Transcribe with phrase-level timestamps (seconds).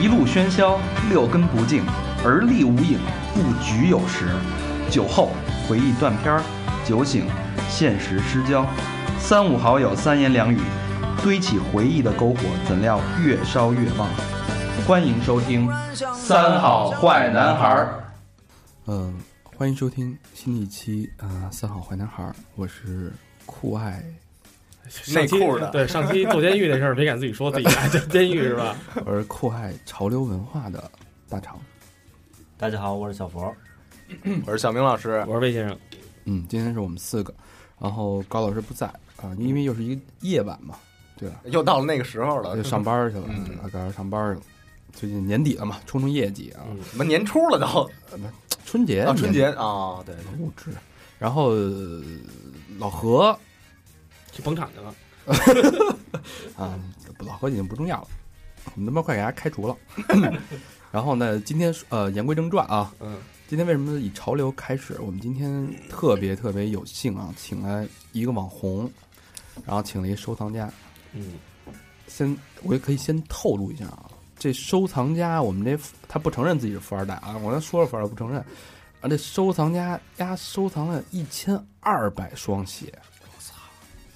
[0.00, 0.78] 一路喧嚣，
[1.10, 1.84] 六根不净，
[2.24, 2.98] 而立无影，
[3.34, 4.28] 不局有时。
[4.90, 5.28] 酒后
[5.68, 6.42] 回忆断片儿，
[6.86, 7.26] 酒醒
[7.68, 8.66] 现实失焦。
[9.18, 10.58] 三五好友三言两语，
[11.22, 14.08] 堆起回忆的篝火，怎料越烧越旺。
[14.86, 15.68] 欢迎收听
[16.14, 18.02] 《三好坏男孩儿》。
[18.86, 19.14] 嗯，
[19.54, 23.12] 欢迎收听新一期啊，三好坏男孩儿》，我是
[23.44, 24.02] 酷爱，
[25.14, 28.76] 内裤的对上期坐监狱那事儿没敢自己说，自己爱监狱是吧？
[29.06, 30.90] 我是酷爱潮流文化的
[31.28, 31.58] 大厂。
[32.56, 33.54] 大家好，我是小佛。
[34.46, 35.78] 我是小明老师，我是魏先生，
[36.24, 37.32] 嗯，今天是我们四个，
[37.78, 40.74] 然后高老师不在啊，因为又是一个夜晚嘛，
[41.16, 41.36] 对吧？
[41.44, 44.46] 又到了那个时候了就，上班去了，嗯啊，高老师上班去了。
[44.92, 47.88] 最近年底了嘛，冲冲业绩啊，嗯，什么年初了都
[48.66, 50.72] 春节啊，春节啊，对，物质，
[51.16, 52.02] 然后呃
[52.78, 53.38] 老何
[54.40, 54.94] 去捧场去了。
[56.56, 56.78] 啊，
[57.18, 58.08] 不老何已经不重要了，
[58.74, 59.76] 我们他妈快给他开除了。
[60.90, 64.96] 然后呢，今天呃言归正传啊，嗯，今天为什么以潮流开始？
[65.00, 68.90] 我们今天特别特别有幸啊，请来一个网红，
[69.64, 70.68] 然后请了一收藏家。
[71.12, 71.34] 嗯，
[72.08, 75.78] 先我也可以先透露一下啊，这收藏家我们这
[76.08, 78.40] 他不承认自己是富二代啊，我跟他说了富二代不承认。
[79.00, 82.92] 啊，这收藏家丫收藏了一千二百双鞋，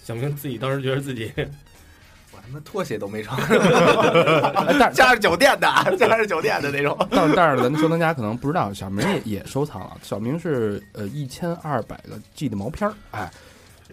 [0.05, 1.33] 小明自己当时觉得自己
[2.30, 3.36] 我他妈拖鞋都没穿，
[4.78, 9.96] 但是家是酒店的， 家是酒店的那种，但但是咱收藏家可能不知道，小明也也收藏了。
[10.02, 13.30] 小明是呃一千二百个 G 的毛片儿，哎，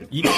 [0.09, 0.29] 一个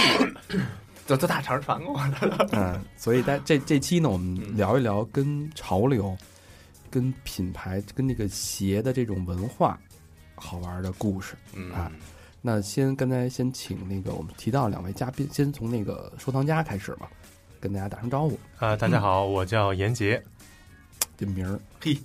[1.07, 6.15] 就就 大肠传过来的，嗯，所以在这这期呢，我们嗯聊一聊跟潮流、
[6.91, 9.79] 跟品牌、跟那个鞋的这种文化
[10.35, 11.35] 好玩的故事。
[11.53, 11.89] 嗯啊
[12.45, 17.09] 那先刚才先请那个我们提到两位嘉宾，先从那个收藏家开始吧，
[17.57, 18.37] 跟大家打声招呼。
[18.57, 20.21] 啊，大家好，我叫严杰。
[21.17, 21.97] 这名儿，嘿，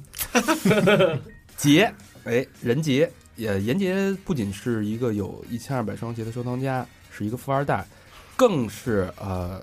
[1.58, 7.84] 杰，哎，任杰，也严杰不仅是一个有一千二百双鞋的收藏家，是一个富二代，
[8.36, 9.60] 更是呃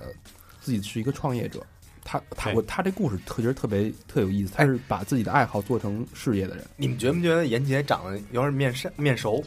[0.60, 1.66] 自己是一个创业者。
[2.04, 9.42] 他他我他这故事特觉得特别特有意思，他是把自己的爱好做成事业的人，你们觉不觉得严杰长得有点面善面熟，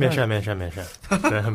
[0.00, 0.84] 面善面善面善。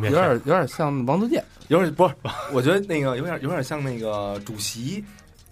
[0.04, 1.44] 有点有点像王自健。
[1.70, 2.14] 有点不是？
[2.54, 5.04] 我觉得那个有点有点像那个主席，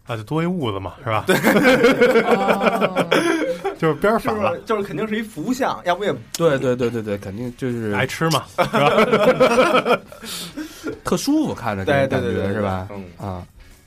[0.06, 1.24] 啊，就多一痦子嘛，是吧？
[1.26, 1.36] 对，
[3.80, 8.44] 就是边儿反了，就是肯定是一福相，要不也对对对对对，肯定就是爱吃嘛。
[8.58, 8.92] 是吧
[11.04, 12.88] 特舒服，看着对感对对是吧？
[12.92, 13.44] 嗯，啊，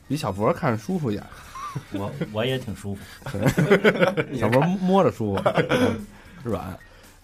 [0.08, 1.24] 比小佛看着舒服一点，
[1.92, 3.00] 我我也挺舒服。
[4.36, 5.42] 小佛摸着舒服，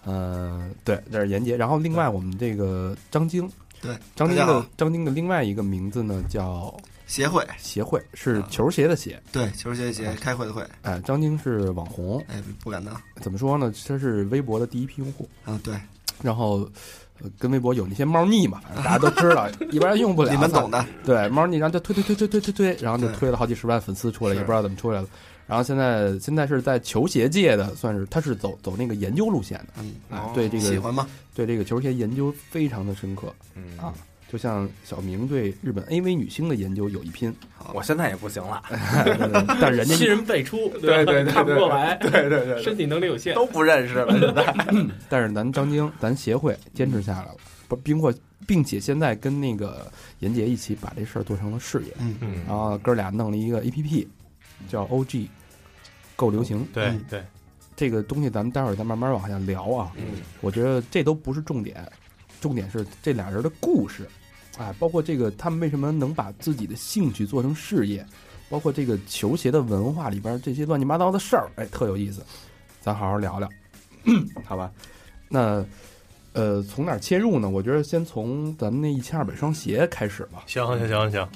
[0.05, 0.13] 嗯。
[0.13, 1.55] 呃，对，这是严杰。
[1.57, 3.49] 然后另外我们这个张晶，
[3.81, 6.75] 对，张晶的张晶的另外一个名字呢叫
[7.07, 9.21] 协会，协会，是啊球鞋的鞋。
[9.31, 13.73] 对，球鞋的鞋开会的会，哎，张晶是网红，哎，不敢当怎么说呢？
[13.87, 15.75] 他是微博的第一批用户，啊，对，
[16.21, 16.69] 然后。
[17.21, 20.31] 呃跟微博有那些猫腻嘛，反正大家都知道， 一般人用不了。
[20.31, 25.07] 你们懂的，对，猫腻，然后就推推推推推推推，然后就推了好几十万粉丝出来，也不知道怎么出来了。
[25.53, 31.07] 然后现在现在是在球鞋界的，算是他是走走那个研究路线的，嗯，啊，对这个喜欢吗？
[31.35, 33.31] 对这个球鞋研究非常的深刻。
[33.53, 33.77] 嗯。
[33.77, 33.93] 啊，
[34.31, 37.71] 就像小明对日本 AV 女星的研究有一拼，好。
[37.75, 38.63] 我现在也不行了，
[39.61, 43.35] 但人家 新人辈出，吧对对对 看不过来，对对对，身体能力有限。
[43.35, 44.55] 都不认识了，现在。
[45.07, 47.35] 但是咱张晶咱协会坚持下来了，
[47.67, 48.11] 不，并或
[48.47, 49.85] 并且现在跟那个
[50.17, 54.07] 严杰一起把这事儿做成了事业，嗯，嗯，然后哥俩弄了一个 APP，
[54.67, 55.27] 叫 OG
[56.15, 56.65] 够流行。
[56.73, 57.23] 对嗯对，
[57.75, 59.91] 这个东西咱们待会儿再慢慢往下聊啊。
[59.97, 61.89] 嗯我觉得这都不是重点，
[62.41, 64.07] 重点是这俩人的故事，
[64.57, 68.05] 哎，包括这个他们为什么能把自己的兴趣做成事业，
[68.49, 72.21] 包括这个球鞋的文化里边这些乱七八糟的事儿，哎，特有意思，
[72.81, 73.49] 咱好好聊聊，
[74.45, 74.71] 好吧？
[75.29, 75.65] 那
[76.33, 77.47] 呃，从哪儿切入呢？
[77.47, 80.43] 我觉得先从咱们那一千二百双鞋开始吧。
[80.47, 81.29] 行行行行，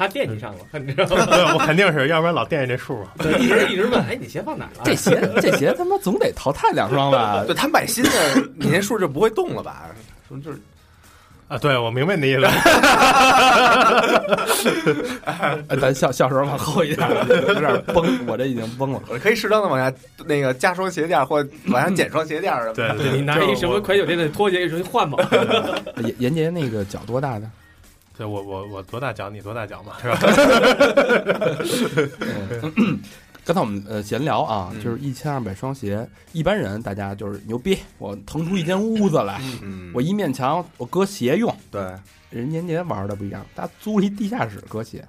[0.00, 1.26] 他惦记上了，你知道吗？
[1.26, 3.12] 对 我肯定是，要不然老惦记这数啊。
[3.18, 4.82] 对，一直一直问，哎，你鞋放哪儿了？
[4.82, 7.44] 这鞋这鞋他妈总得淘汰两双吧？
[7.46, 8.10] 对他买新的，
[8.56, 9.90] 你那数就不会动了吧？
[10.26, 10.58] 说就是
[11.48, 12.40] 啊，对，我明白你的意思。
[15.78, 17.06] 咱小小时候往后一点，
[17.46, 19.02] 有点崩，我这已经崩了。
[19.10, 19.94] 我可以适当的往下
[20.24, 22.96] 那个加双鞋垫，或往下减双鞋垫什么的。
[22.96, 25.18] 对对，你拿一什么快酒店的拖鞋，你换吧。
[25.98, 27.46] 严严杰那个脚多大的？
[28.20, 30.18] 对我我我多大脚，你多大脚嘛，是吧？
[32.76, 33.00] 嗯
[33.46, 41.50] 刚才我们呃闲聊啊，嗯就是一千二百双鞋，一般人大家就是牛逼，我腾出一间屋子来，嗯，我一面墙我搁鞋用。
[41.70, 41.80] 对
[42.28, 45.02] 人年年玩的不一样，他租了一地下室搁鞋，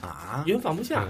[0.00, 1.06] 啊，因为放不下，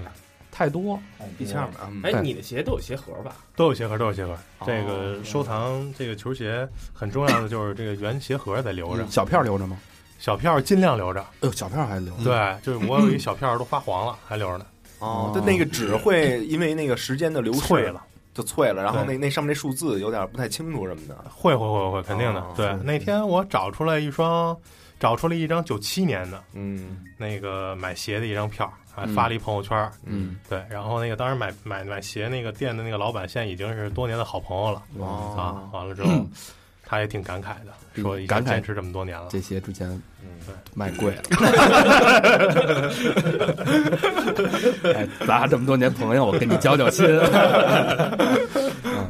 [0.51, 0.99] 太多。
[1.39, 3.33] 一千二百哎，你的鞋都有鞋盒吧？
[3.55, 4.33] 都有鞋盒，都有鞋盒。
[4.59, 9.75] 哦这个收藏这个球鞋很重要的就是这个原鞋盒得留着，小票留着吗？
[10.19, 11.21] 小票尽量留着。
[11.21, 12.23] 哎呦，小票还留着。
[12.23, 14.65] 对，就是我有一小票都发黄了， 还留着呢，
[14.99, 18.03] 哦，但那个纸会因为那个时间的流逝脆了。
[18.33, 21.17] 就脆了，然后那那上面那数字有点不太清楚什么的。
[21.33, 22.53] 会会会会，肯定的哦。
[22.55, 24.55] 对，那天我找出来一双，
[24.99, 29.91] 找出了一张九七年的嗯，那个买鞋的一张票，还嗯发了一朋友圈。
[30.03, 35.01] 嗯，对，然后那个当时买买买鞋那个店的那个老板，现在已经是多年的好朋友了啊。
[35.01, 36.23] 哦，完了之后，
[36.89, 39.27] 他也挺感慨的，说感慨坚持这么多年了。
[39.29, 39.89] 这鞋之前
[40.23, 40.29] 嗯
[40.73, 41.23] 卖贵了。
[44.95, 47.05] 哎，咱这么多年朋友，我跟你交交心。
[48.83, 49.07] 嗯，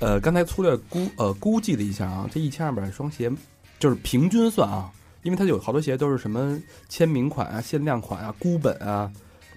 [0.00, 3.30] 呃，刚才粗略估呃估计了一下啊，这一千二百双鞋
[3.78, 4.90] 就是平均算啊，
[5.22, 6.58] 因为它有好多鞋都是什么
[6.88, 9.08] 签名款啊、限量款啊、孤本啊，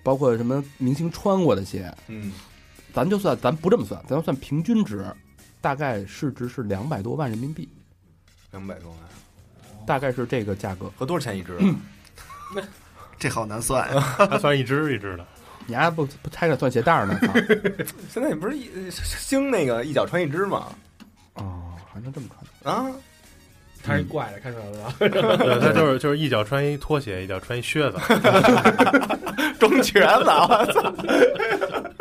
[0.04, 2.32] 包括什么明星穿过的鞋，嗯，
[2.94, 5.04] 咱就算咱不这么算，咱就算平均值，
[5.66, 7.68] 大概市值是两百多万人民币，
[8.52, 9.00] 两百多万，
[9.84, 10.92] 大概是这个价格。
[10.96, 11.58] 合多少钱一只？
[13.18, 14.16] 这好难算呀。
[14.30, 15.26] 他算一只一只的，
[15.66, 17.20] 你还不不拆开算鞋带儿呢？
[18.14, 20.68] 现在你不是一兴那个一脚穿一只吗？
[21.34, 22.28] 哦，还能这么
[22.62, 22.76] 穿？
[22.76, 22.92] 啊，
[23.86, 24.96] 他是一怪的，看出来了吧？
[25.00, 27.98] 对，他就是就是一脚穿一拖鞋，一脚穿一靴子。
[29.60, 30.94] 中全了，我操！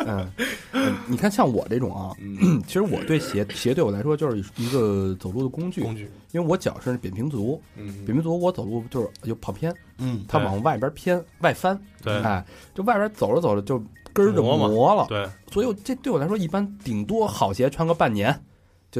[0.05, 0.29] 嗯，
[0.73, 12.43] 嗯你看像我这种啊，嗯 其实我对鞋鞋对我来说就是一个走路的工具，工具，因为我脚是扁平足，嗯扁平足我走路就是就跑偏，嗯，它往外边偏外翻，对哎，
[12.73, 18.37] 就外边走着走着就根儿就磨了，对，所以我这对我来说一般顶多好鞋穿个半年。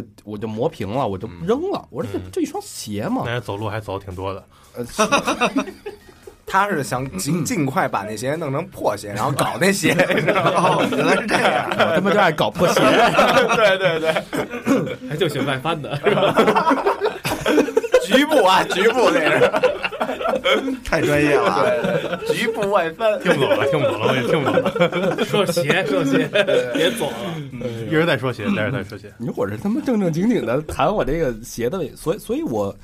[0.02, 1.88] 就我就磨平了，我就扔了。
[1.90, 4.44] 我说这嗯这一双鞋嘛那，人走路还走挺多的。
[4.76, 4.86] 呃，
[6.46, 10.52] 他是想尽尽快把那鞋弄成破鞋，然后搞那鞋， 你知道吗？
[10.58, 11.66] 哦，原来是这样。
[11.70, 12.82] 我他妈就爱搞破鞋。
[13.56, 14.14] 对对对，
[15.10, 15.98] 还就喜欢外翻的，
[18.04, 19.52] 局部啊，局部那是，
[20.84, 21.64] 太专业了啊。
[21.64, 23.20] 对对，局部外翻。
[23.22, 25.26] 听不懂了，听不懂了，我也听不懂了。
[25.26, 26.28] 说鞋，说鞋，
[26.74, 27.16] 别走了。
[27.88, 29.12] 一直在说鞋，一直在说鞋。
[29.18, 32.76] 你我这他妈正正经经的谈我这个鞋的问，所以所以我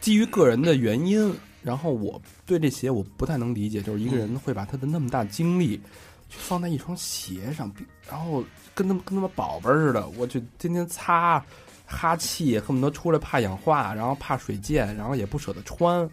[0.00, 5.80] 基于个人的原因，然后我对这鞋我不太能理解，就是一个人会把他的那么大精力
[6.28, 8.44] 去放在一双鞋上，比然后
[8.74, 11.44] 跟他们跟他们宝贝儿似的，我去天天擦
[11.84, 16.08] 哈气，恨不得出来怕氧化，然后怕水溅，然后也不舍得穿，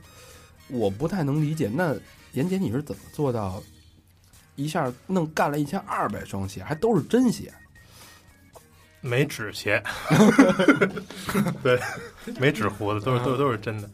[0.68, 1.70] 我不太能理解。
[1.74, 1.96] 那
[2.34, 3.62] 严姐你是怎么做到
[4.56, 7.54] 一下弄干了一千二百双鞋，还都是真鞋？
[9.02, 9.84] 没纸鞋，
[11.62, 11.80] 对，
[12.40, 13.90] 没纸糊的，都是都都是真的。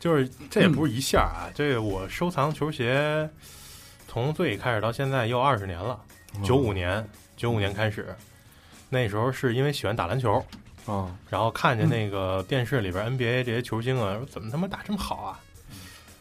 [0.00, 3.28] 就是这也不是一下啊，这个我收藏球鞋，
[4.08, 6.00] 从最开始到现在又二十年了。
[6.42, 8.12] 九五年，九五年开始，
[8.88, 10.44] 那时候是因为喜欢打篮球，
[10.86, 15.40] 啊，然后看见那个电视里边 NBA 这些球星啊，说怎么他妈打这么好啊？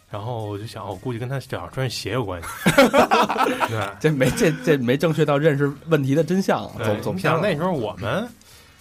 [0.10, 2.48] 然后我就想，我估计跟他脚上穿鞋有关系。
[3.70, 8.28] 对，这没这这没正确到认识问题的真相，对走走你偏那时候我们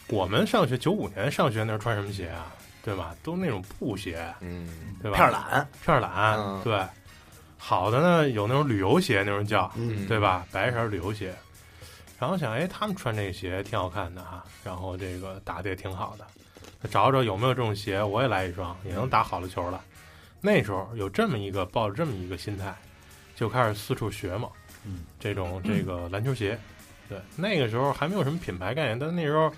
[0.08, 2.46] 我们上学九五年上学那时候穿什么鞋啊？
[2.82, 3.14] 对吧？
[3.22, 4.68] 都那种布鞋，嗯，
[5.02, 5.16] 对吧？
[5.18, 6.80] 片儿懒，片儿懒，嗯对。
[7.58, 10.46] 好的呢，有那种旅游鞋，那种叫，嗯，对吧？
[10.50, 11.34] 白色旅游鞋。
[12.18, 16.24] 然后想，哎，他们穿这个鞋挺好看的哈，然后这个打的也挺好的，
[16.88, 19.80] 找找有没有这种鞋，我也来一双，也能打好了球了。
[20.40, 22.74] 那时候有这么一个抱着这么一个心态，
[23.34, 24.48] 就开始四处学嘛，
[24.84, 26.58] 嗯，这种这个篮球鞋，
[27.08, 29.52] 对，那个时候还没有什么品牌概念，但那时候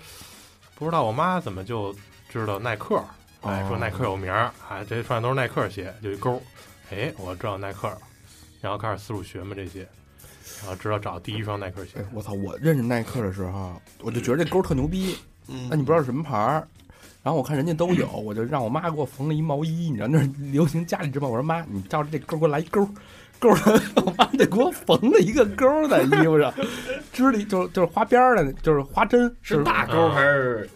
[0.75, 1.95] 不知道我妈怎么就
[2.29, 3.03] 知道耐克，
[3.41, 3.67] 哎，哦。
[3.69, 6.41] 说耐克有名儿，哎，这些穿的都是耐克鞋，就一勾，
[6.89, 7.97] 哎，我知道耐克了，
[8.59, 9.87] 然后开始四处学嘛这些，
[10.61, 11.99] 然后知道找第一双耐克鞋。
[11.99, 12.33] 哎，我操！
[12.33, 15.17] 我认识耐克的时候，我就觉得这勾特牛逼。
[15.47, 16.67] 嗯，那你不知道是什么牌儿，
[17.23, 19.89] 然后我看人家都有，我就让我妈给我缝了一毛衣。
[19.89, 21.27] 你知道那是流行家里织吗？
[21.27, 22.83] 我说妈，你照着这钩给我来一钩，
[23.39, 26.51] 钩儿，我妈得给我缝了一个钩在衣服上，
[27.13, 30.67] 织里就就是花边的，就是花针，是大钩还是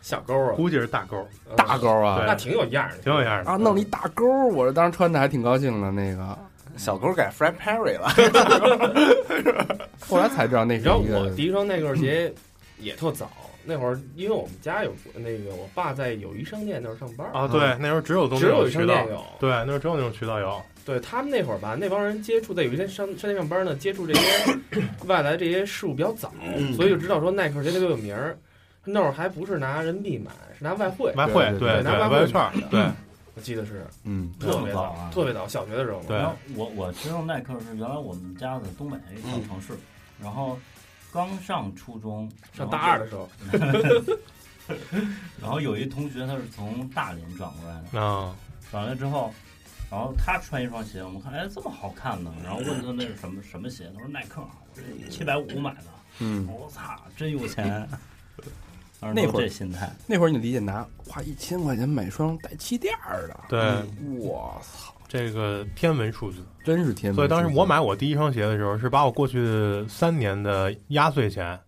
[0.00, 0.52] 小钩啊？
[0.56, 5.90] 估计是大勾，大钩啊那挺有样儿的，挺有样的啊，弄了一大钩儿，我当时穿的还挺高兴的。
[5.90, 6.38] 那个
[6.78, 8.08] 小狗改 Fred Perry 了，
[10.08, 12.32] 后来才知道那你知道我第一双耐克鞋
[12.78, 13.30] 也特早，
[13.66, 19.24] 那会儿因为我们家有那个我爸在友谊商店那儿上班，啊，对，那时候只有东只有友谊渠道商店，有。
[19.40, 24.58] 对，那时候只有那种渠道有，对他们那会儿吧，那帮人接触在有一些商商店上班呢，接触这些
[25.06, 26.32] 外来这些事物比较早，
[26.74, 28.38] 所以就知道说耐克鞋特别有名儿。
[28.88, 32.80] 那会儿还不是拿人民币买，是拿外汇，外汇，对对拿外汇券对，
[33.34, 36.04] 我记得是嗯特别早特别早，小学的时候嘛。
[36.06, 36.20] 对
[36.54, 39.72] 我我知道耐克是原来我们家的东北一小城市，
[40.22, 40.56] 然后
[41.16, 43.26] 刚上初中，上大二的时候，
[45.40, 48.36] 然后有一同学他是从大连转过来的，啊，
[48.70, 49.32] 转来之后，
[49.90, 52.30] 然后他穿一双鞋，我们看，哎，这么好看呢。
[52.44, 55.84] 然后问他那是什么什么鞋，他说耐克，我这七百五买的。
[56.18, 57.88] 嗯，我操，真有钱。
[59.00, 66.38] 那会儿这心态，那会儿你理解拿花一千块钱买双带气垫儿的，对，我操，这个天文数字。
[66.64, 67.14] 真是天文。
[67.14, 71.58] 所以当时我买我第一双鞋的时候，是把我过去三年的压岁钱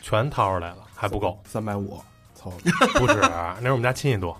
[0.00, 1.42] 全掏出来了，还不够。
[1.46, 2.00] 三百五，
[2.34, 2.50] 操，
[2.94, 4.36] 不是，那是我们家亲戚多。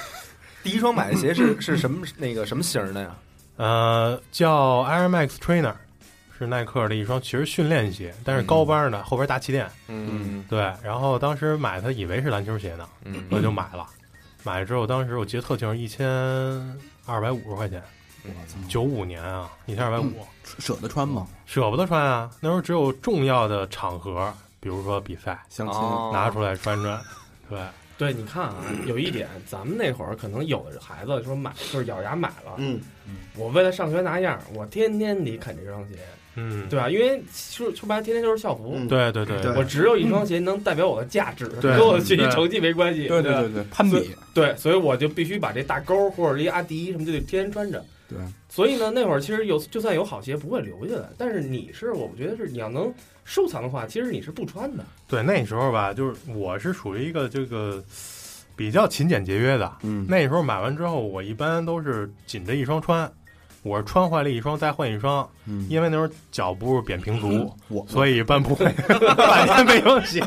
[0.62, 3.16] 第一双买的鞋是是什么那个什么型儿的呀？
[3.56, 5.72] 呃，叫 Air Max Trainer，
[6.36, 9.66] 是耐克的一双，其实训练鞋，但是高帮的，后边大气垫。
[9.88, 13.86] 嗯对，然后当时买它以为是篮球鞋呢，嗯我就买了。
[14.42, 16.04] 买了之后，当时我记得特清楚，一千
[17.06, 17.82] 二百五十块钱，
[18.68, 20.12] 九五年啊，一千二百五，
[20.58, 21.26] 舍得穿吗？
[21.46, 22.30] 舍不得穿啊。
[22.40, 26.10] 那时候只有重要的场合，比如说比赛，相亲，哦。
[26.12, 27.00] 拿出来穿穿。
[27.48, 27.60] 对，
[27.96, 32.80] 对，你看啊，有一点，咱们那会儿可能有的孩子说买就是咬牙买了，嗯，
[33.36, 35.94] 我为了上学拿样儿，我天天得啃这双鞋，
[36.36, 36.88] 嗯，对吧？
[36.88, 47.84] 因为说说白了，天天就是校服，嗯对对对对我只有一双鞋能代表我的价值，对 跟我的学习成绩没关系，对对对对，攀比，对，所以我就必须把这大勾或者一阿迪什么就得天天穿着。
[48.08, 52.92] 对，所以呢，那会儿其实有就算有好鞋不会留下来，但是你是我觉得是你要能
[53.24, 54.84] 收藏的话，其实你是不穿的。
[55.08, 57.82] 对，那时候吧，就是我是属于一个这个
[58.54, 59.72] 比较勤俭节约的。
[59.82, 63.10] 嗯，那时候买完之后，我一般都是紧着一双穿，
[63.66, 68.64] 我是穿坏了一双再换一双，嗯因为那时候脚不是扁平足，我 所以一般不会
[69.16, 70.20] 半天没双鞋，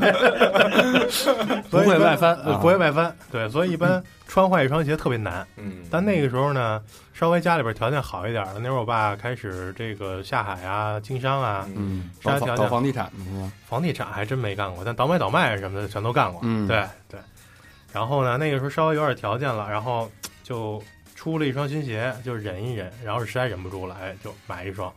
[1.70, 3.16] 不会外翻呃不会外翻。
[3.32, 5.46] 对，所以一般穿坏一双鞋特别难。
[5.58, 6.82] 嗯，但那个时候呢，
[7.14, 13.12] 稍微家里边条件好一点了，那时候我爸开始这个下海啊、经商啊，嗯，搞啥条件搞房地产？
[13.68, 16.42] 房地产还真没干过，但倒买倒卖什么的全都干过。
[16.44, 17.20] 嗯对对。
[17.92, 20.10] 然后呢，那个时候稍微有点条件了，然后
[20.44, 20.82] 就
[21.30, 24.92] 出了一双新鞋，就忍一忍，然后实在忍不住了，哎，就买一双。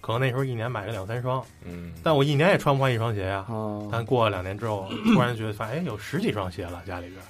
[0.00, 7.20] 可能那时候一年买个两三双，嗯，但我一年也穿不坏一双鞋呀、啊，但过了两年之后，突然觉得发现，哎，有十几双鞋了家里边，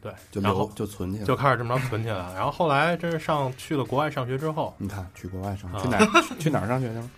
[0.00, 2.34] 对，就然后就存起来，就开始这么着存起来了。
[2.34, 7.10] 然后后来真是上去了国外上学之后，你看去国外上啊去哪儿去去哪儿上学去了？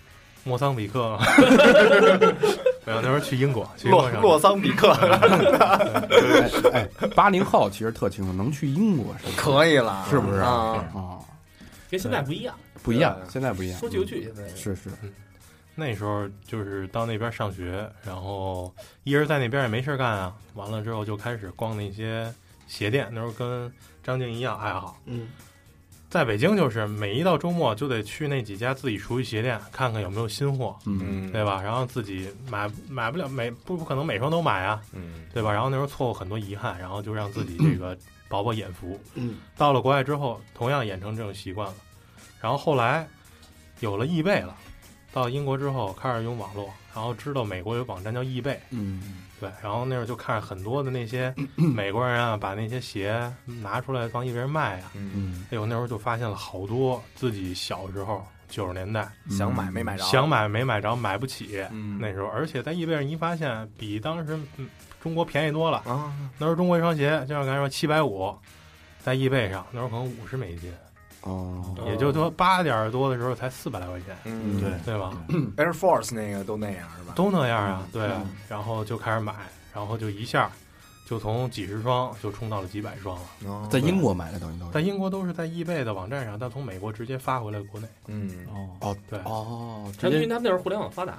[0.44, 1.18] 莫桑比克，
[2.90, 6.50] 没有那时候去英国，去英国上洛洛桑比克哎
[7.00, 10.84] 哎，八零后其实特清楚，能去英国是可以了，是不是啊？
[10.94, 11.18] 啊？
[11.90, 14.22] 跟现在不一样，不一样，现在不一样，说去就去。
[14.24, 14.90] 现在是是，
[15.74, 18.72] 那时候就是到那边上学，然后
[19.04, 20.32] 一人在那边也没事干啊。
[20.54, 22.32] 完了之后就开始逛那些
[22.66, 24.96] 鞋店，那时候跟张静一样爱好。
[25.06, 25.28] 嗯，
[26.10, 31.62] 在北京就是每一到周末就得去那几家自己熟悉鞋店看看有没有新货，嗯嗯，对吧？
[31.62, 35.52] 然后自己买买不了每不不可能每双都买啊，嗯，对吧？
[35.52, 37.96] 然后那时候错过很多遗憾，然后就让自己 这个
[38.28, 39.00] 饱饱眼福。
[39.14, 41.74] 嗯，到了国外之后，同样养成这种习惯了。
[42.40, 43.06] 然后后来
[43.78, 44.56] 有了易贝了，
[45.12, 49.00] 到英国之后开始用网络，然后知道美国有网站叫易贝，嗯
[49.40, 53.32] 对，然后那时候就看着很多的那些 美国人啊，把那些鞋
[53.62, 54.90] 拿出来放一个人卖啊。
[54.94, 61.64] 嗯，嗯，哎呦，那时候就发现了好多自己小时候九十年代想买没买着，想买没买着，买不起。
[61.70, 64.68] 嗯，那时候，而且在易贝上一发现，比当时嗯
[65.02, 65.78] 中国便宜多了。
[65.86, 68.36] 啊，那时候中国一双鞋，就像刚才说七百五，
[69.02, 70.70] 在易贝上那时候可能五十美金，
[71.22, 75.12] 哦，也就说八点多的时候才四百来块钱，嗯，对对吧
[75.56, 77.12] ？，Air Force 那个都那样是吧？
[77.14, 78.26] 都那样啊，对嗯。
[78.48, 79.34] 然后就开始买，
[79.74, 80.50] 然后就一下
[81.06, 83.22] 就从几十双就冲到了几百双了。
[83.46, 87.86] 哦在英国买的等于都是在英国都是在易贝的网站上，但从美国直接发回来国内。
[88.06, 91.18] 嗯，哦，哦对哦，他因为直接他们那时候互联网发达，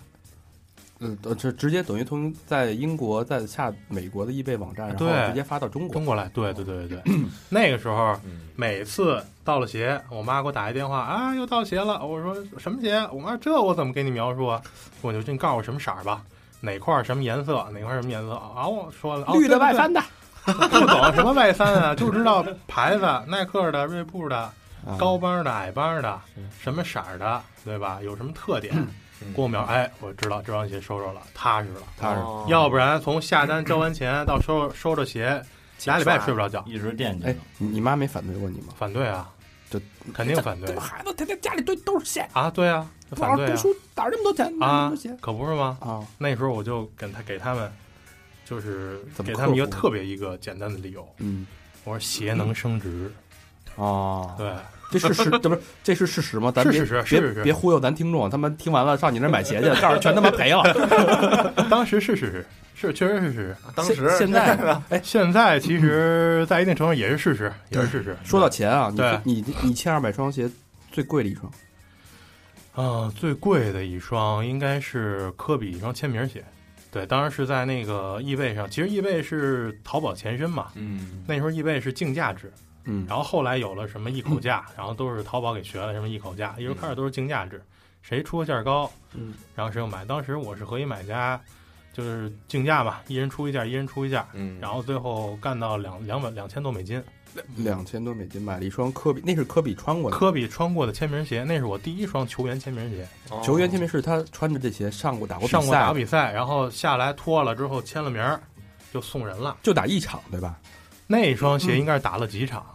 [1.00, 6.06] 嗯，呃这直接等于从在英国在下美国的易贝网站，然后对直接发到中国中。
[6.06, 7.16] 国来，对对对对对。
[7.50, 12.06] 那个时候嗯每次到了鞋，我妈给我打一电话啊，又到鞋了。
[12.06, 12.98] 我说什么鞋？
[13.12, 14.62] 我妈这我怎么给你描述啊？
[15.02, 16.22] 我就你告诉我什么色儿吧，
[16.60, 18.68] 哪块儿什么颜色，哪块儿什么颜色啊？
[18.68, 20.02] 我说了，哦绿的外，对翻的，
[20.46, 20.54] 不
[20.88, 24.54] 懂什么外翻啊， 就知道牌子，耐克的、锐步的、啊
[24.98, 26.20] 高帮的、矮帮的，
[26.60, 28.00] 什么色儿的，对吧？
[28.04, 28.74] 有什么特点？
[28.76, 28.88] 嗯
[29.36, 31.82] 给我描，哎，我知道这双鞋收着了，踏实了。
[31.96, 32.20] 踏实。
[32.22, 35.40] 哦要不然从下单交完钱到收收着鞋，
[35.86, 36.64] 俩礼拜睡不着觉。
[36.68, 38.74] 一直惦记哎着。，你你妈没反对过你吗？
[38.78, 39.30] 反对啊，
[39.70, 39.80] 就
[40.14, 45.78] 肯定反对这孩子天天家里堆都是鞋，啊，对啊，不反对啊，好好读书，哪儿那么多钱买那么啊多鞋，可不是吗？
[45.82, 46.00] 啊？
[46.18, 47.72] 那时候我就跟他给他们，
[48.46, 51.46] 就是给他们一个特别一个简单的理由，嗯，
[51.84, 53.12] 我说鞋能升值，
[53.76, 54.52] 哦，对，
[54.92, 56.52] 这是事，这不是这是事实吗？
[56.52, 60.64] 咱别是事实是别事实别忽悠咱听众，他们听完了上你那儿买鞋去， 告诉全他妈赔了。
[61.70, 62.46] 当时是事实，
[62.88, 63.58] 是确实是事实。
[63.76, 64.56] 当时现现在，
[64.90, 68.18] 哎，现在其实，在一定程度上也是事实，也是事实。
[68.24, 70.50] 说到钱啊，你对你你一千二百双鞋
[70.92, 71.52] 最贵的一双，
[72.74, 76.44] 啊、最贵的一双应该是科比一双签名鞋，
[76.90, 78.70] 对，当然是在那个易贝上。
[78.70, 82.52] 其实易贝是淘宝前身嘛，嗯，那时候易贝是竞价制，
[82.86, 87.62] 嗯，然后后来有了什么一口价，然后都是淘宝给学了什么一口价，一直开始都是竞价制，
[88.02, 90.04] 谁出个价高，嗯，然后谁就买。
[90.06, 91.40] 当时我是和一买家，
[91.94, 97.04] 就是竞价吧，一人出一件，一人出一件，嗯，然后最后干到两两百两千多美金。
[97.56, 100.18] 两千多美金买了一双科比，那是科比穿过的。
[100.18, 103.08] 科比穿过的签名鞋，那是我第一双球员签名鞋。
[103.30, 108.38] 哦球员签名是他穿着这鞋上过打过比上过打过，比赛，然后下来脱了之后签了名儿，
[108.92, 109.56] 就送人了。
[109.64, 110.60] 就打一场对吧？
[111.08, 112.66] 那双鞋应该是打了几场，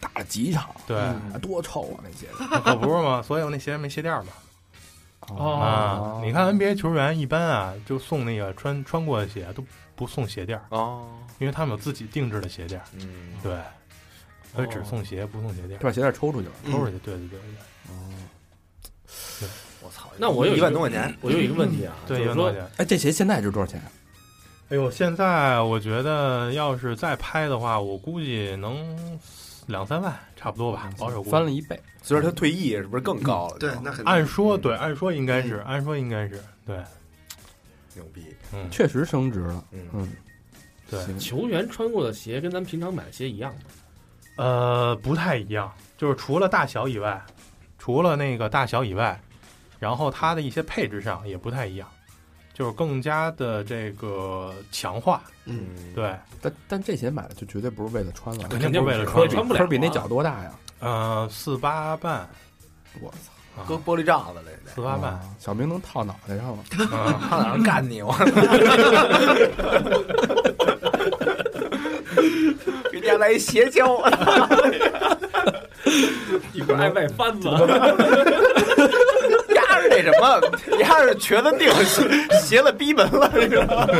[0.00, 2.26] 打了几场，对，啊多臭啊那鞋！
[2.64, 3.20] 可不是嘛？
[3.20, 4.32] 所以我那鞋没鞋垫儿嘛。
[5.28, 11.06] 哦啊，你看 NBA 球员一般啊，就送那个穿穿过的鞋都不送鞋垫儿，哦，
[11.38, 12.86] 因为他们有自己定制的鞋垫儿。
[12.94, 13.56] 嗯，对，
[14.54, 16.54] 所以只送鞋不送鞋垫儿，他把鞋垫抽出去了。
[16.64, 16.98] 抽出去。
[16.98, 17.38] 对对对对，
[17.88, 17.94] 哦
[19.82, 22.70] 我操，那我有一万多块钱，我有一个问题啊，对，一万多块钱。
[22.78, 23.80] 哎，这鞋现在值多少钱？
[24.70, 29.18] 哎呦，现在我觉得要是再拍的话，我估计能
[29.66, 31.30] 两三万差不多吧，保守估计。
[31.30, 31.80] 翻了一倍。
[32.02, 33.58] 随着他退役是不是更高了？
[33.58, 34.04] 对，那肯定。
[34.04, 36.82] 按说对，按说应该是，按说应该是对，
[37.94, 39.64] 牛逼，嗯，确实升值了。
[39.70, 39.86] 嗯。
[39.92, 40.12] 嗯，
[40.90, 43.60] 对，球员穿过的鞋跟咱们平常买的鞋一样吗？
[44.36, 47.22] 呃，不太一样，就是除了大小以外，
[47.78, 49.20] 除了那个大小以外，
[49.78, 51.86] 然后它的一些配置上也不太一样，
[52.60, 58.46] 就是更加的这个强化，嗯，对，但但这鞋买了就绝对不是为了穿了。
[58.50, 60.52] 肯定不是为了穿穿不了啊科比那脚多大呀？
[60.80, 62.28] 呃，四八半，
[63.00, 63.16] 我操！
[63.56, 66.58] 啊搁玻璃罩子里的，四八半，啊小明能套脑袋上了。
[66.94, 68.02] 啊， 上哪儿干你？
[68.02, 68.12] 我
[72.92, 73.96] 给家来一邪教，
[76.52, 77.48] 一会儿挨外翻子，
[80.02, 80.40] 那什么，
[80.76, 82.02] 你还是瘸子腚斜
[82.40, 83.86] 斜了逼门了，你知道吗？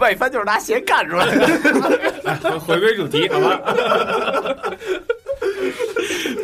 [0.00, 2.58] 外翻就是拿鞋干出来的。
[2.58, 3.60] 回归主题，好吧？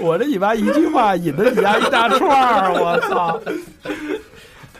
[0.00, 3.40] 我这你妈一句话引得你家一大串儿，我操！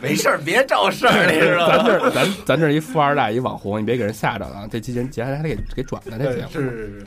[0.00, 1.82] 没事儿，别找事儿，你知道吗？
[1.82, 4.68] 咱这咱咱这一富二代一网红，你别给人吓着了啊！
[4.70, 6.48] 这期间节还还得给给转了这节目。
[6.52, 7.04] 是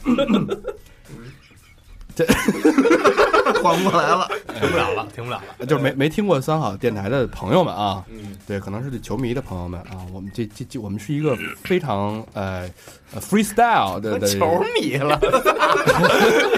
[3.62, 4.30] 缓不过来了。
[4.62, 12.69] 停不了了，停不了了，就是没没听过三好电台的朋友们啊，嗯，对，可能是球迷的朋友们啊，我们这这这我们是一个非常呃
[13.13, 15.19] 呃 freestyle 的的球迷了，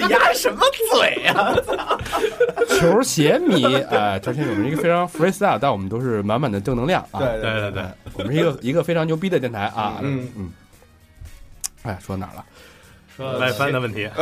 [0.09, 0.59] 压什么
[0.91, 1.55] 嘴啊？
[2.67, 7.19] 球鞋迷，哎，球鞋迷，我们是一个非常 freestyle，但我们都是满满的正能量啊。
[7.19, 7.83] 对对对
[8.15, 9.99] 我们是一个一个非常牛逼的电台啊。
[10.01, 10.51] 嗯嗯。
[11.83, 12.45] 哎，说哪儿了？
[13.15, 14.09] 说外翻的问题，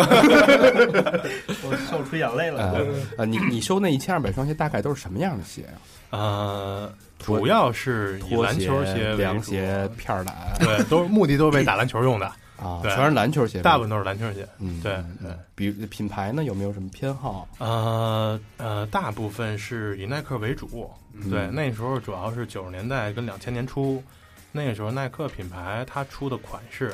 [1.63, 2.71] 我笑出眼泪了。
[2.71, 2.85] 呃
[3.19, 5.63] 呃，你你收那一千二百双鞋大概都是什么样的鞋
[6.09, 6.19] 啊？
[6.19, 12.25] 呃，主要是以篮球鞋凉鞋、片儿懒对，都是目的都是为打篮球用的，
[12.61, 14.47] 啊，全是篮球鞋，大部分都是篮球鞋。
[14.59, 15.31] 嗯，对嗯对。
[15.55, 17.47] 比如品牌呢，有没有什么偏好？
[17.59, 20.89] 呃呃，大部分是以耐克为主。
[21.29, 24.03] 对，嗯那时候主要是九十年代跟两千年初，
[24.51, 26.93] 那个时候耐克品牌它出的款式，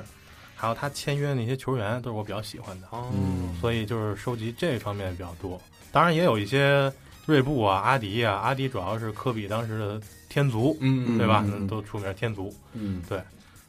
[0.60, 5.62] 还有他签约那些球员，都是我比较喜欢的，嗯所以就是收集这方面比较多。
[5.92, 6.92] 当然也有一些
[7.28, 11.44] 锐步啊、阿迪啊，阿迪主要是科比当时的天足，嗯对吧？
[11.46, 12.52] 嗯都出名天足。
[12.74, 13.02] 嗯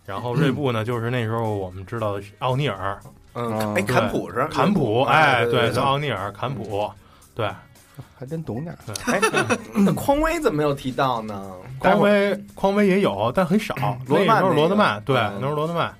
[0.07, 2.99] 然后锐步呢，就是那时候我们知道的是奥尼尔、
[3.35, 6.91] 嗯，哎，坎普是坎普，哎，对叫，奥尼尔、坎普，
[7.35, 7.47] 对。
[8.17, 8.79] 还真懂点儿。
[9.07, 9.21] 哎，
[9.75, 11.53] 那匡威怎么没有提到呢？
[11.81, 13.75] 匡威，匡威也有，但很少。
[14.07, 15.93] 罗德曼罗德曼，对，嗯那是罗德曼。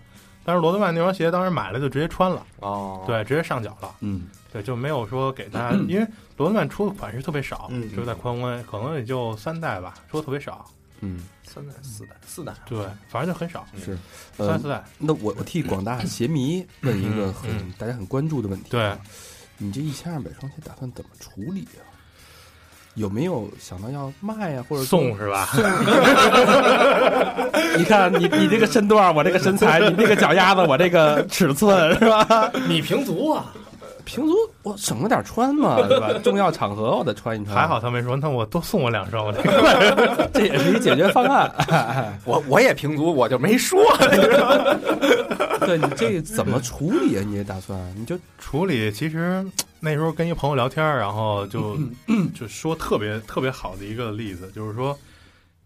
[0.49, 6.07] 但是罗德曼那双鞋当时买了就直接穿了，哦，对，直接上脚了，嗯对，就没有说给他， 因为
[6.39, 10.65] 罗德曼出的款式特别少，嗯就是在匡威可能也就三代吧，出的特别少，
[11.01, 12.79] 嗯，三代、四代、四代，对，
[13.11, 13.99] 反正就很少，是。
[14.39, 18.71] 呃三四代，那我我替广大鞋迷问一个很嗯大家很关注的问题。
[18.71, 18.97] 对，
[19.59, 21.85] 你这一千二百双鞋打算怎么处理啊？
[22.99, 25.49] 有没有想到要卖呀、或者送是吧？
[27.79, 32.51] 你看你你这个身段，我这个身材，你这个脚丫子，我这个尺寸是吧？
[32.69, 33.47] 你平足啊，
[34.09, 36.11] 平足我省着点穿嘛， 对吧？
[36.25, 37.55] 重要场合我得穿一穿。
[37.55, 41.53] 还好，他没说，那我多送我两双，我这个这也是一解决方案。
[42.25, 43.79] 我我也平足，我就没说。
[45.67, 47.23] 对你这怎么处理啊？
[47.27, 49.45] 你这打算你就处理其实
[49.81, 51.77] 那时候跟一朋友聊天儿，然后就
[52.35, 54.99] 就说特别特别好的一个例子，就是说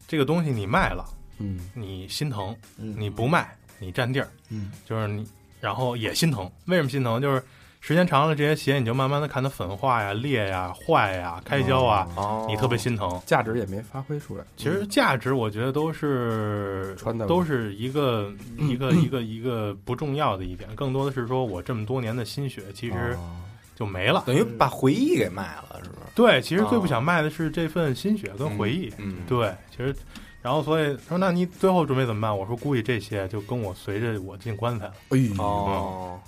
[0.08, 1.04] 这个东西你卖了，
[1.38, 5.24] 嗯你心疼；嗯你不卖，你占地儿，嗯就是你，
[5.60, 6.50] 然后也心疼。
[6.66, 7.20] 为什么心疼？
[7.22, 7.40] 就是
[7.84, 13.20] 时间长了，这些鞋你就慢慢的看它粉化呀、裂呀、坏呀、开胶啊，哦你特别心疼。
[13.26, 23.36] 价值也没发挥出来，其实价值我觉得都是穿的都是一个一个一个一个不重要的一点，更多的是说我这么多年的心血其实哦
[23.74, 24.22] 就没了。
[24.24, 26.02] 等于把回忆给卖了，是不是？
[26.14, 28.92] 对，其实最不想卖的是这份心血跟回忆。
[28.98, 29.92] 嗯，对，其实，
[30.40, 32.38] 然后所以说，那你最后准备怎么办？
[32.38, 34.92] 我说估计这些就跟我随着我进棺材了。
[35.08, 36.20] 哎呦，哦，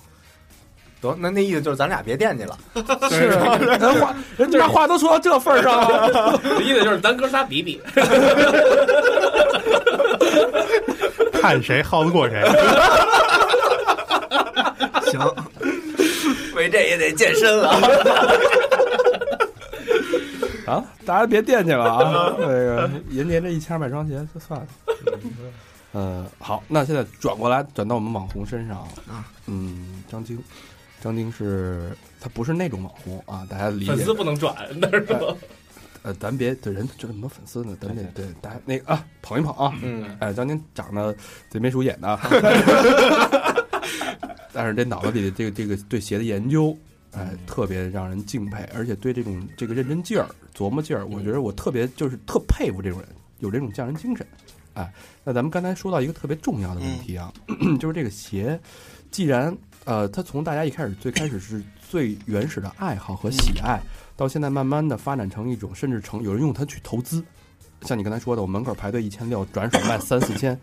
[1.11, 2.57] 得，那那意思就是咱俩别惦记了。
[3.09, 7.81] 是啊人话 人家话都说到这份儿上了， 意思就是咱哥仨比比，
[11.33, 12.41] 看谁耗得过谁。
[15.05, 15.19] 行，
[16.55, 17.69] 为这也得健身了。
[20.65, 22.33] 啊，大家别惦记了啊！
[22.39, 24.65] 那个银年这一千买双鞋就算了。
[25.91, 29.23] 呃，好，那现在转过来，转到我们网红身上啊。
[29.45, 30.43] 嗯，张晶，
[31.05, 34.11] 张晶是他不是那种网红啊，大家理解粉丝。
[34.11, 35.35] 不能转， 那是吧？
[36.01, 39.71] 呃，咱别对人就这么多粉丝呢，咱得对大家那个啊捧一捧啊。
[39.83, 41.15] 嗯，哎，张晶长得
[41.47, 42.19] 贼眉鼠眼的
[44.51, 46.75] 但是这脑子里的这个这个对鞋的研究，
[47.11, 53.09] 哎，特别让人敬佩，而且对这种这个认真劲儿、琢磨劲儿，我觉得我特别就是特佩服这种人，
[53.41, 54.25] 有这种匠人精神。
[54.73, 54.91] 哎，
[55.23, 57.31] 那咱们刚才说到一个特别重要的问题啊，
[57.79, 58.59] 就是这个鞋，
[59.11, 63.79] 既然呃，它从大家一开始最开始是最原始的爱好和喜爱，
[64.17, 67.23] 到现在慢慢的发展成一种，甚至成有人用它去投资，
[67.81, 70.59] 像你刚才说的，我门口排队一千六，转手卖三四千，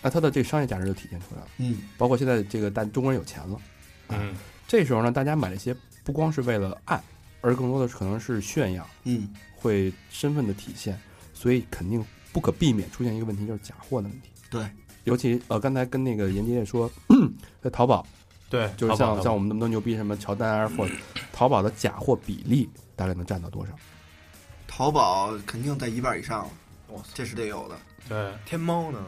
[0.00, 1.48] 那它的这个商业价值就体现出来了。
[1.58, 3.60] 嗯，包括现在这个大中国人有钱了，
[4.08, 4.34] 嗯，
[4.66, 6.98] 这时候呢，大家买这些不光是为了爱，
[7.42, 10.98] 而更多的是可能是炫耀，嗯，会身份的体现，
[11.34, 14.30] 所以肯定不可避免出现一个问题，就是假货的问题。
[14.48, 14.66] 对，
[15.04, 16.90] 尤其呃，刚才跟那个严杰也说，
[17.62, 18.06] 在淘宝，
[18.52, 20.92] 对，就是像像我们那么多牛逼，什么乔丹、Air Force，
[21.32, 23.72] 淘宝的假货比例大概能占到多少？
[24.68, 26.44] 淘宝肯定在一半以上
[26.88, 27.76] 了，这是得有的。
[28.10, 29.02] 对天猫呢？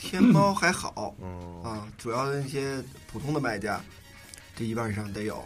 [0.00, 3.80] 天猫还好嗯，啊，主要的那些普通的卖家，
[4.56, 5.44] 这一半以上得有。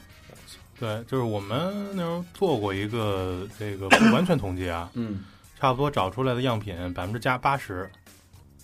[0.79, 5.25] 对，就是我们那时候做过一个这个不完全统计啊，嗯，
[5.61, 7.91] 差不多找出来的样品百分之加八十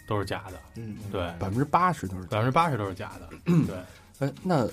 [0.06, 2.26] 都是假的，嗯，对，百分之八十都是。
[2.28, 3.28] 百分之八十都是假的，
[3.66, 3.76] 对。
[4.18, 4.68] 哎，那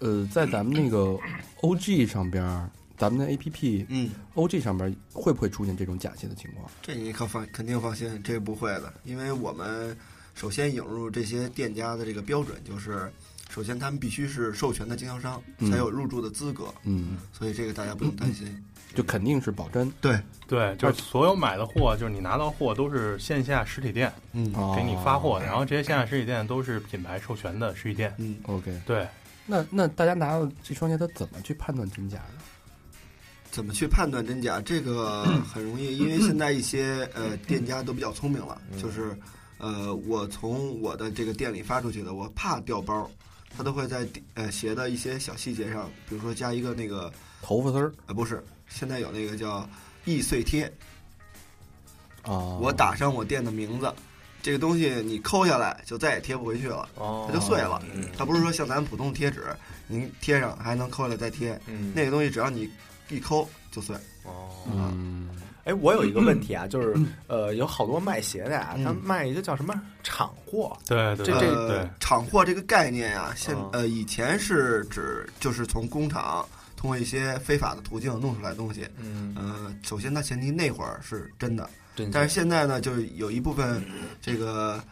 [0.00, 1.18] 呃，在咱们那个
[1.60, 2.68] OG 上边儿，
[2.98, 6.70] 咱们的 APP 嗯，OG 上边儿会不会出现这种假鞋的情况？
[6.82, 9.96] 这你可放肯定放心，这不会的，因为我们
[10.34, 13.10] 首先引入这些店家的这个标准就是。
[13.50, 18.46] 首先，他们必须是授权的经销商，嗯才有入驻的资格，嗯，所以这个大家不用担心。
[18.94, 28.14] 就肯定是保真对，对，就是所有买的货，就是你拿到货都是线下实体店嗯哦给你发货的，然后这些线下实体店都是品牌授权的实体店。
[28.18, 28.80] 嗯，OK。
[28.86, 29.06] 对，
[29.46, 32.42] 那那大家拿到这双鞋，他怎么去判断真假呢？
[33.50, 34.60] 怎么去判断真假？
[34.62, 39.14] 这个 很容易，因为现在一些呃店家都比较聪明了，就是
[39.58, 43.10] 呃我从我的这个店里发出去的，我怕掉包，
[43.54, 49.68] 他都会在呃鞋的一些小细节上，比如说加一个那个头发丝儿呃不是，现在有那个叫
[50.04, 50.64] 易碎贴，
[52.22, 53.92] 啊，我打上我店的名字，
[54.42, 57.26] 这个东西你抠下来就再也贴不回去了，哦。
[57.28, 57.80] 它就碎了。
[57.94, 58.08] 嗯。
[58.16, 59.44] 它不是说像咱普通贴纸，
[59.86, 62.68] 您贴上还能抠下来再贴，嗯，那个东西只要你
[63.08, 63.94] 一抠就碎。
[64.24, 65.28] 哦，嗯，
[65.64, 76.48] 哎，我有一个问题啊，就是呃，有好多卖鞋的呀，他卖一个叫什么厂货，对对对这这呃对，厂货这个概念啊，现嗯呃以前是指就是从工厂
[76.82, 78.84] 通过一些非法的途径弄出来的东西。
[78.96, 83.80] 嗯，呃，首先它前提那会儿是真的，真但是现在呢，就是有一部分
[84.20, 84.82] 这个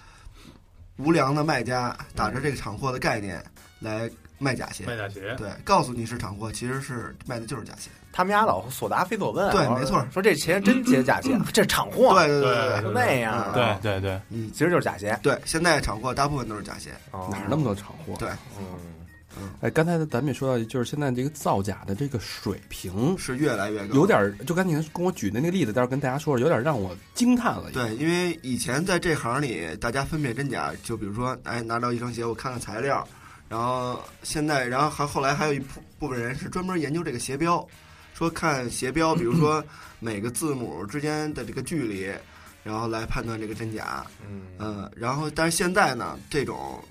[0.99, 3.45] 无良的卖家打着这个厂货的概念
[3.81, 4.87] 来卖假鞋。
[4.87, 7.91] 卖假鞋，对，告诉你是厂货，其实是卖的就是假鞋。
[8.13, 16.91] 他们家老所答非所问，对没错说这鞋真鞋假鞋，这是厂货，对对对对就那样，对，对对，嗯，其实就是假鞋，对，现在厂货大部分都是假鞋。
[17.13, 18.15] 哪儿那么多厂货？
[18.17, 18.29] 对，
[18.61, 18.79] 嗯，
[19.61, 33.07] 哎，刚才咱们也说到，就是现在这个造假的这个水平是越来越高，有点儿，就刚才你跟我举的那个例子，待会儿跟大家说说，有点让我惊叹了。，对，因为以前在这行里，大家分辨真假，就比如说，哎，拿到一双鞋，我看看材料，
[33.49, 37.67] 然后现在，然后还后来还有一部部分人是专门研究这个鞋标，
[38.15, 39.63] 说看鞋标，比如说
[40.01, 42.11] 每个字母之间的这个距离，
[42.63, 44.05] 然后来判断这个真假。
[44.29, 46.83] 嗯呃，然后但是现在呢，这种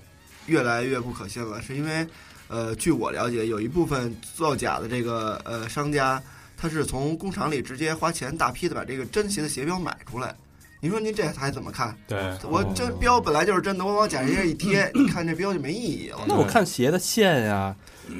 [0.46, 2.06] 越来越不可信了，是因为
[2.50, 6.20] 呃，据我了解，有一部分造假的这个呃商家，
[6.56, 10.34] 他是从工厂里直接花钱大批的把这个真鞋的鞋标买出来。
[10.82, 11.94] 您说您这还怎么看？
[12.08, 16.24] 对，我这标本来就是真的，我往假鞋上一贴，你看这标就没意义了。
[16.26, 17.76] 那我看鞋的线呀，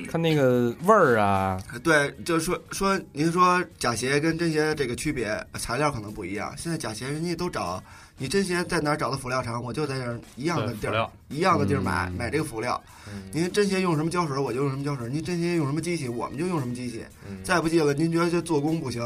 [0.09, 6.55] 看那个味儿啊，对，就是说说您说假鞋跟真鞋这个区别，材料可能不一样。
[6.57, 7.83] 现在假鞋人家都找
[8.21, 12.79] 你真鞋在哪儿找的辅料厂，我就在这儿一样的地儿一样的地儿买嗯买这个辅料。
[13.09, 17.03] 嗯您真鞋用什么胶水，我就用什么胶水；您真鞋用什么机器，我们就用什么机器。
[17.27, 19.03] 嗯再不济了，您觉得这做工不行，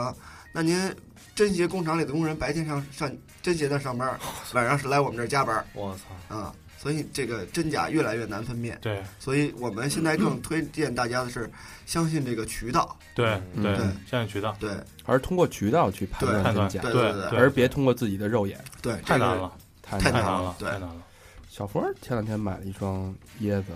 [0.51, 0.93] 那您
[1.33, 3.09] 真鞋工厂里的工人白天上上
[3.41, 4.19] 真鞋那上班，
[4.53, 5.97] 晚上是来我们这儿加班我
[6.29, 6.53] 操，啊。
[6.77, 11.51] 所以这个真假越来越难分辨，对所以我们现在更推荐大家的是
[11.87, 14.71] 相信这个渠道，对嗯对对，相信渠道，对
[15.05, 18.63] 而是通过渠道去判断真假，对对对对而别通过自己的肉眼。
[18.83, 21.03] 对，这个太难了，太太难了，太难了。
[21.49, 23.67] 小佛前两天买了一双椰子，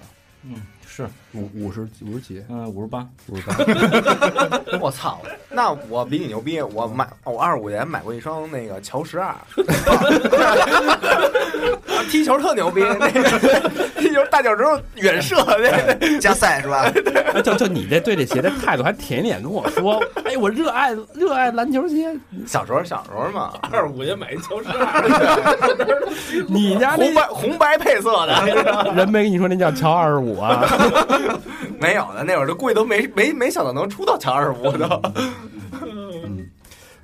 [0.43, 3.55] 嗯，是，五五十五十几，嗯，五十八，五十八。
[4.81, 5.21] 我操！
[5.51, 9.35] 那我比你牛逼，我买我二十五年买过一双那个乔十二，
[12.11, 13.23] 踢球特牛逼，那个
[13.99, 15.37] 踢球大脚趾头远射，
[16.01, 16.91] 那加赛是吧？
[17.35, 22.17] 哎就就你这对这鞋的态度还舔脸跟我说，哎，我热爱热爱篮球鞋。
[22.47, 25.05] 小时候小时候嘛，二十五年买一乔十二，
[26.49, 30.65] 你家那红白红白配色的，人没跟你说那叫乔二十五啊？
[31.81, 35.01] 没有的，那会儿都估计都没没没想到能出到强二十五的。
[35.83, 36.47] 嗯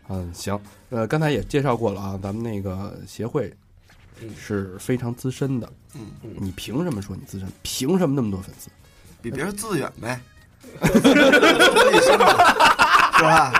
[0.09, 0.59] 嗯，行，
[0.91, 3.53] 呃，刚才也介绍过了啊，咱们那个协会
[4.21, 5.69] 嗯是非常资深的。
[5.95, 6.07] 嗯，
[6.39, 7.49] 你凭什么说你资深？
[7.63, 8.69] 凭什么那么多粉丝？
[9.23, 10.21] 比别人自远呗，
[10.83, 12.19] 是
[13.23, 13.53] 吧？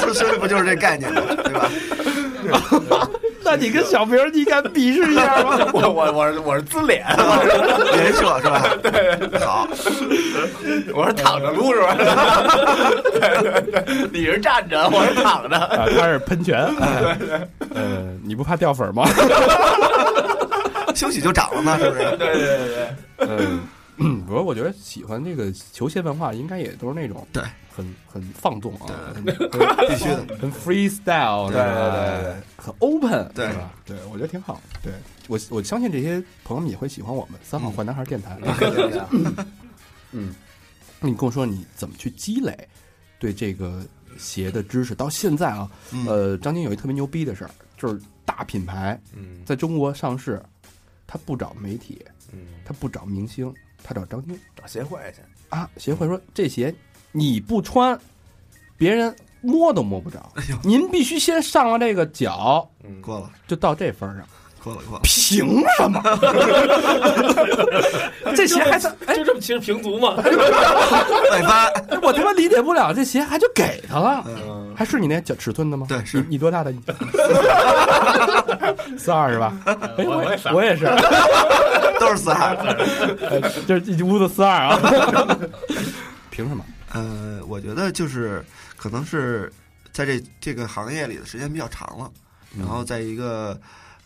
[0.00, 1.20] 自身不就是这概念吗？
[1.26, 1.68] 对吧？
[3.50, 5.58] 那你跟小明，你敢比试一下吗？
[5.72, 7.02] 我我我是我是自脸，
[7.96, 8.62] 人设是吧？
[8.82, 9.66] 对，好，
[10.94, 11.94] 我是躺着撸是吧？
[13.12, 15.56] 对对对，你是站着，我是躺着。
[15.56, 16.58] 啊，他是喷泉。
[16.80, 17.16] 哎
[17.74, 19.08] 呃，你不怕掉粉吗？
[20.94, 22.02] 休息就涨了嘛，是不是？
[22.18, 22.68] 对对对
[23.16, 23.60] 对，嗯，
[23.98, 29.12] 嗯不过我觉得喜欢这个球鞋文化，应该也都是那种对，很很放纵啊，
[29.88, 30.36] 必须的。
[30.40, 33.74] 很 freestyle，对对对对很 open，对吧？
[33.84, 34.60] 对，我觉得挺好。
[34.82, 34.92] 对
[35.26, 38.38] 我我相信这些朋友们也会喜欢我们三好坏男孩电台。
[40.12, 40.34] 嗯，
[41.00, 42.56] 你跟我说你怎么去积累
[43.18, 43.84] 对这个
[44.16, 44.94] 鞋的知识？
[44.94, 50.40] 到现在啊，嗯呃，张晶有一特别牛逼的事儿，就是大品牌嗯在中国上市，
[51.06, 55.22] 他不找媒体，嗯，他不找明星，他找张军找协会去。
[55.48, 55.68] 啊。
[55.76, 56.74] 协会说这鞋
[57.12, 57.98] 你不穿，
[58.76, 64.26] 别人摸都摸不着，您必须先上了这个脚，嗯，过了，就到这份儿上。
[64.62, 65.00] 过了，过了。
[65.04, 66.00] 凭什么？
[68.36, 70.14] 这鞋还是哎，就这么其实平足嘛。
[70.16, 70.22] 外
[71.42, 75.86] 翻，我他妈理解不了，这鞋还就给他了，嗯，还是你那脚尺寸的吗？
[75.88, 76.72] 对是你你多大的？
[76.72, 76.80] 你
[78.98, 79.52] 四二是吧？
[79.64, 80.84] 哎，我也是我也是，
[82.00, 82.54] 都是四二。
[83.30, 84.78] 呃就是一屋子四二啊。
[86.30, 86.64] 凭什么？
[86.94, 88.42] 呃，我觉得就是
[88.76, 89.52] 可能是
[89.92, 92.10] 在这这个行业里的时间比较长了，
[92.58, 93.58] 然后在一个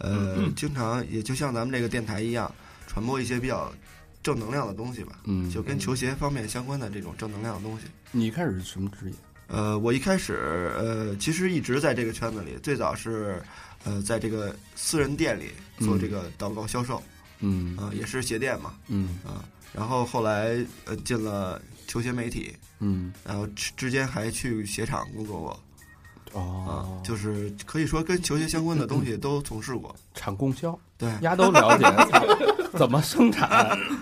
[0.03, 2.53] 呃，经常也就像咱们这个电台一样，
[2.87, 3.73] 传播一些比较
[4.23, 7.87] 正能量的东西吧，嗯，就跟球鞋方面相关的这种正能量的东西。
[8.11, 9.17] 你一开始是什么职业？
[9.49, 13.43] 呃，我一开始呃，其实一直在这个圈子里，最早是
[13.85, 17.03] 呃，在这个私人店里做这个导购销售，
[17.41, 19.19] 嗯啊、也是鞋店嘛，嗯。
[19.25, 23.13] 啊、然后后来呃进了球鞋媒体，嗯。
[23.25, 25.63] 然后之之间还去鞋厂工作过，
[26.35, 29.95] 啊、哦，就是可以说跟球鞋相关的东西都从事过。
[30.15, 31.85] 产供销，对，丫都了解
[32.79, 33.49] 怎么生产，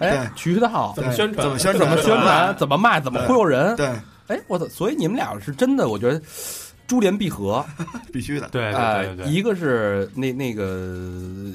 [0.00, 1.42] 哎对，渠道怎么宣传？
[1.42, 1.78] 怎么宣传？
[1.78, 3.74] 怎么宣传，怎么卖，怎么忽悠人。
[3.76, 3.86] 对，
[4.28, 4.66] 哎，我操！
[4.68, 6.22] 所以你们俩是真的，我觉得
[6.86, 7.64] 珠联璧合。
[8.12, 8.48] 必须的。
[8.52, 10.64] 对对哎对对对，一个是那那个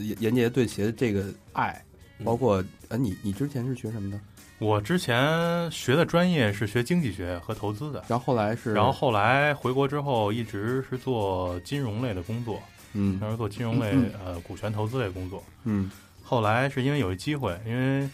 [0.01, 1.81] 严严杰对鞋的这个爱，
[2.19, 4.19] 嗯包括呃，你你之前是学什么的？
[4.57, 12.61] 我之前学的专业是学经济学和投资的，然后后来是，然后后来回国之后一直是做金融类的工作，
[12.93, 15.43] 嗯当时候做金融类嗯呃股权投资类工作。
[15.63, 15.91] 嗯
[16.23, 18.09] 后来是因为有一机会，因为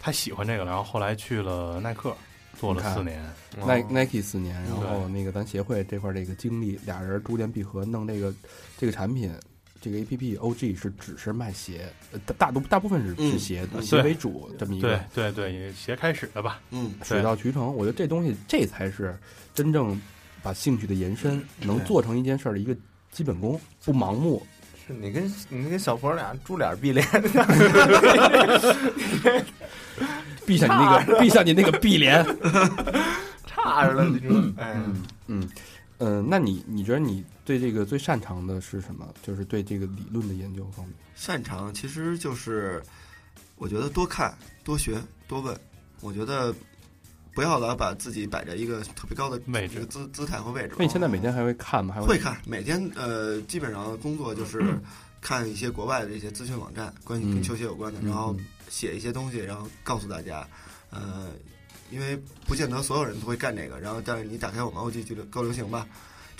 [0.00, 2.16] 太喜欢这个了，然后后来去了耐克，
[2.58, 3.22] 做了四年。
[3.58, 8.34] 哦 Nike Nike 四年，然后那个咱协会这块儿这个经历，俩人珠联璧合弄这个
[8.78, 9.30] 这个产品，
[9.82, 16.60] 这个 A P P O G 是只是卖鞋，呃大大多大部分是嗯是鞋嗯鞋为主这么一个对对，也鞋开始的吧。
[16.70, 17.74] 嗯，水到渠成。
[17.74, 19.18] 我觉得这东西这才是
[19.52, 20.00] 真正
[20.40, 22.76] 把兴趣的延伸，能做成一件事儿的一个
[23.10, 24.46] 基本功，不盲目
[24.86, 27.04] 是你跟你跟小佛俩猪脸 闭脸，
[30.46, 32.24] 闭上你那个，闭上你那个碧莲。
[33.46, 35.48] 差着了，你说，哎，嗯嗯
[35.98, 39.06] 嗯，那你你觉得你对这个最擅长的是什么？
[39.22, 40.94] 就是对这个理论的研究方面。
[41.14, 42.82] 擅长其实就是，
[43.56, 45.58] 我觉得多看、多学、多问。
[46.00, 46.52] 我觉得
[47.32, 50.74] 不要老把自己摆在一个特别高的位置这个姿姿态和位置。
[50.78, 51.94] 那你现在每天还会看吗？
[51.94, 54.62] 还会看，每天呃，基本上工作就是
[55.20, 58.36] 看一些国外的这些资讯网站，关于跟嗯球鞋有关的，嗯然后
[58.68, 60.46] 写一些东西，然后告诉大家，
[60.90, 61.30] 呃，
[61.90, 65.86] 因为不见得所有人都会干这个，然后但是你打开我们 OG 俱乐高流行吧，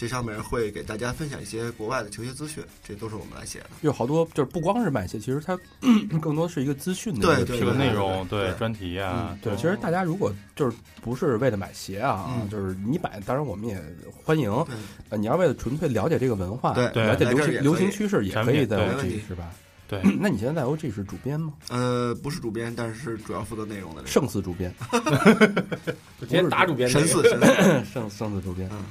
[0.02, 3.66] 这上面会给大家分享一些国外的球鞋资讯，这都是我们来写的。
[3.82, 5.56] 有好多就是不光是买鞋，其实它
[6.20, 13.80] 更多是一个资讯的一个平台内容对对专题啊嗯，对，其实大家如果就是不是为了买鞋啊，嗯就是你买，当然我们也
[14.24, 14.50] 欢迎。
[14.64, 14.74] 对，
[15.10, 19.52] 呃，你要为了纯粹了解这个文化，对了解流流行趋势，也可以在 OG 是吧？
[19.86, 21.52] 对，那你现在在 OG 是主编吗？
[21.68, 24.04] 呃，不是主编，但是主要负责内容的。
[24.04, 24.74] 胜似主编，
[26.18, 27.40] 直接打主编那神个似神
[27.84, 28.68] 似，胜胜似主编。
[28.72, 28.82] 嗯，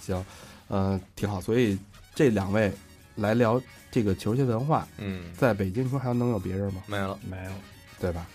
[0.00, 0.24] 行，
[0.68, 1.40] 呃，挺好。
[1.40, 1.78] 所以
[2.14, 2.72] 这两位
[3.16, 6.82] 来聊这个球鞋文化，嗯，在北京说还能有别人吗？
[6.86, 7.50] 没了，没有，
[8.00, 8.26] 对吧？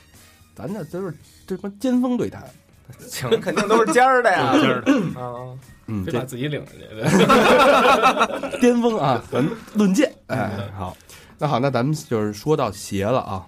[0.56, 1.14] 咱这都是
[1.46, 2.44] 这帮尖峰对谈，
[3.10, 5.54] 请肯定都是尖儿的呀，尖儿的啊，
[5.86, 6.82] 嗯，非这把自己领上去。
[8.60, 10.12] 巅峰啊，咱论剑。
[10.28, 10.96] 哎，好，
[11.38, 13.46] 那好，那咱们就是说到鞋了啊。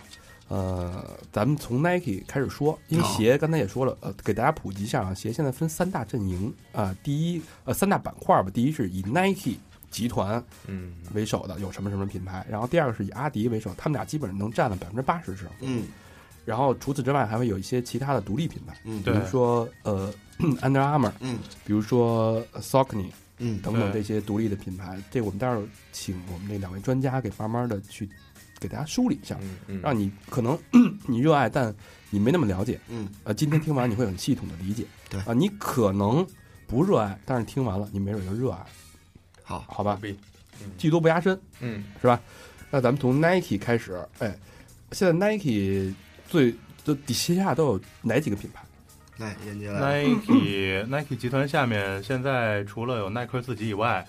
[0.50, 9.58] 呃，咱们从 Nike 开始说，因为鞋刚才也说了，呃，给大家普及一下啊，鞋现在分三大阵营啊、第一呃三大板块吧，第一是以 Nike
[9.92, 15.88] 集团嗯，为首的，有什么什么品牌，然后第二个是以阿迪为首，他们俩基本上能占了百分之八十市场，嗯。
[16.46, 19.04] 然后除此之外还会有一些其他的独立品牌，嗯。
[19.04, 21.38] 比如说呃 Under Armour，嗯。
[21.64, 28.10] 比如说呃 Saucony，嗯等等这些独立的品牌，这我们待会儿请我们这两位专家给慢慢的去
[28.60, 30.58] 给大家梳理一下，嗯嗯，让你可能
[31.08, 31.74] 你热爱，但
[32.10, 32.80] 你没那么了解。
[32.90, 34.86] 嗯，呃，今天听完你会很系统的理解。
[35.10, 36.26] 对啊、你可能
[36.68, 38.60] 不热爱，但是听完了你没准就热爱，
[39.44, 39.98] 好，好吧？
[40.02, 40.16] 必，
[40.78, 42.20] 技多不压身，嗯，是吧？
[42.70, 44.38] 那咱们从 Nike 开始，哎，
[44.92, 45.94] 现在 Nike
[46.28, 48.64] 最就底下都有哪几个品牌？
[49.18, 54.08] 来，严杰来，Nike Nike 集团下面现在除了有耐克自己以外，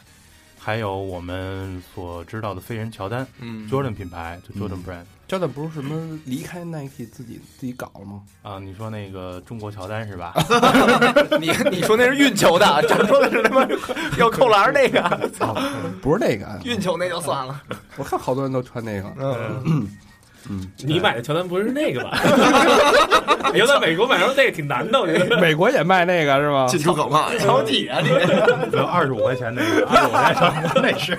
[0.62, 3.66] 还有我们所知道的飞人乔丹、嗯。
[3.70, 4.85] Jordan 品牌，就 Jordan 嗯。
[4.87, 8.20] Brand 乔丹不是什么离开 Nike 自己自己搞了吗？
[8.42, 10.35] 啊，你说那个中国乔丹是吧？
[11.40, 13.66] 你你说那是运球的， 咱说的是他妈
[14.18, 15.55] 要扣篮那个，操，
[16.03, 16.59] 不是那个，啊。
[16.64, 17.62] 运球那就算了，
[17.96, 19.09] 我看好多人都穿那个。
[19.64, 19.88] 嗯，
[20.48, 22.18] 嗯，你买的乔丹不是那个吧？
[23.55, 25.38] 要在美国买上那个挺难的，我觉得。
[25.40, 26.66] 美国也卖那个是吗？
[26.68, 28.09] 进出口嘛，瞧你啊你，
[28.76, 31.18] 有二十五块钱那个，二十五块钱那是，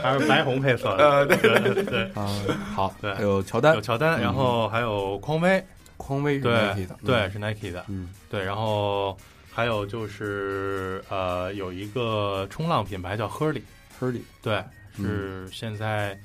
[0.00, 1.08] 还是白红配色的。
[1.10, 2.28] 呃，对，对对，啊，
[2.74, 3.12] 好，对。
[3.14, 3.74] 还有乔丹。
[3.74, 5.64] 有、乔丹，然后还有匡威，
[5.96, 9.16] 匡威是对 Nike 的，对，是 Nike 的，嗯，对，然后
[9.52, 14.62] 还有就是呃，有一个冲浪品牌叫 Hurley，，Hurley，对，
[14.96, 16.18] 是现在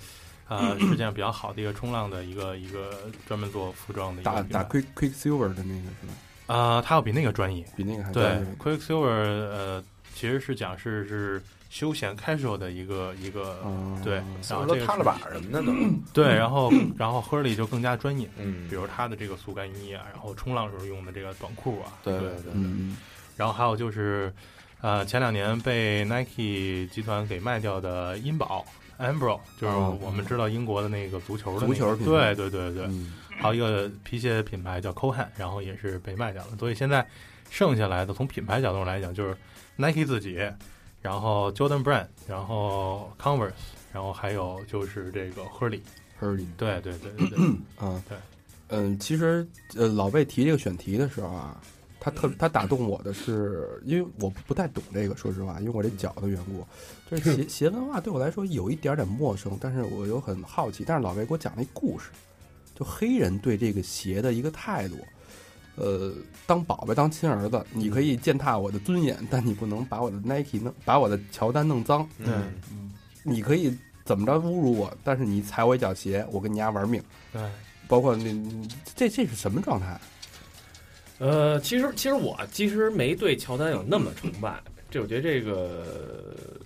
[0.48, 2.92] 呃世界上比较好的一个冲浪的一个一个
[3.28, 6.14] 专门做服装的一个打打 Quick Quicksilver 的那个是吧？
[6.48, 7.66] 啊，它要比那个专业。
[7.76, 9.84] 比那个还对专业，Quicksilver 呃，
[10.16, 14.16] 其实是讲是是休闲 casual 的一个一个嗯，对，
[14.50, 15.74] 然后这个是都踏了板什么的都，
[16.14, 22.96] 对，然后 然后 Hurley 就更加专业，嗯比如他的这个速干衣啊，然后冲浪时候用的这个短裤啊，对对对嗯，
[23.36, 24.34] 然后还有就是，
[24.80, 28.66] 呃，前两年被 Nike 集团给卖掉的茵宝
[29.00, 32.34] Ambro，就是哦我们知道英国的那个足球的、那个、足球品牌。
[32.34, 33.14] 对对对对，嗯。
[33.40, 36.58] 还有一个皮鞋品牌叫 Cohan，然后也是被卖掉了。
[36.58, 37.08] 所以现在
[37.52, 39.38] 剩下来的，从品牌角度来讲，就是
[39.76, 40.40] Nike 自己，
[41.04, 43.52] 然后 Jordan Brand，然后 Converse，
[43.94, 45.82] 然后还有就是这个 Hurley。
[46.20, 47.30] ，Hurley，对对对对。
[47.30, 47.38] 对，
[47.80, 48.18] 嗯，对，
[48.70, 51.62] 嗯，其实呃，老魏提这个选题的时候啊，
[52.00, 56.66] 他特他打动我的是，因为我不太懂这个，说实话，因为我这脚的缘故，
[57.10, 60.84] 就是鞋鞋文化对我来说有一点点陌生，但是我又很好奇。
[60.86, 62.10] 但是老魏给我讲了一故事，
[62.76, 64.96] 就黑人对这个鞋的一个态度。
[65.76, 66.12] 呃，
[66.48, 72.10] 当宝贝，当亲儿子，你可以践踏我的尊严，但你不能把我的 Nike 弄，把我的乔丹弄脏。
[72.18, 77.04] 嗯你可以怎么着侮辱我，但是你踩我一脚鞋，我跟你丫玩命。
[77.32, 77.42] 对，
[77.88, 78.34] 包括那
[78.96, 80.00] 这这是什么状态？
[81.20, 84.60] 呃，其实其实我其实没对乔丹有那么崇拜，
[84.90, 86.57] 这我觉得这个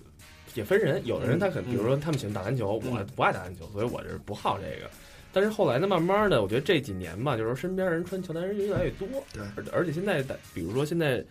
[0.54, 4.90] 也分人，有的人他可能，比如说他们喜欢打篮球，我不爱打篮球，所以我就是不好这个。
[5.32, 11.24] 但是后来呢，慢慢的，我觉得这几年吧，就是说身边人穿乔丹人越来越多，对而而且现在的，比如说现在，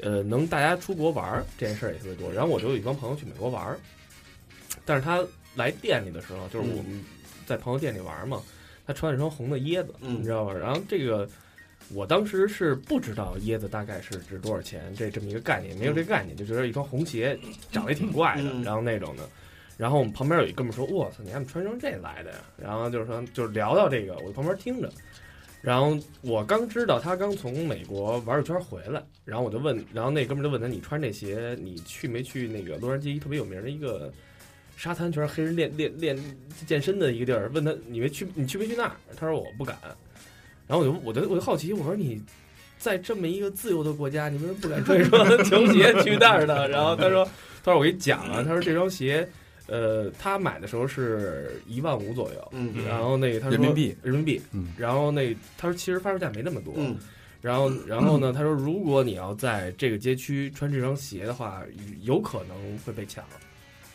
[0.00, 2.30] 呃，能大家出国玩儿这件事儿也特别多。
[2.30, 3.78] 然后我就有一帮朋友去美国玩儿，
[4.84, 7.02] 但是他来店里的时候，就是我们
[7.46, 8.42] 在朋友店里玩嘛，
[8.86, 10.52] 他穿了一双红的椰子，嗯你知道吧？
[10.52, 11.26] 然后这个
[11.94, 17.38] 我当时是不知道椰子大概是值多少钱，这这么一个概念，没有这个概念，就觉得一双红鞋
[17.72, 19.28] 长得也挺怪的，嗯然后那种的。
[19.76, 24.90] 然后我们旁边有一哥们说：“我操，你还穿成这来的呀？”然后就是说，就是聊到这个，我旁边听着。
[25.62, 34.12] 然后我刚知道他刚从美国玩一圈回来，然后我就问，然后那哥们就问他：“你穿这鞋，你去没去那个洛杉矶特别有名的一个
[34.76, 36.18] 沙滩，全是黑人练练练
[36.66, 37.48] 健身的一个地儿？
[37.54, 39.76] 问他你没去，你去没去那儿？”他说：“我不敢。”
[40.68, 42.22] 然后我就我就我就好奇，我说你
[42.78, 46.68] 在这么一个自由的国家，你为什么不敢穿一双 球鞋去那儿呢？
[46.68, 47.24] 然后他说
[47.64, 49.28] ：“他说我给你讲啊，他说这双鞋。”
[49.70, 56.96] 呃，他买的时候是一万五左右，嗯然后那个他说人民币，人民币，嗯然后那他说其实发售价没那么多，嗯
[57.42, 61.62] 然后然后呢，他说如果你要在这个街区穿这双鞋的话，
[62.00, 63.22] 有可能会被抢。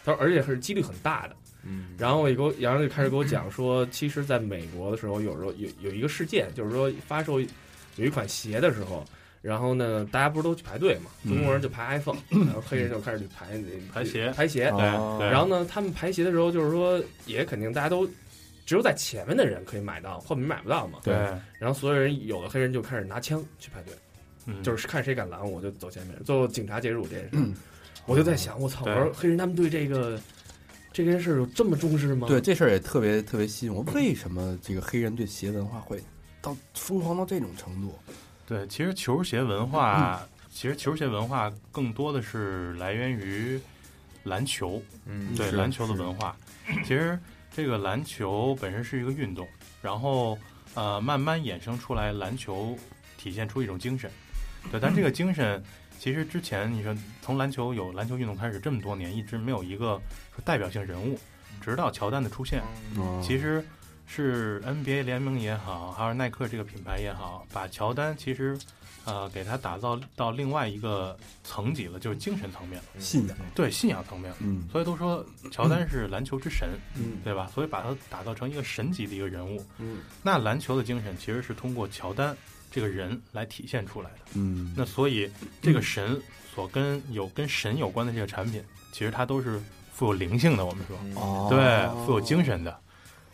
[0.06, 1.36] 他说而且是几率很大的。
[1.66, 9.06] 嗯，然后我给我，然后就开始给我讲说，其实在美国的时候，有时候有有一个事件，就是说发售有一款鞋的时候，
[9.42, 14.30] 然后呢，大家不是都去排队嘛，中国人就排 iPhone，、然后黑人就开始去排那排鞋。
[14.36, 15.30] 排鞋，哦对。
[15.30, 18.06] 然后呢，他们排鞋的时候，就是说也肯定大家都
[18.66, 21.00] 只有在前面的人可以买到，后面买不到嘛。
[21.04, 21.14] 对，
[21.60, 23.94] 然后所有人有的黑人就开始拿枪去排队，
[24.48, 24.62] 嗯。
[24.64, 26.16] 就是看谁敢拦我就走前面。
[26.26, 27.54] 最后警察介入这件事，嗯。
[28.06, 28.84] 我就在想，我操！
[28.86, 30.20] 我说黑人他们对这个
[30.94, 32.28] 这件事有这么重视吗？
[32.28, 33.82] 对，这事儿也特别特别吸引我。
[33.94, 36.00] 为什么这个黑人对鞋文化会
[36.40, 37.98] 到疯狂到这种程度？
[38.46, 40.22] 对，其实球鞋文化，
[40.52, 43.60] 其实球鞋文化更多的是来源于
[44.24, 46.38] 篮球，嗯对篮球的文化。
[46.86, 47.18] 其实
[47.52, 49.48] 这个篮球本身是一个运动，
[49.82, 50.38] 然后
[50.76, 52.78] 呃慢慢衍生出来，篮球
[53.18, 54.12] 体现出一种精神。
[54.72, 55.62] 对，但这个精神
[56.04, 60.02] 其实之前你说从篮球有篮球运动开始这么多年，一直没有一个
[60.36, 61.18] 说代表性人物，
[61.62, 62.62] 直到乔丹的出现，
[62.98, 63.22] 哦。
[63.26, 63.66] 其实
[64.06, 68.60] 是 NBA 联盟也好，还有耐克这个品牌也好，把乔丹其实
[69.06, 74.30] 呃给他打造到另外一个层级了，就是精神层面了，信仰，对信仰层面。
[74.42, 74.68] 嗯。
[74.70, 77.22] 所以都说乔丹是篮球之神，嗯。
[77.24, 77.50] 对吧？
[77.54, 79.66] 所以把他打造成一个神级的一个人物。
[79.78, 80.00] 嗯。
[80.22, 82.36] 那篮球的精神其实是通过乔丹
[82.74, 84.18] 这个人来体现出来的。
[84.34, 85.30] 嗯，那所以
[85.62, 86.20] 这个神
[86.54, 88.62] 所跟有跟神有关的这个产品，
[88.92, 89.62] 其实它都是
[89.94, 90.66] 富有灵性的。
[90.66, 92.76] 我们说，哦，对，富有精神的。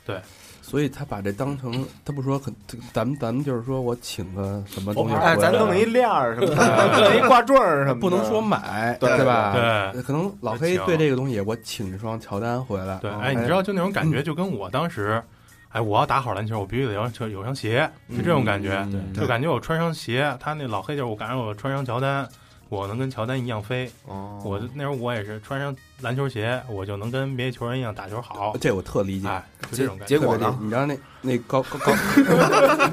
[0.05, 0.19] 对
[0.61, 2.53] 所以他把这当成，他不说很，
[2.93, 6.47] 咱们咱们就是说我请个什么东西回来，哎，咱弄一链儿什么
[7.01, 9.91] 弄一挂坠儿什么，不能说买，对吧？
[9.91, 15.23] 对可能老黑对这个东西，我请一双乔丹回来，对，哦哎，你知道就那种感觉，就跟我当时，
[15.69, 22.27] 哎，我要打好篮球，我必须得有双有双鞋，就这种感觉，嗯就感觉我穿上鞋，他那老黑就是我感觉我穿上乔丹，
[22.69, 23.87] 我能跟乔丹一样飞。
[24.05, 28.57] 哦，我那时候我也是穿上篮球鞋，我就能跟别的球员一样打球好。
[28.59, 29.27] 这我特理解。
[29.27, 30.17] 哎，就这种感觉。
[30.17, 30.57] 结果呢？
[30.59, 31.93] 你知道那那高高高，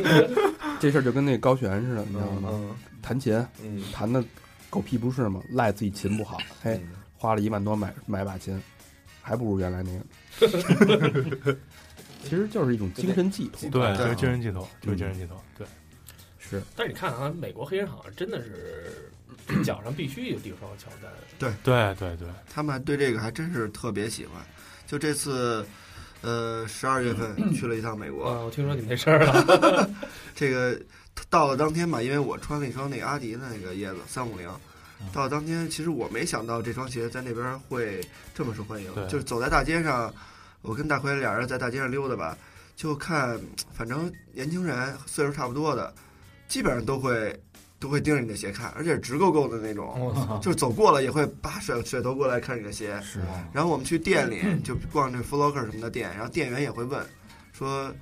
[0.78, 2.50] 这事儿就跟那高璇似的，你知道吗？
[2.52, 2.70] 嗯
[3.00, 4.22] 弹琴嗯弹的
[4.68, 6.78] 狗屁不是嘛，赖自己琴不好，嘿，
[7.16, 8.60] 花了一万多买买把琴，
[9.22, 11.56] 还不如原来那个。
[12.28, 15.42] 其实就是一种精神寄托，对，就是精神寄托，就是精神寄托。
[15.56, 15.66] 对，
[16.38, 19.10] 是但是你看啊，美国黑人好像真的是
[19.62, 21.10] 脚上必须有一双乔丹。
[21.38, 24.44] 对，对，对，对他们对这个还真是特别喜欢。
[24.86, 25.66] 就这次，
[26.22, 29.90] 呃，十二月份 去了一趟美国，啊，我听说你没事儿了。
[30.34, 30.78] 这个
[31.28, 34.48] 到了当天吧，因为我穿了一双那个阿迪的那个椰子三五零，
[35.12, 38.00] 到了当天，其实我没想到这双鞋在那边会
[38.34, 38.94] 这么受欢迎。
[39.08, 40.12] 就是走在大街上，
[40.62, 42.36] 我跟大奎俩人在大街上溜达吧，
[42.76, 43.38] 就看，
[43.72, 45.92] 反正年轻人岁数差不多的，
[46.48, 47.38] 基本上都会
[47.78, 53.00] 都会盯着你的鞋看，而且直勾勾的那种， 就是走过了也会扒甩甩头过来看你的鞋。
[53.02, 53.20] 是
[53.52, 57.00] 然后我们去店里就逛这 f l o c k e r 什么的店，然后店员也会问，
[57.52, 57.92] 说，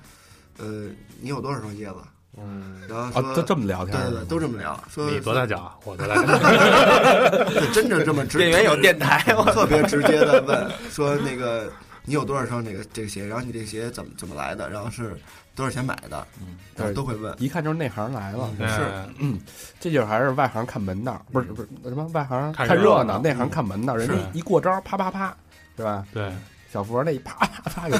[0.57, 0.89] 呃，
[1.21, 1.97] 你有多少双椰子？
[2.37, 5.75] 嗯，啊，然后说，都这么聊天，对对对，都这么聊，说你多大脚啊？
[5.85, 7.71] 我多大脚？
[7.73, 11.71] 真的这么直，店员有电台， 我特别直接的问说那个
[12.05, 15.15] 你有多少双这个这个鞋，然后你这个鞋怎么怎么来的，然后是
[15.55, 17.35] 多少钱买的，嗯，然后都会问。
[17.39, 18.49] 一看就是内行来了。
[18.57, 18.81] 对是
[19.19, 19.39] 嗯，
[19.79, 23.95] 这就是还是外行看门道，不是不是什么外行看看热闹，热闹内行看门道。
[23.95, 25.35] 人家一过招，啪啪啪，
[25.77, 26.05] 是吧？
[26.13, 26.31] 对，
[26.75, 27.97] 小佛那一啪啪啪给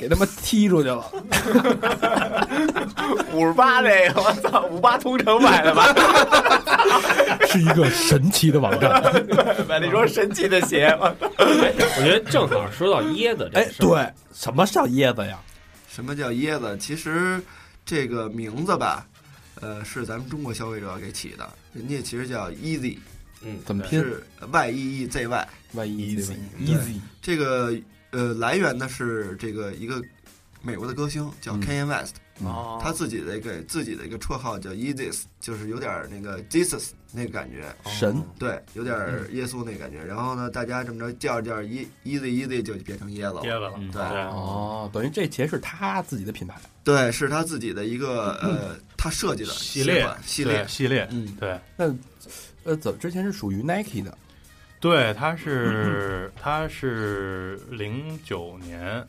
[0.00, 0.98] 给他妈踢出去了。
[3.32, 5.94] 五十八这个，我操，五八同城买的吧？
[7.46, 9.00] 是一个神奇的网站。
[9.68, 15.38] 买了一双神奇的鞋，我操哎，我觉得正好说到椰子这哎，事儿，对，什么叫椰子呀？
[15.88, 16.76] 什么叫椰子？
[16.80, 17.40] 其实
[17.86, 19.06] 这个名字吧，
[19.60, 22.98] 呃，是咱们中国消费者给起的，人家其实叫 Easy，
[23.42, 25.48] 嗯，怎么拼是 Y E E Z Y。
[25.74, 27.74] ？Y E Z Easy Easy，这个
[28.10, 30.02] 呃，来源呢是这个一个
[30.62, 40.02] 美国的歌星叫嗯 Kanye West，、哦他自己的一个自己的一个绰号叫 Jesus，就是有点儿那个 Jesus 那个感觉，神对，有点儿耶稣那个感觉。
[40.02, 43.42] 然后呢，大家这么着叫着叫着，E Easy Easy 就变成椰子了。
[43.42, 46.58] 椰子了，嗯对哦，等于这鞋是他自己的品牌。
[46.82, 50.66] 对，是他自己的一个呃，他设计的系列系列。
[50.68, 51.58] 系列，嗯，对。
[51.76, 51.86] 那
[52.64, 54.18] 呃，怎之前是属于 Nike 的，
[54.80, 59.06] 对，他是他是零九年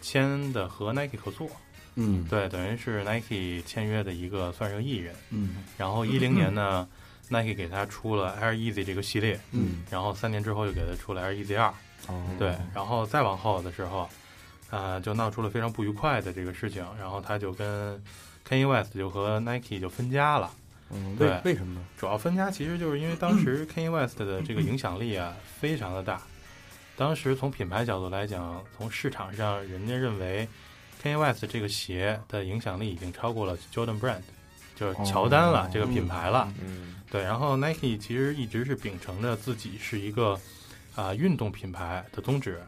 [0.00, 1.48] 签的和 Nike 合作，
[1.94, 2.26] 嗯。
[2.28, 5.14] 对，等于是 Nike 签约的一个算是个艺人。
[5.28, 5.62] 嗯。
[5.76, 6.88] 然后一零年呢
[7.28, 11.72] ，Nike 给他出了 Air Easy 这个系列，嗯，然后三年之后又给他出了 Air Easy 二，
[12.08, 12.24] 哦。
[12.38, 14.08] 对，然后再往后的时候，
[14.70, 18.02] 啊、就闹出了非常不愉快的这个事情，然后他就跟
[18.50, 20.50] Kanye West 就和 Nike 就分家了。
[20.90, 21.86] 嗯，对为为什么呢？
[21.96, 26.20] 主要分家其实就是因为当时 Kanye West 的这个影响力啊非常的大。
[26.96, 30.48] 当时从品牌角度来讲，从市场上人家认为
[31.00, 34.22] Kanye West 这个鞋的影响力已经超过了 Jordan Brand，
[34.74, 36.52] 就是乔丹了、哦这个品牌了。
[36.60, 40.38] 嗯对，然后 Nike 其实一直是秉承着自己是一个
[40.96, 42.60] 啊、运动品牌的宗旨，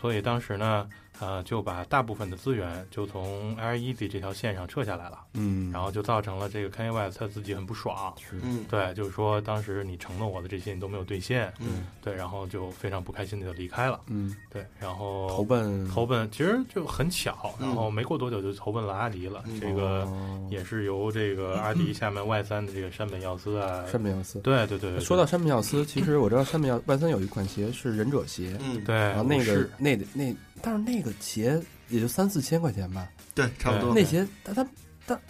[0.00, 0.88] 所以当时呢，
[1.20, 8.14] 呃，就把大部分的资源就从 Air Easy 这条线上撤下来了，嗯，然后就造成了这个 Kanye West 他自己很不爽。
[8.18, 24.40] 是嗯对，就是说当时你承诺我的这些你都没有兑现，嗯对，然后就非常不开心的就离开了，嗯对，然后投奔投奔其实就很巧，然嗯后没过多久就投奔了阿迪了，嗯这个哦也是由这个阿迪下面 Y 三的这个山本耀司啊，山本耀司。
[24.40, 33.08] 对对对对，说到山本耀司，其实我知道山本耀 Y 三有一款鞋是忍者鞋，嗯，对，然后那个是那那，但是那个鞋也就三四千块钱吧。
[33.34, 33.94] 对，差不多。
[33.94, 34.66] 那鞋他他
[35.06, 35.20] 他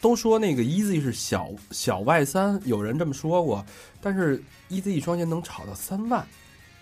[0.00, 3.64] 都说那个 Easy 是小小 Y 三，有人这么说过，
[4.00, 6.26] 但是 Easy 一双鞋能炒到三万。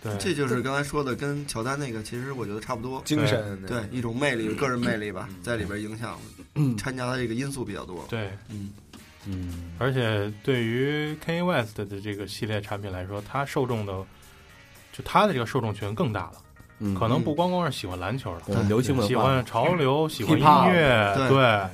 [0.03, 3.01] 对，这就是刚才说的，跟乔丹那个其实我觉得差不多。
[3.07, 6.21] 精神对，一种魅力，个人魅力吧，在里边影响
[6.57, 8.05] 嗯掺杂的这个因素比较多。
[8.11, 8.71] 对，嗯
[9.27, 14.05] 嗯，而且对于 Kanye West 的这个系列产品来说，它受众的
[14.93, 16.43] 就它的这个受众群更大了，
[16.79, 16.95] 嗯。
[16.95, 18.63] 可能不光光是喜欢篮球的，对。
[18.65, 19.09] 流行文化。
[19.09, 21.29] 喜欢潮流，喜欢音乐，对。
[21.29, 21.69] 对，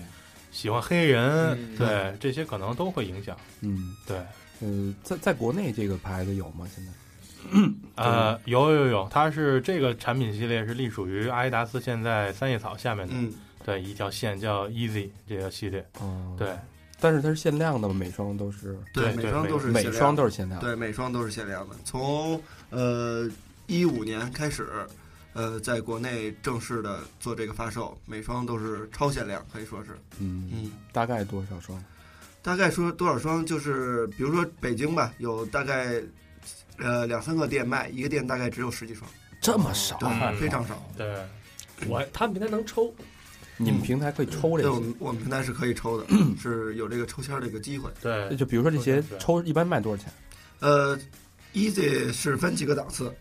[0.51, 1.77] 喜欢黑人，嗯。
[1.77, 3.37] 对，这些可能都会影响。
[3.61, 3.95] 嗯。
[4.07, 4.17] 对，
[4.61, 6.67] 呃，在在国内这个牌子有吗？
[6.75, 6.93] 现在？
[7.97, 13.33] 呃，有有有，它是这个产品系列是隶属于阿迪达斯现在三叶草下面的，嗯，
[13.65, 16.51] 对，一条线叫 Easy 这个系列，哦，对，
[17.01, 20.61] 但是它是限量的嘛，每双都是，对每双都是每双都是限量。
[20.61, 21.75] 对，每双都是限量的。
[21.83, 22.39] 从
[22.69, 23.27] 呃
[23.71, 24.69] 一五年开始，
[25.33, 29.91] 呃，在国内正式的做这个发售，每双都是超限量，可以说是。
[30.19, 31.83] 嗯嗯，大概多少双？
[32.43, 36.03] 大概说多少双，就是比如说北京吧，有大概
[36.79, 39.09] 呃两三个店卖，一个店大概只有十几双，
[39.41, 39.97] 这么少？
[39.99, 40.83] 对，嗯非常少。
[40.97, 41.25] 对，
[41.87, 42.93] 我他们平台能抽，
[43.57, 44.81] 你们平台可以抽这对，我？
[44.81, 46.07] 们我们平台是可以抽的，
[46.43, 47.89] 是有这个抽签儿的一个机会。
[48.03, 50.13] 对，就比如说这些抽一般卖多少钱？
[50.59, 50.99] 呃
[51.55, 53.15] ，Easy 是分几个档次，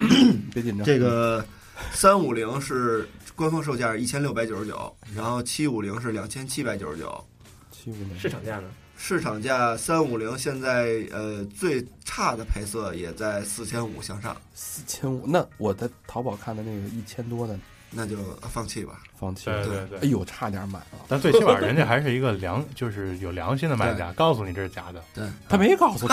[0.54, 0.86] 别紧张。
[0.86, 1.46] 这个
[1.92, 7.26] 三五零是官方售价一千六百九十九，然后七五零是两千七百九十九，
[7.72, 8.70] 七五零市场价呢？
[9.02, 17.58] 市场价三五零现在呃最差的配色也在四千五向上，四千五，那我在淘宝看的那个一千多的，
[17.92, 18.18] 那就
[18.52, 18.94] 放弃吧。
[19.20, 19.46] 放弃。
[19.46, 20.06] 对对对哎。
[20.10, 21.00] 呦，差点买了。
[21.08, 25.02] 但最起码人家还是一个良，就是有良心的卖家，告诉你这是假的。
[25.14, 26.10] 对，他没告诉我，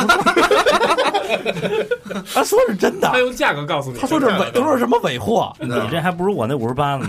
[2.34, 3.18] 他说 是真的他。
[3.18, 7.06] 用价格告诉你，他说这是伪，他说是什么伪货，你这还不如我那五十八呢。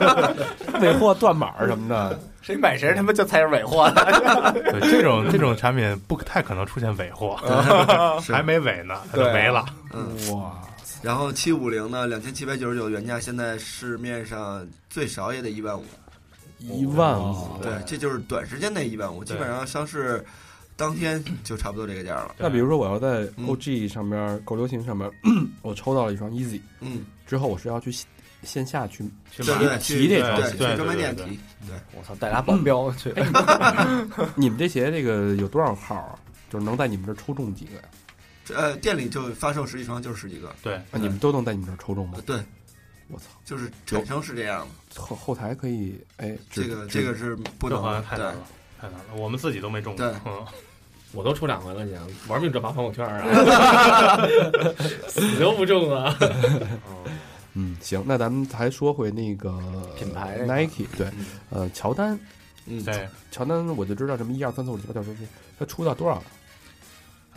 [0.80, 2.18] 伪货断码什么的。
[2.40, 3.90] 谁买谁他妈就才是伪货。
[3.90, 7.36] 对，这种这种产品不太可能出现伪货，
[8.32, 9.66] 还没伪呢，它就没了。
[9.92, 10.52] 嗯，哇，
[11.02, 15.84] 然后七五零呢，两千七百九十九原价，现在市面上最少也得一万五。
[16.58, 17.56] 一万五。
[17.62, 20.24] 对，这就是短时间内一万五，基本上上市
[20.76, 22.34] 当天就差不多这个价了。
[22.38, 25.08] 那比如说我要在嗯 OG 上面、狗流行上面，
[25.62, 28.06] 我抽到了一双 Easy，嗯，之后我是要去线
[28.42, 29.42] 线下去去
[29.80, 31.22] 提这双，鞋去专卖店提
[31.66, 31.76] 对。
[31.96, 33.14] 我操，带俩保镖 去，
[34.34, 36.18] 你们这鞋这个有多少号啊？
[36.50, 37.82] 就是能在你们这抽中几个呀？
[38.54, 40.54] 呃，店里就发售十几双，就是十几个。
[40.62, 42.22] 对，啊，你们都能在你们这儿抽中吗呃？
[42.22, 42.36] 对，
[43.08, 45.00] 我操，就是产生是这样的。
[45.00, 48.46] 后后台可以哎，这个这个是不能太难了，
[48.80, 50.06] 太难了，我们自己都没中过。
[50.06, 50.44] 对 嗯，
[51.12, 51.94] 我都抽两回了，你
[52.26, 54.26] 玩命转发朋友圈啊，
[55.08, 56.14] 死都不中啊！
[57.54, 59.58] 嗯行，那咱们还说回那个
[59.96, 62.18] 品牌 Nike 对，嗯呃，乔丹，
[62.66, 65.22] 嗯，对，乔丹我就知道什么一二三四五六七八九十十，
[65.58, 66.22] 他出到多少了？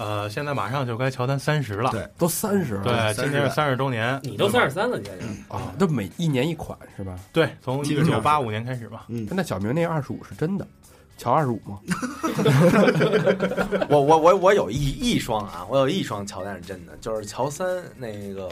[0.02, 7.18] 呃，现在马上就该乔丹三十了，对都三十了，对，今年是三十周年，你都三十三了，你想想，啊，这每一年一款是吧？
[7.32, 10.66] 对，从一九八五年开始吧，嗯，那小明那二十五是真的，
[11.18, 11.80] 乔二十五吗？
[13.90, 18.50] 我我我我有一一双啊，我有一双乔丹是真的，就是乔三那个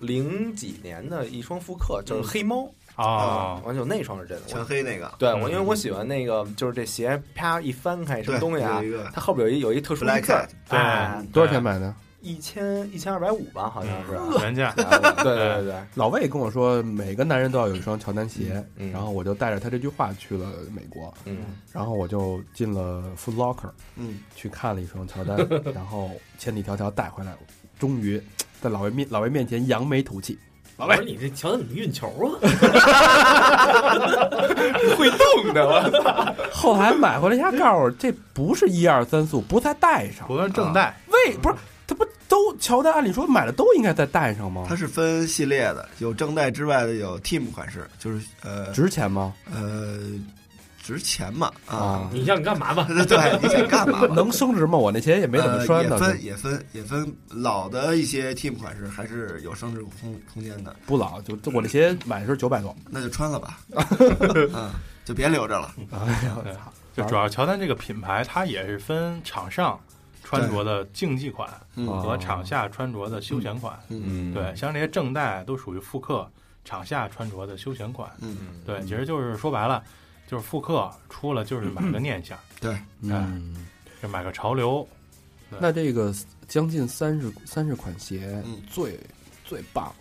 [0.00, 4.46] 零几年的一双复刻，就是黑猫啊，完就那双是真的。
[4.46, 8.82] 全黑那个，对我，因为我喜欢那个，就是这鞋啪一翻开什么，东西啊
[9.12, 11.94] 它后边有一有一特殊的 Black 字儿 Cat，对哎多少钱买的？
[12.20, 14.12] 一千一千二百五吧，好像是。
[14.12, 14.84] 嗯原价，对
[15.24, 18.92] 对对对，老魏跟我说，每个男人都要有一双乔丹鞋，嗯。
[18.92, 21.38] 然后我就带着他这句话去了美国，嗯，
[21.72, 25.36] 然后我就进了 Foot Locker 嗯，去看了一双乔丹，
[25.74, 27.34] 然后千里迢迢带回来，
[27.76, 28.22] 终于
[28.60, 30.38] 在老魏面老魏面前扬眉吐气。
[30.82, 32.34] 老魏我说，你这乔丹怎么运球啊？
[34.98, 40.26] 会动的，我操后来买回来，人家告诉我这不是一二三四五，不在带上。
[40.26, 41.54] 不是正带，为不是
[41.86, 42.92] 他不都乔丹？
[42.92, 44.74] 按理说买的都应该在带上吗它？
[44.74, 49.32] 是分系列的，有正代之外的有 Team 款式，就是呃值钱吗？
[49.54, 50.00] 呃
[50.82, 52.86] 值钱嘛啊你让，你想干嘛吧？
[52.88, 54.06] 对 对，你想干嘛嘛？
[54.14, 54.76] 能升值吗？
[54.76, 62.74] 我那鞋也没怎么穿呢呃，，也分也分也分老的一些 Team 款式还是有升值空空间的，不老，就就我那鞋买的时候九百多。
[62.90, 63.58] 那就穿了吧，
[64.52, 64.70] 嗯，
[65.04, 65.72] 就别留着了。
[65.92, 66.72] 哎呀，我操！
[66.94, 69.80] 就主要乔丹这个品牌，它也是分场上
[70.22, 73.78] 穿着的竞技款嗯和场下穿着的休闲款。
[73.88, 76.28] 嗯对，像这些正代都属于复刻，
[76.64, 78.10] 场下穿着的休闲款。
[78.20, 79.82] 嗯，对，其实就是说白了，
[80.32, 83.54] 就是复刻出了就是买个念想，对，嗯，
[84.02, 84.88] 就买个潮流。
[85.60, 86.10] 那这个
[86.48, 88.98] 将近三十三十款鞋嗯，最
[89.44, 89.94] 最棒、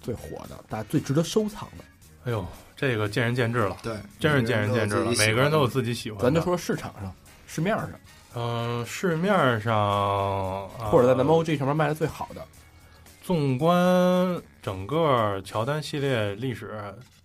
[0.00, 1.84] 最火的，大家最值得收藏的，
[2.24, 6.24] 哎呦，这个见仁见智了，对，真是见仁见智了，每个人都有自己喜欢的。
[6.24, 7.14] 咱就说市场上、
[7.46, 7.90] 市面上，
[8.34, 12.44] 嗯、市面上、呃或者在咱们 OG 上面卖的最好的，
[13.22, 16.74] 纵观整个乔丹系列历史，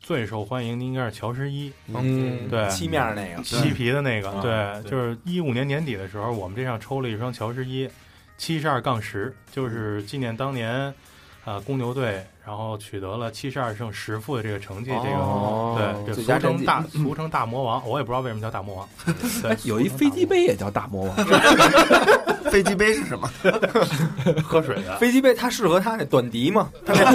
[0.01, 4.31] 最受欢迎的应该是乔十一，嗯，对漆面那个，漆皮的那个。
[4.41, 7.87] 对就是一五年年底的时候，我们这上抽了一双乔十一，
[8.37, 10.93] 七十二杠十，就是纪念当年。
[11.43, 15.75] 啊，公牛队，然后取得了七十二胜十负的这个成绩，这个哦
[16.05, 18.87] 对，这俗称大俗称大魔王，我也不知道为什么叫大魔王。
[19.41, 21.15] 对哎，有一飞机杯也叫大魔王
[22.51, 23.27] 飞机杯是什么？
[24.43, 26.69] 喝水的，飞机杯它适合它那短笛吗？
[26.85, 27.11] 它那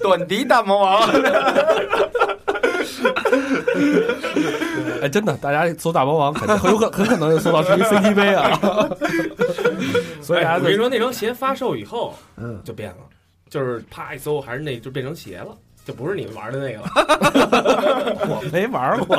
[0.00, 1.08] 短笛大魔王，
[5.02, 8.58] 哎，真的，大家搜大魔王肯定很有可 很可能就搜到是一飞机杯啊，
[10.20, 12.96] 所以大家就哎我跟你说，那双鞋发售以后嗯，就变了，
[13.48, 16.90] 就是啪一搜，还是那就变成鞋了，就不是你们玩的那个了。
[18.28, 19.16] 我没玩过，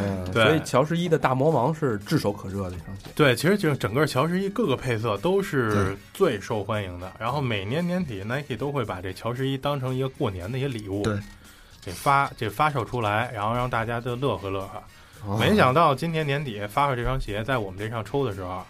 [0.00, 7.10] 嗯，所以乔十一的大魔王是炙手可热的一双鞋，对，其实就是整个乔十一各个配色都是最受欢迎的。
[7.18, 11.18] 然后每年年底，Nike 都会把这乔十一当成一个过年的一个礼物，对，
[11.84, 14.82] 给发这发售出来，然后让大家都乐呵乐呵。
[15.26, 18.62] 哦没想到今年年底发售这双鞋，在我们这上抽的时候，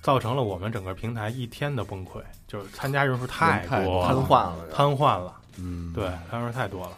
[0.00, 6.92] 造成了我们整个平台一天的崩溃，就是参加人数太多瘫痪了，瘫痪了，嗯，对，参加人数太多了。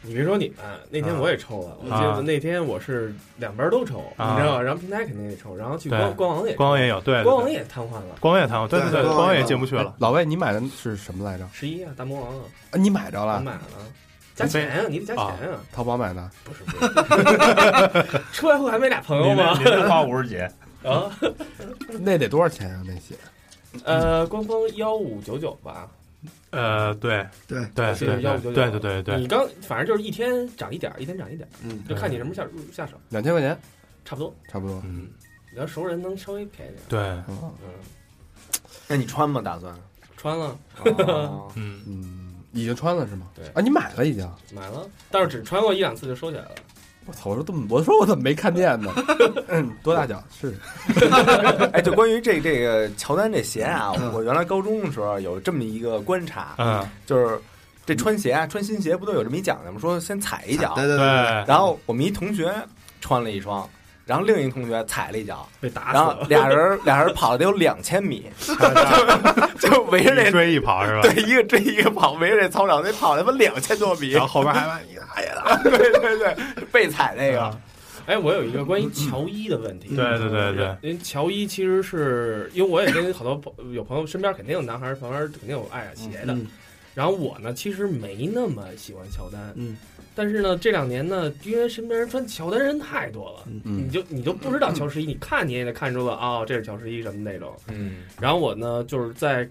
[0.00, 0.58] 你别说你们，
[0.90, 4.62] 那天我也抽了，我记啊得那天我是两边都抽，啊你知道吧？
[4.62, 8.14] 然后平台肯定也抽，然后去对官官网也官网也有，对，官网也瘫痪了。
[8.20, 9.92] 官网也瘫痪，对对对，对官网也进不去了。
[9.98, 11.44] 老魏，你买的是什么来着？
[11.52, 13.40] 十一啊，大魔王啊，啊你买着我了？
[13.40, 13.60] 买了，
[14.38, 16.30] 加钱啊，你得加钱啊，淘宝买的？
[16.44, 19.64] 不是不是， 出来后还没俩朋友吗你？
[19.88, 20.36] 花五十几，
[20.86, 21.10] 啊，
[22.00, 22.82] 那得多少钱啊？
[22.86, 23.14] 那鞋？
[23.84, 25.88] 呃，官方幺五九九吧，
[26.50, 33.58] 呃，对对，对对幺五九九对对对对对，你刚反正就是一天涨一点儿，一天涨一点儿，嗯，就看你什么下入下手，两千块钱，
[34.04, 34.34] 差不多。
[34.48, 34.80] 差不多。
[34.86, 35.08] 嗯，
[35.52, 36.82] 你要熟人能稍微便宜点。
[36.88, 37.70] 对，嗯嗯，
[38.88, 39.42] 那你穿吗？
[39.42, 39.74] 打算？
[40.16, 43.26] 穿了，哦嗯，嗯，已经穿了是吗？
[43.34, 44.28] 对啊，你买了已经。
[44.54, 46.50] 买了，但是只穿过一两次就收起来了。
[47.06, 47.30] 我操！
[47.30, 47.66] 我说怎么？
[47.70, 48.92] 我说我怎么没看见呢？
[49.48, 50.22] 嗯，多大脚？
[50.38, 50.54] 是
[51.72, 57.40] 哎，就关于这这个乔丹这鞋啊，嗯我原来高中的时候有这么一个观察，嗯，就是
[57.86, 59.80] 这穿鞋啊，穿新鞋不都有这么一讲究吗？
[59.80, 61.04] 说先踩一脚，对对对，
[61.46, 62.54] 然后我们一同学
[63.00, 63.66] 穿了一双，
[64.08, 66.26] 然后另一同学踩了一脚，被打死然后了。
[66.30, 68.24] 俩人 俩人跑了得有两千米，
[69.60, 71.02] 就 就围着一这追一跑是吧？
[71.02, 74.12] 对一个追一个跑，围着这操场得跑他妈两千多米。
[74.12, 76.36] 然，后后边还把你哎呀，对对对，
[76.72, 77.54] 被踩那个，
[78.06, 79.94] 哎，我有一个关于乔伊的问题。
[79.94, 86.46] 对对对对，因为乔伊其实是因为我也跟好多朋有朋友身边肯定有男孩儿旁边肯定有爱鞋的，嗯
[86.94, 89.76] 然后我呢，其实没那么喜欢乔丹，嗯
[90.18, 97.54] 但是呢，这两年呢，因为身边人穿乔丹人太多了，你就你就不知道乔十一，你看你也得看出了哦，这是乔十一什么那种。
[97.68, 99.48] 嗯然后我呢，就是在，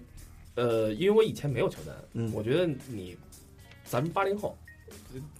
[0.56, 3.16] 呃，因为我以前没有乔丹，嗯我觉得你，
[3.82, 4.54] 咱们八零后，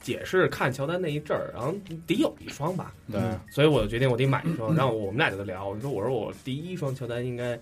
[0.00, 1.74] 解释看乔丹那一阵儿，然后
[2.06, 3.20] 得有一双吧，对，
[3.50, 4.74] 所以我就决定我得买一双。
[4.74, 7.60] 然后我们俩就在聊，我说我说我第一双乔丹应该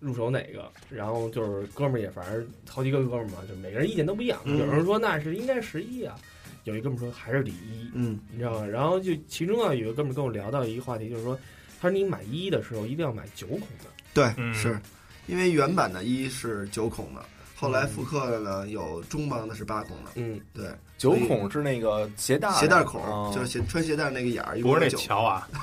[0.00, 0.68] 入手哪个？
[0.90, 4.40] 然后就是哥们儿也反正好几个哥们儿嘛，就每个人意见都不一样。
[4.46, 6.18] 嗯有人说那是应该十一啊，
[6.64, 8.18] 有一哥们说还是李一，嗯。
[8.30, 8.66] 你知道吗？
[8.66, 11.38] 然后就其中啊有一个哥们儿跟我聊到一个话题，就是说，
[11.80, 13.86] 他说你买一的时候一定要买九孔的。
[14.14, 14.52] 对，嗯。
[14.54, 14.78] 是。
[15.26, 17.22] 因为原版的一是九孔的，
[17.54, 25.48] 后来复刻的呢有中帮的是八孔的，嗯，对，九孔是那个鞋带鞋带孔哦就是鞋穿鞋带那个眼儿，不是那桥啊，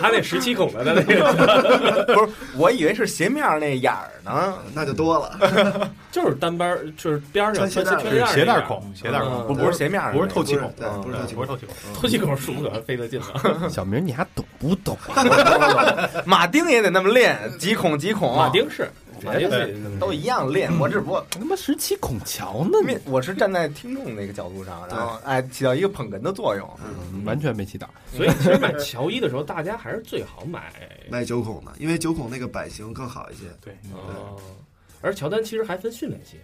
[0.00, 2.04] 他那十七孔的，他那个。
[2.14, 4.54] 不是，我以为是鞋面那眼儿呢。
[4.74, 7.98] 那就多了， 就是单边儿，就是边上穿鞋带
[8.32, 11.74] 鞋带孔，鞋带嗯孔，不不是鞋面不是透气孔，对，不是嗯透气孔，不是透气孔。
[11.94, 13.68] 透气孔数不可费得劲了。
[13.70, 15.24] 小明你还懂不懂啊？
[16.26, 18.90] 马丁也得那么练，几孔几孔，马丁是，
[19.24, 20.70] 马丁对是都一样练。
[20.78, 26.68] 我只不过他妈十七孔桥呢，面我是站在听众那个角度上，然后哎起到一个捧哏的作用。
[26.84, 27.88] 嗯完全没起到。
[28.16, 30.72] 所以其实买乔一的时候，大家还是最好买。
[31.10, 33.44] 买九孔的，因为九孔那个版型更好一些。
[33.60, 34.40] 对，哦，
[35.00, 36.38] 而乔丹其实还分训练鞋，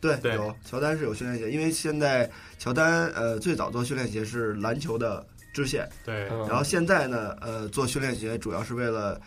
[0.00, 9.20] 对，对有乔丹是有训练鞋，因为现在乔丹呃最早做训练鞋是篮球的支线，对，嗯然后现在呢呃做训练鞋主要是为了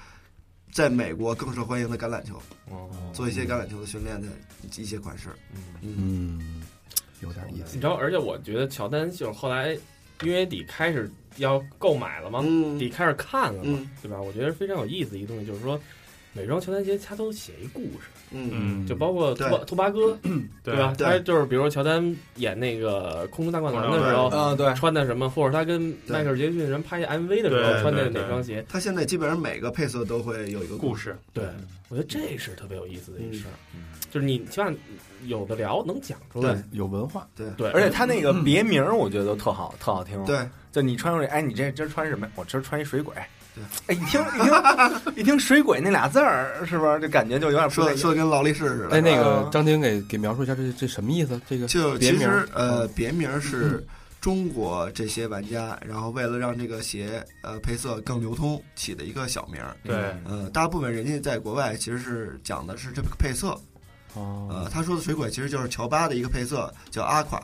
[0.76, 2.36] 在美国更受欢迎的橄榄球，
[2.70, 4.28] 哦做一些橄榄球的训练的
[4.78, 5.30] 一些款式。
[5.54, 6.62] 嗯嗯，
[7.22, 7.80] 有点意思你。
[7.80, 9.72] 知道，而且我觉得乔丹就是后来
[10.24, 14.20] 因为得开始要购买了嘛，嗯得开始看了嘛，嗯对吧？
[14.22, 15.80] 我觉得非常有意思的一个东西，就是说
[16.36, 20.18] 每双乔丹鞋它都写一故事，嗯嗯，就包括兔对巴兔八哥，
[20.64, 20.94] 对吧？
[21.00, 28.66] 他就是比如说乔丹演那个《空中大灌篮》的时候，啊，对，穿的什么，或者他跟迈克尔杰克逊人拍 MV 的时候穿的哪双鞋？
[28.68, 30.76] 他现在基本上每个配色都会有一个。
[30.78, 31.46] 故事，对，
[31.88, 33.82] 我觉得这是特别有意思的一事儿，嗯
[34.12, 34.70] 就是你起码
[35.26, 36.62] 有的聊，能讲出来对。
[36.72, 40.38] 有文化，对对，而且他那个别名儿我觉得都特好，特好听。，对，
[40.72, 42.28] 就你穿上去，哎，你这今儿穿什么？
[42.36, 43.16] 我今儿穿一水鬼。
[43.56, 48.89] 对，哎，一听一听一听水鬼那俩字儿，是不是就感觉就有点不说说的跟劳力士似的。
[48.89, 51.39] 哎，那个啊张晶给给描述一下这这什么意思？
[51.49, 53.86] 这个别名就其实儿呃，别名是
[54.20, 59.76] 中国这些玩家，然后为了让这个鞋呃配色更流通起的一个小名儿。
[59.84, 59.95] 对，
[60.26, 63.58] 呃，大部分人家在国外其实是讲的是这个配色。
[64.16, 67.38] 哦呃，他说的水鬼其实就是乔巴的一个配色，叫阿垮。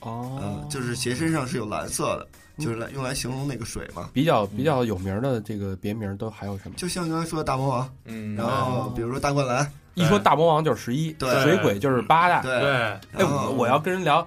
[0.00, 2.28] 哦呃，就是鞋身上是有蓝色的，
[2.58, 4.10] 就是来用来形容那个水嘛。
[4.12, 6.74] 比较比较有名的这个别名都还有什么？
[6.76, 12.42] 就像刚才说的大魔王，嗯，然后比如说大灌篮，一说大魔王就是十一，对水鬼就是八大。
[12.42, 14.26] 对对，哎，我我要跟人聊，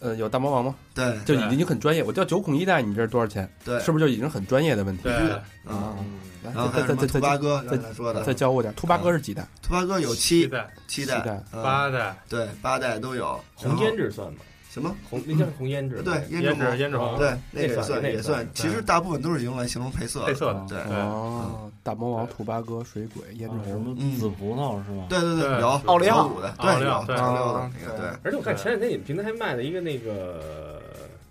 [0.00, 0.74] 呃，有大魔王吗？
[0.94, 2.02] 对就已经很专业。
[2.02, 3.50] 我叫九孔一代，你这是多少钱？
[3.64, 5.04] 对，是不是就已经很专业的问题？
[5.04, 5.12] 对，
[5.64, 5.96] 啊。
[6.54, 8.72] 啊，来再再再再兔八哥，刚才说的，再教我点。
[8.74, 9.46] 兔八哥是几代？
[9.60, 13.38] 兔八哥有七七代、七代七代、嗯八代，对八代都有。
[13.56, 14.38] 红然后胭脂算吗？
[14.70, 14.94] 什么？
[15.08, 18.48] 红那叫红胭脂，对，胭胭脂红，胭脂红，对，那个也算算也算算。
[18.54, 20.26] 其实大部分都是用来形容配色的。
[20.26, 23.96] 配色的，对对哦，大魔王、兔八哥、水鬼、胭脂什红。
[23.96, 25.06] 么紫葡萄是吧？
[25.08, 28.06] 对对对，有奥利奥小五的，对有奥利奥对奥利奥的啊那个对。
[28.22, 30.80] 而且我看前两天你们平台还卖了一个那个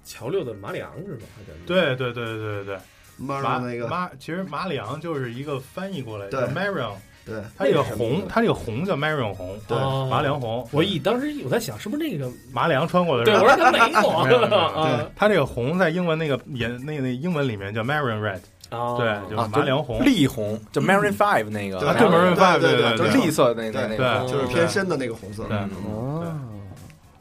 [0.03, 1.25] 乔六的马里昂是吧？
[1.65, 2.77] 对对对对对对，
[3.17, 6.93] 马马那个马其实马里昂就是一个翻译过来对叫 Marion，
[7.27, 12.31] 对它这个红，它这个红叫 Marion 红，对哦马里昂红，我一当时我在想是不是那个？
[12.51, 18.39] 马里昂穿过的对，我说他没 没有没有没有有啊它这个红在英文那个颜那那英文里面叫 Marion Red，
[18.71, 18.95] 哦！
[18.97, 25.43] 对，就是啊马里昂红，栗红，就 Marine Five 那个，对啊，对 Marion 对 Five，对对对就是绿色的那个那对个，就是偏深的那个红色。
[25.43, 26.23] 对嗯哦，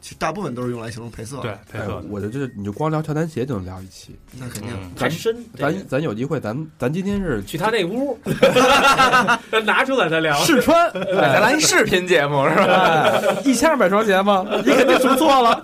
[0.07, 1.35] 其实大部分都是用来形容配色。
[1.41, 4.15] 对，配哎色，我就这你就光聊乔丹鞋就能聊一期。
[4.39, 4.71] 那肯定。
[4.71, 8.17] 嗯太深，咱咱有机会，咱咱今天是去他那屋，
[9.51, 10.33] 咱 拿出来再聊。
[10.45, 12.63] 试穿，咱来一视频节目是吧？
[12.63, 14.45] 哎，一千二百双鞋吗？
[14.65, 15.61] 你肯定数错了，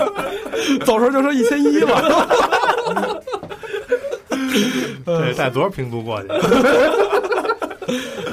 [0.86, 3.20] 走时候就说一千一了。
[5.04, 6.28] 对，带多少拼图过去？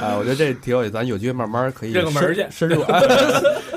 [0.00, 3.00] 哎，我觉得这挺有意思，咱有机会慢慢可以认个门儿去深深入，哎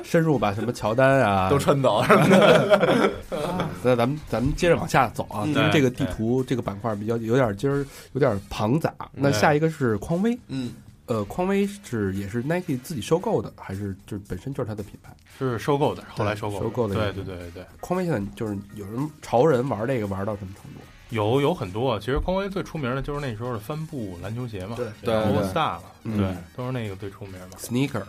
[0.10, 2.02] 深入把什么乔丹啊 都穿走，
[3.84, 5.54] 那咱们咱们接着往下走啊，嗯。
[5.54, 8.94] 因为这个地图这个板块比较有点今儿有点庞杂。
[9.12, 10.74] 那下一个是匡威，嗯，
[11.08, 15.12] 呃，匡威是也是 Nike 自己收购的，还是就是本身就是它的品牌？
[15.38, 20.80] 是收购的，后来收购收购的对对对对对，匡威现在就是有人潮人玩这个玩到什么程度？
[21.10, 24.88] 有有很多，其实匡威最出名的就是那时候的帆布篮球鞋嘛，对。
[25.02, 26.18] 对 All Star 嘛，嗯。
[26.18, 27.58] 对，都是那个最出名的。
[27.58, 28.04] sneaker，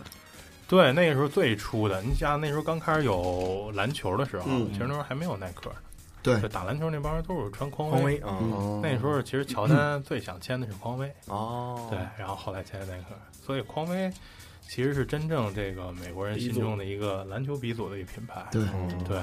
[0.69, 4.71] 对，那个时候最初的，你想那时候刚开始有篮球的时候，嗯。
[4.71, 5.77] 其实那时候还没有耐克呢。
[6.21, 6.39] 对。
[6.39, 8.17] 就打篮球那帮人都是穿匡匡威威。
[8.19, 14.13] 啊，哦那时候其实乔丹最想签的是匡威，哦，对，然后后来签的耐克，所以匡威
[14.67, 18.45] 其实是真正这个美国人心中的一个篮球鼻祖的一个品牌。
[18.51, 18.61] 对，
[19.07, 19.19] 对，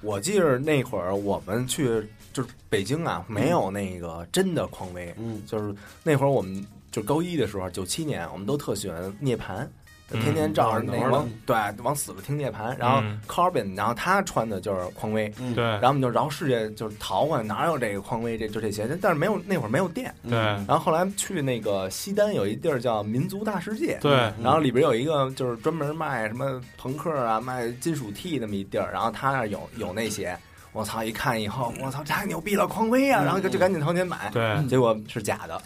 [0.00, 5.44] 我记得那会儿我们去就是北京啊，没有那个真的匡威，嗯。
[5.44, 9.66] 就是那会儿我们就高一的时候，九七年，我们都特喜欢涅槃。
[10.12, 13.18] 就天天照着那个往、对往死了听涅槃，然后嗯。
[13.28, 30.36] Corbin，然后他穿的就是匡威，嗯对，然后我们就绕世界就是淘换，哪有这个匡威这就这些，但是没有那会儿没有店，对，然后后来去那个西单有一地儿叫民族大世界，对，然后里边有一个就是专门卖什么朋克啊、卖金属 T 那么一地儿，然后他那儿有有那些，
[30.72, 31.04] 我操！
[31.04, 33.22] 一看以后，我操，太牛逼了，匡威啊！
[33.22, 35.60] 然后就就赶紧掏钱买，对，结果是假的，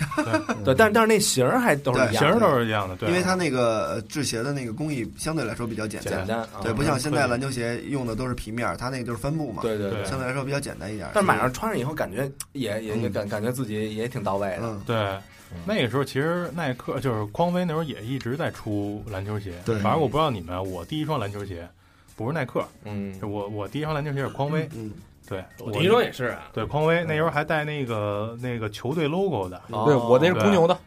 [0.65, 10.05] 对， 但是但是那型儿还都是一样的，型儿都是一样的，对，因为它那个呃制鞋的那个工艺相对来说比较简单，简单，啊对，不像现在篮球鞋用的都是皮面儿，它那个就是帆布嘛，对对对。
[10.05, 11.09] 相对来说比较简单一点。
[11.15, 13.13] 但买上穿上以后，感觉也也也嗯。
[13.13, 15.19] 感感觉自己也挺到位的，嗯，对，
[15.65, 19.79] 那个时候其实耐克就是匡威那时候也一直在出篮球鞋，对。
[19.79, 21.69] 反正我不知道你们，我第一双篮球鞋
[22.17, 24.91] 不是耐克，嗯，我我第一双篮球鞋是匡威，嗯，
[25.29, 29.85] 对，我第一双也是啊，对匡威那时候还带那个那个球队 logo 的，哦。
[29.85, 30.79] 对我那是公牛的，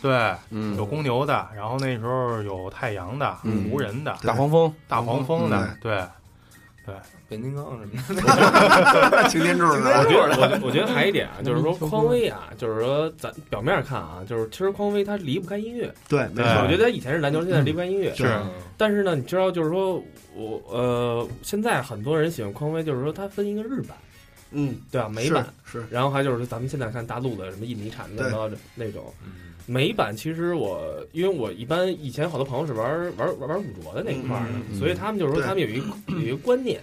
[0.00, 0.76] 对，嗯。
[0.76, 3.70] 有公牛的，然后那时候有太阳的、嗯。
[3.70, 6.02] 湖人的、大黄蜂，大黄蜂的，对
[6.84, 6.94] 对，
[7.32, 10.36] 变形金刚什么的， 擎天柱我觉？
[10.36, 15.92] 得，我我觉得 还有一点啊，就是说匡威啊，就是说咱表面看啊，就是其实匡威它离不开音乐。
[16.08, 18.14] 对，没错我，觉得它以前是篮球，现在离不开音乐。
[18.14, 18.28] 是
[18.76, 20.02] 但是呢，你知道，就是说
[20.34, 23.96] 我呃，现在很多人喜欢匡威，就是说它分一个日版，
[24.50, 25.08] 嗯，对啊？
[25.08, 29.32] 美版，是是然后还就是说咱们现在看大陆的什么印尼产的对乱七八糟的那种嗯
[29.66, 30.14] 美版。
[30.16, 36.80] 其实我因为我一般以前好多朋友是玩玩玩玩古着的那一块儿的，嗯所以他们就是说他们有一个有一个观念。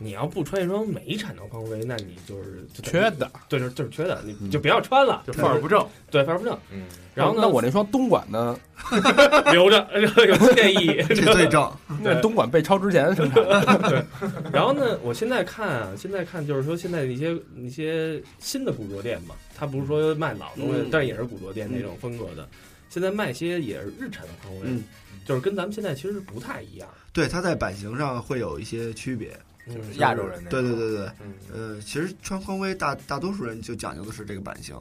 [0.00, 3.28] 你要不穿一双美产的匡威，那你就是就缺的。
[3.48, 6.56] 对，就是就是缺的，你嗯就不要穿了，就范儿不正，对，范儿不正。
[6.70, 6.84] 嗯，
[7.14, 8.56] 然后呢，那我那双东莞的，
[9.52, 11.02] 留着 有纪念意义。
[11.14, 11.68] 这最正，
[12.00, 14.06] 那东莞被抄之前生产的，
[14.52, 22.48] 然后呢，我现在看啊，现在看就是说现在一些一些新的古着店嘛，它不是说卖老东西，嗯但也是古着店那种风格的。
[22.88, 24.84] 现在卖些也是日产的匡威，嗯
[25.26, 26.88] 就是跟咱们现在其实不太一样。
[27.12, 29.36] 对，它在版型上会有一些区别。
[29.70, 31.34] 嗯，亚洲人那种对对对对，嗯。
[31.52, 34.76] 呃，其实穿匡威大大多数人就讲究的是这个版型，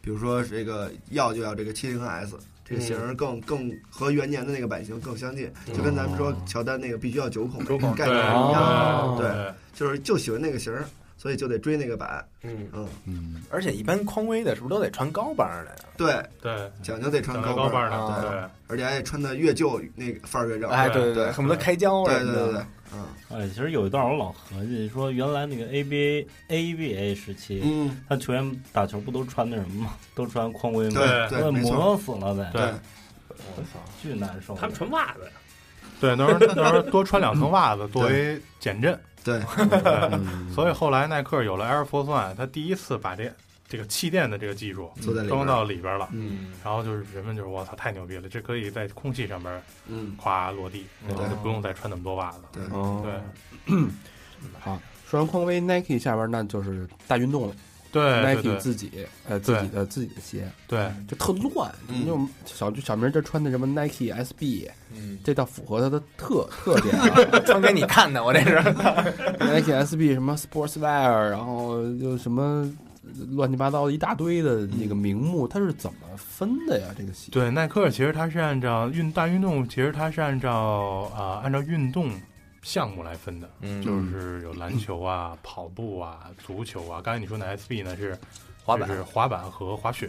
[0.00, 10.84] 比如说这个要就要这个七零 S，这个型儿更更和元年的那个版型更相近，就跟咱们说乔丹那个必须要九孔九孔概念是一样对，就是就喜欢那个型儿，
[11.16, 15.70] 所以就得追那个板，嗯，嗯，嗯，而且一般匡威的是不是都得穿高帮的。
[15.70, 15.76] 呀？
[15.96, 22.38] 对，对，讲究得穿高高帮啊的，对对，而且还得穿的越旧那个范儿越正，哎，对对对，恨不得开胶对什么的。
[22.38, 23.04] 对对对，嗯。
[23.28, 29.94] 哎，其实有一段我老合计，说原来那个 ABA ABA 时期，嗯，他球员打球不都穿那什么吗？
[30.14, 31.00] 都穿匡威吗？
[31.28, 32.62] 对磨死了得，对。
[33.56, 34.54] 我操，巨难受。
[34.54, 35.24] 他们穿袜子。
[35.24, 35.30] 呀，
[36.00, 40.20] 对，那时候那时候多穿两层袜子作为减震，对，对，
[40.54, 43.30] 所以后来耐克有了 Air Force One，他第一次把这
[43.68, 52.38] 这个气垫的这个技术坐在里边装到里边了，嗯然后就是人们就是我操太牛逼了，这可以在空气上边嗯，夸落地，对就不用再穿那么多袜子。
[52.52, 53.04] 对，哦。
[53.66, 53.74] 对，
[54.60, 57.54] 好，说完匡威、Nike 下边那就是大运动了
[57.96, 58.90] 对对，Nike 自己
[59.28, 62.06] 呃自己的自己的鞋对，就特乱，嗯。
[62.06, 67.16] 就小小明这穿的什么 Nike SB，嗯，这倒符合他的特特点啊
[67.46, 68.56] 穿给你看的，我这是
[69.40, 72.70] ，，Nike SB 什么 Sportswear，然后就什么
[73.30, 76.88] 乱七八糟一大堆的那个名目，它是怎么分的呀？
[76.96, 77.30] 这个鞋？
[77.30, 82.10] 对，耐克其实它是按照运大运动，其实它是按照啊、按照运动
[82.66, 83.80] 项目来分的，嗯。
[83.80, 87.00] 就是有篮球啊、跑步啊、足球啊。
[87.00, 88.18] 刚才你说那 SB 呢是
[88.64, 88.88] 滑板。
[88.88, 90.08] 是滑板和滑雪，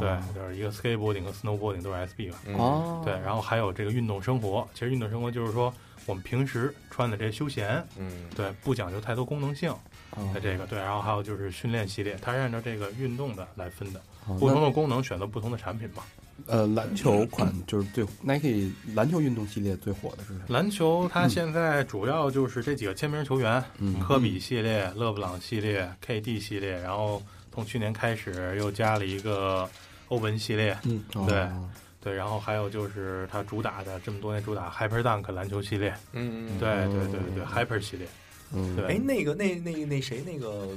[0.00, 2.38] 对，就是一个 skateboarding 和 snowboarding 都是 SB 嘛。
[2.46, 2.56] 嗯。
[2.56, 5.72] 哦，对，然后还有这个运动生活，其实运动生活就是说
[6.06, 8.28] 我们平时穿的这些休闲，嗯。
[8.34, 9.70] 对，不讲究太多功能性
[10.10, 14.36] 哦的这个，对，然后还有就是训练系列，它是按照这个运动的来分的，哦。
[14.40, 16.02] 不同的功能选择不同的产品嘛。
[16.46, 20.44] 呃，篮球款就是最 Nike 篮球运动系列最火的是什么？
[20.48, 23.98] 篮球它现在主要就是这几个签名球员，嗯。
[24.00, 27.22] 科比系列、勒布朗系列、KD 系列，然后
[27.52, 29.68] 从去年开始又加了一个
[30.08, 31.68] 欧文系列，嗯，对哦
[32.00, 38.06] 对，然后还有就是它主打的这么多年主打 Hyper Dunk 篮球系列，嗯嗯，对对对对对，Hyper 系列，
[38.52, 38.84] 嗯，对。
[38.86, 40.68] 哎，那个那那那谁那个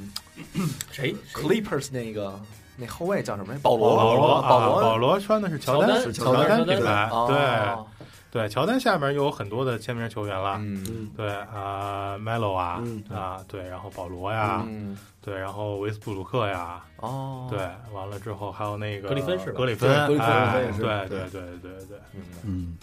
[0.91, 2.41] 谁？Clippers 那个
[2.79, 3.59] 那后卫叫什么来？
[3.59, 7.85] 保罗，保罗保罗，啊保罗穿的是乔丹乔丹品牌，哦。
[8.31, 10.55] 对，对，乔丹下面又有很多的签名球员了。
[10.59, 10.85] 嗯。
[10.89, 11.09] 嗯。
[11.17, 14.97] 对啊，Melo 啊嗯啊，对，然后保罗呀，嗯。
[15.21, 17.59] 对，然后维斯布鲁克呀，哦，对，
[17.93, 21.07] 完了之后还有那个格里芬是吧格里芬，对格里芬哎也是对对。
[21.07, 22.23] 对对对对，嗯。
[22.43, 22.77] 嗯，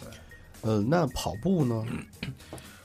[0.62, 1.84] 呃，那跑步呢？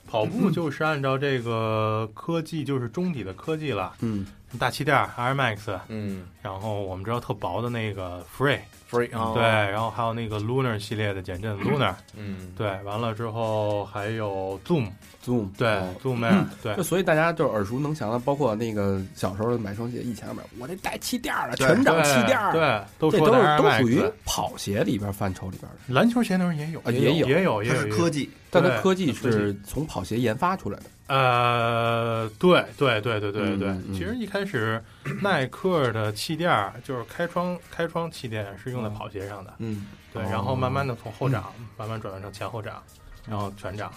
[0.09, 4.25] 跑步就是按照这个科技，就是中底的科技了，嗯，
[4.57, 6.23] 大气垫 Air Max，嗯。
[6.41, 16.75] 然后我们知道特薄的那个 Free，，free 啊，对，，然后还有那个 Lunar 系列的减震 Lunar，嗯，对，完了之后还有 Zoom，Zoom 对哦，Zoom Air，对。
[16.75, 27.27] 就，所以大家就耳熟能详的，包括那个小时候买双鞋，以前买我这带气垫儿的，全掌气垫儿，对，都这都是都属于跑鞋里边范畴里边的，篮球鞋那时候也有，啊也有。
[27.27, 27.91] 也有，也它有，也有。
[27.91, 30.85] 是科技，但它对科技是从跑鞋研发出来的。
[31.07, 34.81] 呃，对对对对对对，嗯嗯其实一开始
[35.21, 42.81] 耐克的气垫儿就是开窗开窗气垫是用在跑鞋上的，嗯，对，哦然后慢慢的从后掌慢慢转换成前后掌，
[43.27, 43.91] 然后全掌。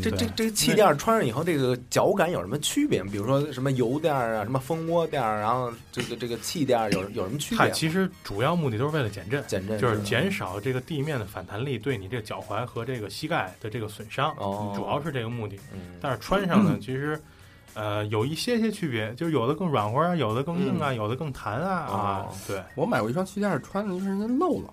[0.00, 3.02] 对这这这个气垫穿上以后，这个脚感有什么区别？
[3.04, 15.58] 比如说什么油垫儿啊，什么蜂窝垫儿，然后这个这个气垫儿有有什么区别嗨，其实主要目的都是为了减震，减震就是减少这个地面的反弹力对你这个脚踝和这个膝盖的这个损伤，哦主要是这个目的。
[15.72, 17.20] 嗯，但是穿上呢， 其实。
[17.74, 24.68] 呃，有一些些区别，就是有的更软和啊，有的更硬啊，有的更弹啊啊哦，对我买过一双气垫儿，穿的就是人家漏了，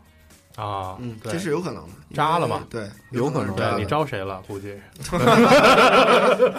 [0.60, 1.32] 啊，嗯，对。
[1.32, 3.80] 这是有可能的，扎了吗对，有可能对扎了。
[3.80, 4.42] 你招谁了？
[4.48, 4.74] 估计？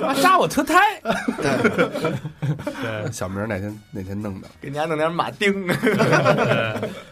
[0.03, 1.01] 啊扎我车胎。
[1.37, 1.59] 对，
[2.83, 3.13] 对。
[3.13, 4.49] 小明儿哪天哪天弄的？
[4.61, 5.69] 给人家弄点马丁，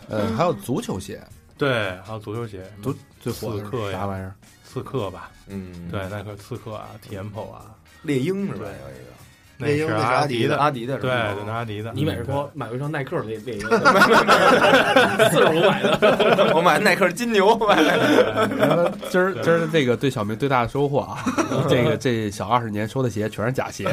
[0.09, 1.21] 呃，还有足球鞋，
[1.59, 3.99] 对，还有足球鞋，足最火的刺客呀。
[3.99, 4.35] 啥玩意儿？
[4.65, 8.65] 刺客吧，嗯，对，耐克刺客啊，Tempo 啊，猎鹰是吧？
[8.65, 9.11] 有一个。
[9.11, 9.18] 那
[9.59, 11.93] 猎鹰那是阿迪的阿迪的是对吧，对，那阿迪的。
[11.95, 13.61] 你买一双买过一双耐克的猎猎鹰，
[15.31, 17.81] 四十五买的， 我买耐克金牛，买
[18.57, 21.19] 然后今儿今儿这个对小明最大的收获啊，
[21.69, 23.85] 这个这小二十年收的鞋全是假鞋，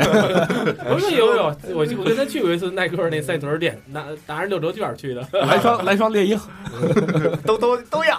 [0.88, 1.44] 不是有有，
[1.74, 5.28] 我我跟他去过一次耐克那赛屯店，拿拿着六折券去的。
[5.32, 6.40] 来双来双猎鹰。
[7.46, 8.18] 都都都要。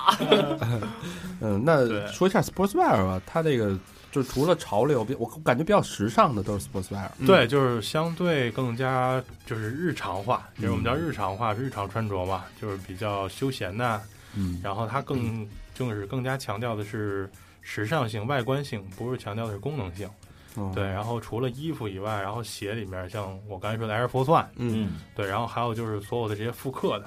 [1.40, 3.70] 嗯，那说一下 sportswear 吧，它这个
[4.16, 7.06] 就除了潮流，比我感觉比较时尚的都是 sportswear。
[7.26, 14.00] 对，就是相对更加就是日常化，就是我们叫日常化，日常穿着嘛，就是比较休闲的。
[14.34, 17.28] 嗯，然后它更就是更加强调的是
[17.60, 20.08] 时尚性、外观性，不是强调的是功能性。
[20.54, 27.04] 哦对，，然后除了衣服以外，然后鞋里面像我刚才说的 Air Force One，嗯，对，然后还有就是所有的这些复刻的，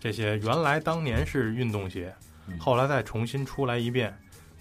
[0.00, 2.12] 这些原来当年是运动鞋，
[2.48, 4.12] 嗯后来再重新出来一遍，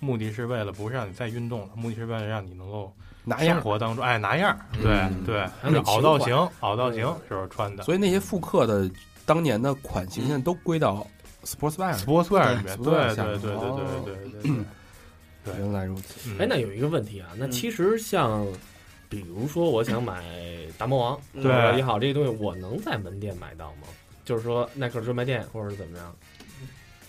[0.02, 2.92] 目的是为了不是让你再运动了，目的是为了让你能够
[3.24, 3.62] 生拿样。
[3.62, 8.90] 活当中哎拿样儿，对嗯对，那凹造情型，凹造型时候穿的所以那些复刻的
[9.26, 11.06] 当年的款型，现在都归到
[11.46, 11.96] sportswear。
[12.00, 14.66] ，sportswear 里面，对对对对对哦对对对对
[15.44, 16.30] 对，原来如此。
[16.32, 18.46] 嗯哎，那有一个问题啊，那其实像，
[19.08, 20.24] 比如说我想买
[20.78, 23.88] 大魔王，对也好，这些东西我能在门店买到吗？
[24.24, 26.16] 就是说耐克专卖店或者是怎么样？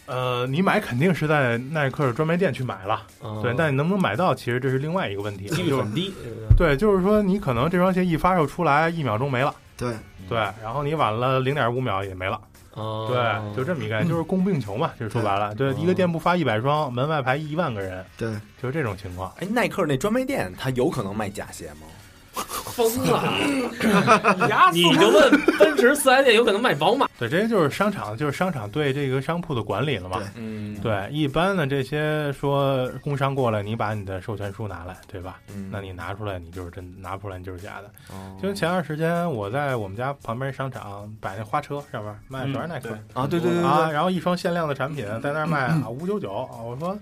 [0.06, 6.12] 呃，你买肯定是在耐克的专卖店去买了，嗯对，但你能不能买到，其实这是另外一个问题，几率很低。
[6.56, 9.94] 对，就是说你可能这双鞋一发售出来，一秒钟没了，对，
[10.28, 12.40] 对，然后你晚了零点五秒也没了。
[12.74, 19.30] 哦，对，就这么一概念，就是供不应求嘛， 就是说白了，对，一个店铺发一百双，门外排一万个人，对，就是这种情况。
[19.40, 21.86] 哎，耐克那专卖店，它有可能卖假鞋吗？
[22.72, 23.22] 疯了！
[24.72, 30.18] 你就问奔驰四 S 店有可能卖宝马，对，这些就是商场，就是商场对这个商铺的管理了嘛。
[30.18, 35.38] 对嗯，对，一般的这些说工商过来，你把你的授权书拿来，对吧？
[35.54, 37.88] 嗯，那你拿出来，你就是真；拿不出来，你就是假的。
[38.10, 46.98] 哦就前段时间我在我们家旁边商场摆那花车上面卖的全是耐克啊，对对对啊，然后一双限量的产品 在那儿卖啊五九九，我说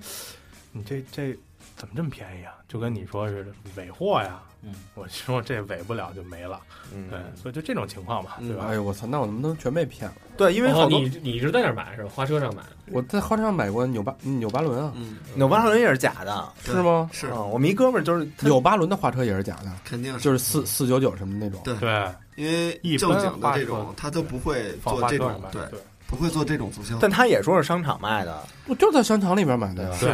[0.72, 1.32] 你这这
[1.76, 2.54] 怎么这么便宜啊？
[2.68, 4.40] 就跟你说似的尾货呀。
[4.62, 6.60] 嗯，我说这尾不了就没了，
[6.94, 7.08] 嗯。
[7.08, 8.66] 对，所以就这种情况嘛，对吧？
[8.68, 10.16] 哎呦我操，那我能不能全被骗了。
[10.36, 12.10] 对，因为好多哦你你是在那儿买是吧？
[12.14, 17.08] 花车上买，我在花车上买过纽巴纽巴伦啊，嗯，纽巴伦也是假的，是吗？
[17.12, 17.26] 是。
[17.28, 21.60] 啊，我们一哥们儿就是纽巴伦的花车也是假的，肯定就是四四九九什么那种。
[21.64, 21.74] 对。
[21.76, 22.06] 对，
[22.36, 25.78] 因为一般正经的这种，他都不会做这种对，对。
[26.06, 26.98] 不会做这种促销。
[27.00, 29.96] 但他也说是商场卖的，我就在商场里边买的呀。
[30.00, 30.12] 对，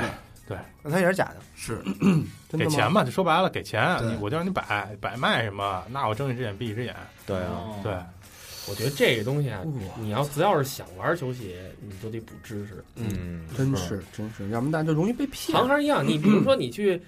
[0.83, 1.37] 那他也是假的。
[1.57, 1.83] 是，
[2.49, 3.83] 的给钱嘛，就说白了给钱，
[4.21, 6.95] 我就让你摆摆卖什么，那我睁一只眼闭一只眼，
[7.27, 7.63] 对啊。
[7.83, 7.93] 对，
[8.69, 9.63] 我觉得这个东西啊，
[9.99, 12.85] 你要只要是想玩球鞋，你就得补知识。
[12.95, 15.57] 嗯，真是真是，要不然大家就容易被骗。
[15.57, 17.01] 行行一样，你比如说你去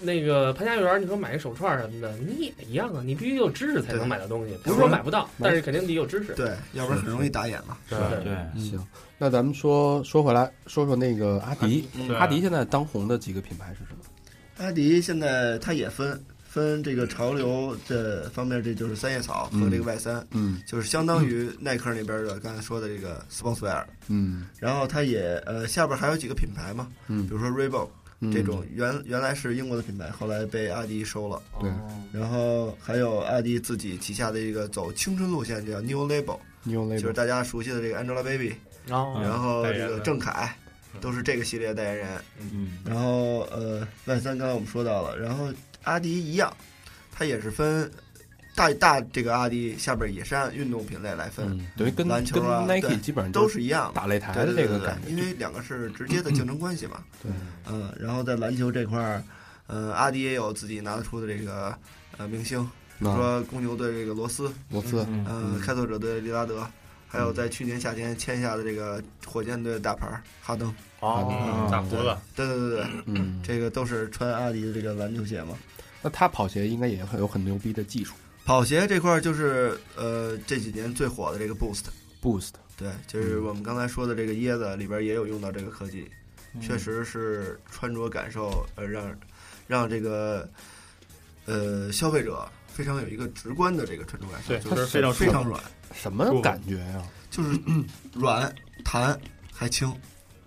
[0.00, 6.34] 那个潘家园，你说买个手串什么的，你也一样啊，你必须有知识才能买到东西，不是说买不到，但是肯定得有知识。
[6.34, 7.78] 对，要不然很容易打眼嘛。
[7.88, 8.24] 是对。
[8.24, 14.04] 对，行，那咱们说说回来，说说那个阿迪，阿迪现在当红的几个品牌是什么？
[14.58, 20.60] 阿迪现在它也分分这个潮流这方面，这就是三叶草和这个 Y 三、嗯。
[20.66, 23.84] 就是相当于耐克那边的刚才说的这个 Sportswear。
[24.08, 24.46] 嗯。
[24.58, 27.26] 然后它也呃下边还有几个品牌嘛，嗯。
[27.26, 27.90] 比如说 Reebok 嗯
[28.32, 31.42] 这种原原来是英国的品牌，后来被阿迪收了。
[31.58, 31.70] 对
[32.12, 38.52] 然后还有阿迪自己旗下的一个走青春路线，叫 New Label，，New 就是 Label，就是大家熟悉的这个 Angelababy，
[38.86, 40.54] 然后这个郑恺，
[41.00, 42.08] 都是这个系列代言人。
[42.52, 45.50] 嗯，然后呃万三刚才我们说到了，然后
[45.84, 46.54] 阿迪一样，
[47.10, 47.90] 它也是分
[48.54, 53.90] 大大这个阿迪下边也是按运动品类来分，嗯，等于跟篮球啊跟 Nike 对基本上都是是一样。
[53.94, 55.10] 打擂台对的对对对对，这个感觉。
[55.10, 57.02] 因为两个是直接的竞争关系嘛。
[57.22, 57.32] 对，
[57.68, 59.22] 嗯，然后在篮球这块儿，
[59.66, 61.74] 呃，阿迪也有自己拿得出的这个
[62.16, 62.62] 呃明星，
[62.98, 66.66] 比如说公牛队这个罗斯，罗斯，嗯呃，开拓者队利拉德，
[67.08, 70.06] 还嗯有在去年夏天签下的这个火箭队的大牌
[70.42, 70.74] 哈登。
[71.00, 75.56] 哦，大胡子，对对对对，嗯，这个都是穿阿迪的这个篮球鞋嘛。
[76.02, 78.14] 那他跑鞋应该也很有很牛逼的技术
[78.50, 86.10] 跑鞋这块儿就是呃这几年最火的这个 Boost，，Boost，对，就是我们刚才说的这个椰子里边也有用到这个科技，
[86.54, 89.16] 嗯确实是穿着感受呃让
[89.68, 90.50] 让这个
[91.46, 95.62] 呃消费者非常有一个直观的这个穿着感受，对，就就是是非常非常软，
[95.94, 97.00] 什么感觉呀？
[97.30, 97.56] 就是
[98.14, 98.52] 软
[98.84, 99.16] 弹
[99.54, 99.94] 还轻。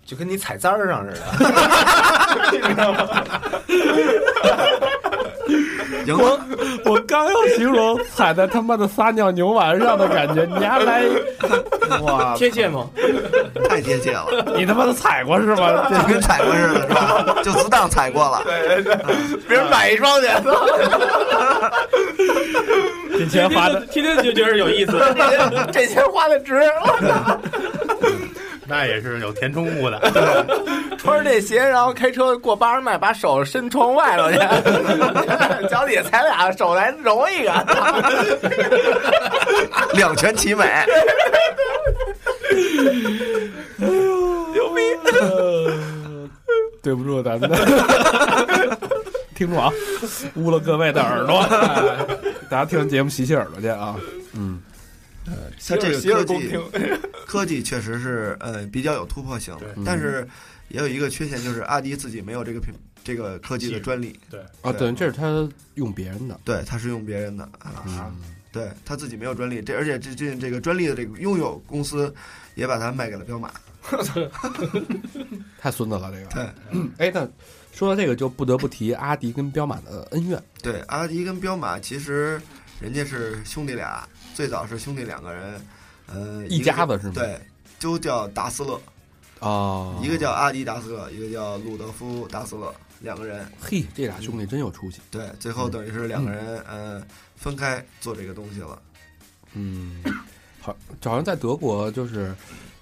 [0.04, 1.24] 就跟你踩簪儿上似的。
[6.06, 6.40] 赢了，
[6.84, 11.04] 我刚要形容踩在他妈的撒尿牛丸上的感觉，你还来，
[12.02, 12.86] 哇， 贴切吗？
[13.68, 14.26] 太贴切了，
[14.56, 15.88] 你他妈的踩过是吗？
[15.90, 17.36] 就跟踩过似的，是吧？
[17.42, 18.42] 就自当踩过了。
[19.48, 20.26] 别人买一双去，
[23.18, 24.92] 这钱花的，天天就觉得有意思。
[25.72, 26.60] 这钱花的值。
[28.66, 29.98] 那也是有填充物的。
[30.98, 34.38] 穿着这鞋，然后开车过八十迈，把手伸窗外头去，
[35.68, 37.52] 脚底下踩俩，手来揉一个。
[39.92, 40.64] 两全其美。
[46.82, 47.56] 对不住咱们的
[49.34, 49.72] 听众啊，
[50.34, 51.96] 污了各位的耳朵， 哎
[52.50, 53.96] 大家听完节目洗洗耳朵去啊。
[54.34, 54.60] 嗯，
[55.24, 56.58] 它这个科技。
[57.26, 60.28] 科技确实是呃比较有突破性的，但是
[60.68, 62.72] 也有一个缺陷，就是阿迪自己没有这个品
[63.02, 68.14] 这个科技的专利，对啊，对等于这是他用别人的，对，他是用别人的啊，嗯，
[68.52, 72.14] 对他自己没有专利，这而且这这这个专利的这个拥有公司
[72.54, 73.50] 也把它卖给了彪马，
[75.58, 76.26] 太孙子了这个。
[76.28, 76.46] 对
[76.98, 77.28] 哎，那
[77.72, 80.40] 说到这个，就不得不提阿迪跟彪马的恩怨。
[80.62, 82.40] 对，阿迪跟彪马其实
[82.80, 85.66] 人家是兄弟俩，最早是兄弟两个人，
[86.06, 87.40] 呃，一家子是吗对，
[87.80, 88.80] 都叫达斯勒，
[89.38, 93.46] 哦，一个叫阿迪达斯勒，一个叫路德夫达斯勒，两个人。
[93.60, 95.00] 嘿，这俩兄弟真有出息。
[95.10, 97.00] 对，最后等于是两个人呃
[97.36, 98.82] 分开做这个东西了。
[99.52, 100.02] 嗯，
[100.60, 102.34] 好，好像在德国就是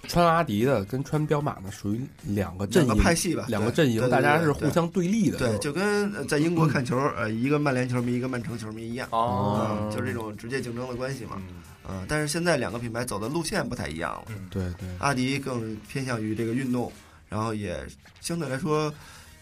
[0.08, 5.38] 穿阿迪的跟穿彪马的属于两个阵两营，个派系吧，两个阵营，大家是互相对立的。
[5.38, 11.32] 对，就跟呃在英国看球，呃，一个曼联球迷，一个曼城球迷一样，哦，嗯，就是这种直接竞争的关系嘛。
[11.36, 16.92] 嗯嗯，但是现在两个品牌走的路线不太一样了，对对，阿迪更偏向于这个运动，
[17.28, 17.84] 然后也
[18.20, 18.92] 相对来说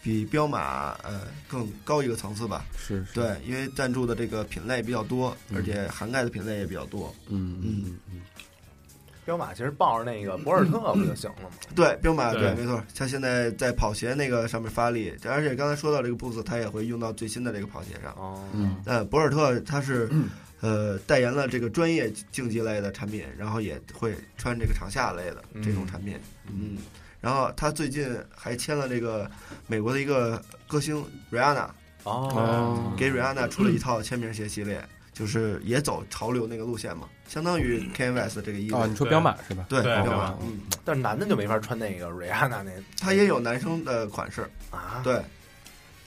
[0.01, 2.65] 比彪马呃更高一个层次吧。
[2.75, 7.13] 是是，对，因为赞助的这个品类比较多，嗯而且涵盖的品类也比较多。
[7.29, 8.21] 嗯嗯嗯，
[9.25, 11.49] 彪马其实抱着那个博尔特不就行了吗？
[11.75, 18.11] 对，彪马对对，没错，他现在在跑鞋那个上面发力，而且刚才说到这个 Boost，它也会用到最新的这个跑鞋上。
[18.13, 20.09] 哦，嗯呃，博尔特他是
[20.59, 26.17] 呃代言了这个专业竞技类的产品，然后也会穿这个场下类的这种产品，
[26.47, 26.77] 嗯，
[27.19, 29.29] 然后他最近还签了这个
[29.67, 31.67] 美国的一个歌星 Rihanna，
[32.03, 34.83] 哦，给 Rihanna 出了一套签名鞋系列，
[35.21, 38.77] 就是也走潮流那个路线嘛，相当于 Kanye West 这个衣服。
[38.77, 39.63] 啊，你说彪马是吧？
[39.69, 45.21] 对，彪彪马，嗯，但是男的就没法穿那个瑞安娜那 他也有男生的款式，啊，对。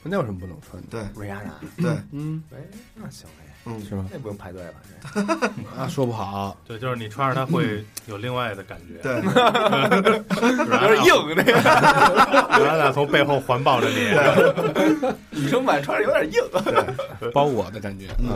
[0.02, 0.88] 那有什么不能穿的？
[0.90, 1.02] 对。
[1.14, 2.56] 瑞安娜，对，嗯，哎，
[2.96, 4.04] 那行哎，嗯，是吧？
[4.12, 4.74] 那不用排队了，
[5.14, 5.20] 这
[5.80, 8.98] 啊，说不好，对，就是你穿着它会有另外的感觉。
[9.02, 9.14] 对，
[10.82, 11.52] 有点硬，那个
[12.64, 14.10] 然后呢，从背后环抱着你。
[15.30, 16.42] 女生版穿着有点硬。
[17.32, 18.08] 包我的感觉。
[18.18, 18.28] 嗯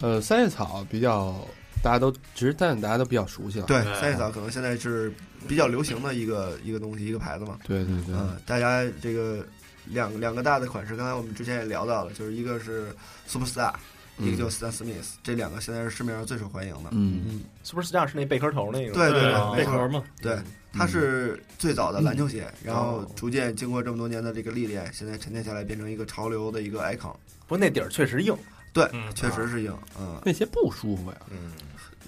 [0.00, 1.34] 嗯，呃，三叶草比较
[1.82, 3.66] 大家都，其实但大家都比较熟悉了。
[3.66, 5.12] 对，对三叶草可能现在是
[5.46, 7.58] 比较流行的一个一个东西，一个牌子嘛。
[7.66, 9.44] 对对对，嗯，大家这个
[9.86, 12.88] 两两个大的款式，刚才我们之前也聊到了，就是一个是
[13.28, 13.72] Superstar，、
[14.18, 16.90] 一个叫 Stan Smith，这两个现在是市面上最受欢迎的。
[16.92, 20.38] 嗯 Super Star 是那贝壳头那个，对对啊对，贝壳嘛，对，
[20.72, 27.14] 它是最早的篮球鞋，然后哦逐渐经过这么多年的这个历练，现在沉淀下来变成一个潮流的一个 icon。
[27.46, 28.36] 不过那底儿确实硬，
[28.74, 31.52] 对，嗯确实是硬，嗯，那些不舒服呀，嗯，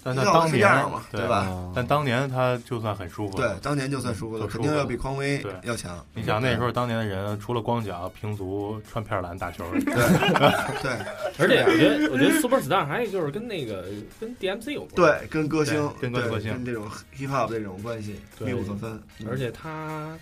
[0.03, 1.39] 但他当年嘛，对吧？
[1.47, 5.53] 啊但当年他就算很舒服对，当年就算舒服了，肯定要比匡威对。
[5.63, 6.05] 要强。
[6.15, 9.83] 你想那时候当年的人，除了光脚、平足、穿片儿蓝打球，对
[10.83, 10.93] 对，
[11.39, 13.85] 而且我觉得，我觉得 Super Star 还有就是跟那个
[14.21, 16.85] 跟 DMC 有关，，对，跟歌星，跟歌星跟这种
[17.17, 19.01] hip hop 这种关系对密不可分。
[19.21, 19.27] 嗯。
[19.31, 20.17] 而且它，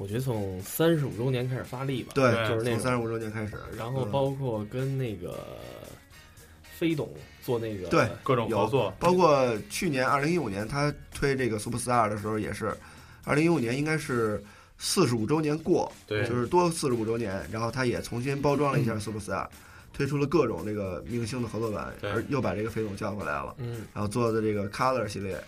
[0.00, 5.46] 我觉得从三十五周年开始发力吧，对，就是那从三十五周年开始，然后嗯包括跟那个
[6.62, 7.10] 飞董
[7.44, 12.74] 做那个对各种合作，包括去年二零一五年他推这个 Superstar 的时候，也是
[13.24, 14.42] 二零一五年应该是
[14.78, 19.46] 四十五周年过，对就是多四十五周年，然后他也重新包装了一下 Superstar，
[19.92, 25.38] 推出了各种这个明星的合作版，对而又把这个飞董叫回来了，嗯，然后做的这个 Color 系列。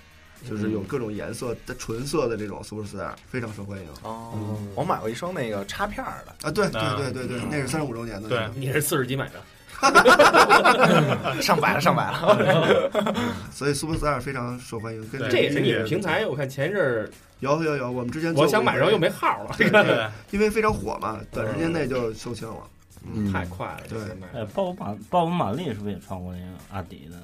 [0.48, 6.50] 就是有各种颜色的纯色的这种 Superstar 非常受欢迎哦嗯，我买过一双那个插片儿的，啊！
[6.50, 9.42] 对啊对对对对，那是三十五周年的对，你是四十几买的，
[11.42, 12.90] 上百了，上百了。
[13.50, 15.08] 所以 Superstar 非常受欢迎。
[15.10, 17.10] 跟这也是你们平台，我看前一阵儿
[17.40, 22.62] 有有有，我们之前我想买，过一然后又没号了，对对，因为非常火嘛，短时间内就售罄了。
[23.04, 27.16] 嗯太快了，对现在哎，鲍勃马鲍勃马利是不是也穿过那个阿迪的？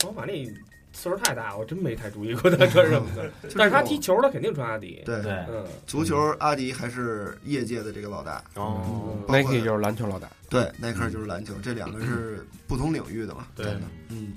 [0.00, 0.32] 鲍勃马那
[0.92, 3.30] 岁数太大，我真没太注意过他穿什么的。
[3.56, 5.02] 但是他踢球，他肯定穿阿迪。
[5.04, 8.42] 对对，嗯，足球，阿迪还是业界的这个老大。
[8.54, 13.46] 哦，Nike 就是篮球老大，对，耐克就是篮球，这两个是不同领域的嘛。
[13.54, 14.34] 对的嗯，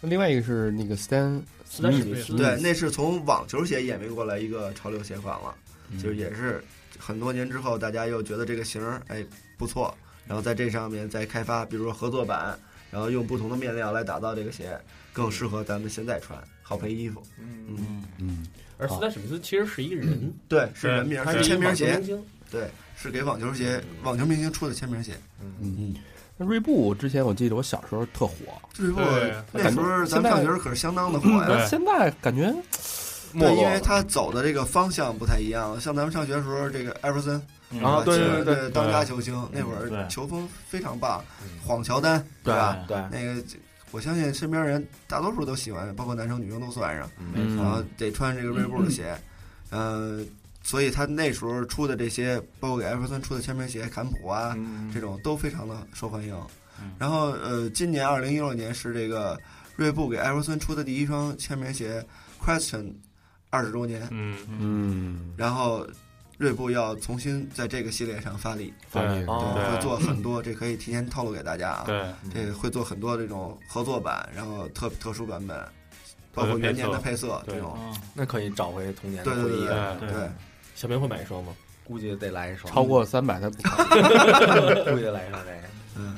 [0.00, 5.54] 那另外一个是那个 Stan 斯坦史 Smith，对，那是从网球鞋演变过来一个潮流鞋款了，
[5.90, 6.62] 嗯就是也是
[6.98, 9.24] 很多年之后，大家又觉得这个型儿哎
[9.56, 9.92] 不错，
[10.26, 12.56] 然后在这上面再开发，比如说合作版，
[12.90, 14.78] 然后用不同的面料来打造这个鞋，
[15.14, 17.22] 更适合咱们现在穿，好配衣服。
[17.38, 18.46] 嗯，嗯，嗯，
[18.76, 22.02] 而斯坦史密斯其实是一个人，对，是人名，是签名鞋。
[22.50, 25.12] 对，是给网球鞋、网球明星出的签名鞋。
[25.40, 25.94] 嗯嗯，
[26.36, 28.34] 那锐步之前我记得我小时候特火，
[28.76, 29.00] 锐步
[29.52, 31.46] 那时候咱们上学可是相当的火呀。
[31.46, 32.52] 对现在感觉
[33.32, 35.80] 对，因为他走的这个方向不太一样。
[35.80, 42.84] 像咱们上学的时候，这个艾弗森嗯啊对对对对当家球星，那会儿球风非常棒嗯，晃乔丹，对吧？
[42.86, 43.42] 对，那个
[43.94, 49.16] 我相信身边人大多数都喜欢，包括男生女生都算上，嗯然后得穿这个锐步的鞋，
[49.70, 50.26] 嗯，
[50.64, 56.34] 所以他那时候出的这些，包括给艾弗森出的签名鞋、坎普啊，嗯这种都非常的受欢迎
[56.80, 56.90] 嗯。
[56.98, 59.40] 然后呃，今年二零一六年是这个
[59.76, 62.04] 锐步给艾弗森出的第一双签名鞋
[62.44, 62.92] Question
[63.50, 65.86] 二十周年，嗯，嗯，然后
[66.44, 71.84] 锐步要重新在这个系列上发力，发力哦对，会做很多，这可以提前透露给大家啊。
[71.86, 72.04] 对，
[72.34, 75.58] 这个会做很多这种合作版，然后特特殊版本，
[76.34, 77.72] 包括元年的配色这种。
[77.72, 80.30] 哦那可以找回童年的对对对回忆啊，对对，
[80.74, 81.52] 小明会买一双吗？
[81.82, 83.76] 估计得来一双，超过三百他不考
[84.84, 85.58] 估计得来一双这个。
[85.96, 86.16] 嗯，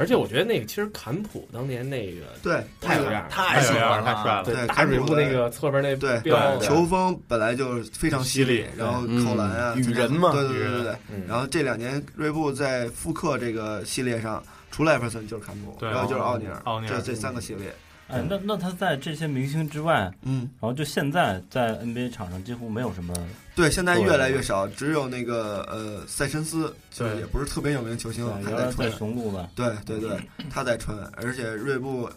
[0.00, 10.96] 而且我觉得那个其实坎普当年那个对，太有样太喜欢了，太帅了对大水部那个侧边那对，对球风本来就非常犀利，然后扣篮啊，嗯参加雨人嘛对对对对
[11.28, 17.70] 然后这两年锐步在复刻这个系列上，除了艾弗森就是坎普，然后就是奥尼尔，奥尼尔这这三个系列。
[18.12, 23.14] 哎，那那他在这些明星之外，嗯，然后就现在在 NBA 场上几乎没有什么，
[23.54, 24.40] 对，现在越来越。
[24.42, 28.90] 少，只有那个呃塞申斯，就是也不是特别有名的球星，对，还在穿。
[28.92, 30.18] 雄鹿吧，对对 对，
[30.50, 32.10] 他在穿，而且锐步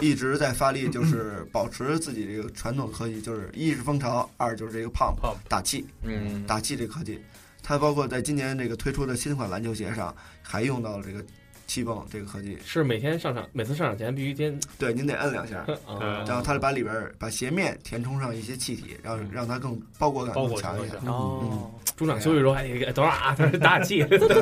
[0.00, 7.20] 一直在发力，就 是保持自己这个传统科技，就是一是风潮，二就是这个 pump Pump 打气嗯，打气这科技。
[7.62, 11.22] 它包括在今年这个推出的新款篮球鞋上，还用到了这个
[11.66, 12.56] 气泵这个科技。
[12.64, 24.32] 是每天上场，每次上场前必须先对，您得摁两下， 啊，然后它把里边把鞋面填充上一些气体，然后让它更包裹感包更强一些哦， 中场休息时候还得等会儿啊，他是打气， 对，对，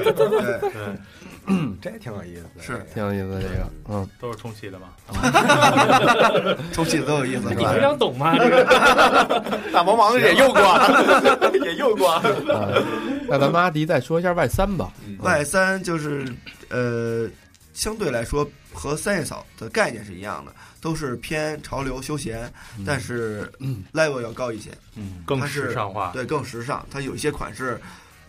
[1.80, 2.86] 这挺有意思的，是。
[2.94, 4.88] 挺有意思的这个，嗯，都是充气的嘛，
[6.72, 7.80] 充气的都有意思，你非？
[7.80, 8.36] 常懂吗？
[8.38, 8.64] 这个
[9.72, 10.60] 大魔王也用过，
[11.64, 12.22] 也用过，啊
[13.28, 16.24] 那咱们阿迪再说一下 Y 三吧，Y 三就是
[16.68, 17.28] 呃，
[17.72, 22.52] 相对来说和三叶草的概念是一样的，都是偏潮流休闲，
[22.86, 23.50] 但是
[23.92, 26.86] level 要高一些，嗯，更时尚化，对，更时尚。
[26.90, 27.80] 它有一些款式，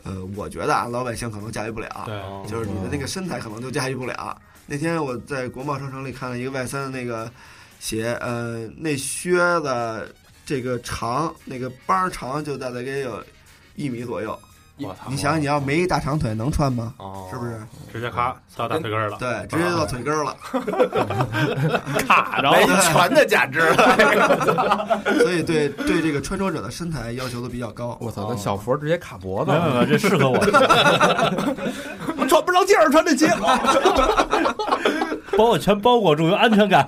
[0.04, 4.40] 呃，我觉得啊，老百姓可能驾驭不了，对，就是你的那个身材可能就驾驭不了。
[4.66, 7.32] 那天我在国贸商城里看了一个外三的那个
[7.80, 13.24] 鞋，呃，那靴子这个长那个帮儿长就大概有
[13.76, 14.40] 一米左右。
[14.78, 15.06] 我操！
[15.08, 16.94] 你想想，你要没一大长腿能穿吗？
[16.98, 17.58] 哦，是不是？
[17.94, 19.18] 直接咔到大腿根儿了。
[19.18, 20.36] 对，直接到腿根儿了。
[22.06, 25.00] 卡着没拳的价值了。
[25.24, 27.98] 所以对对这个穿着者的身材要求都比较高。
[28.02, 30.38] 我操，那小佛直接卡脖子没有没，有，这适合我，
[32.18, 33.28] 我穿不着劲儿穿这鞋。
[35.38, 36.88] 把我全包裹住，有安全感。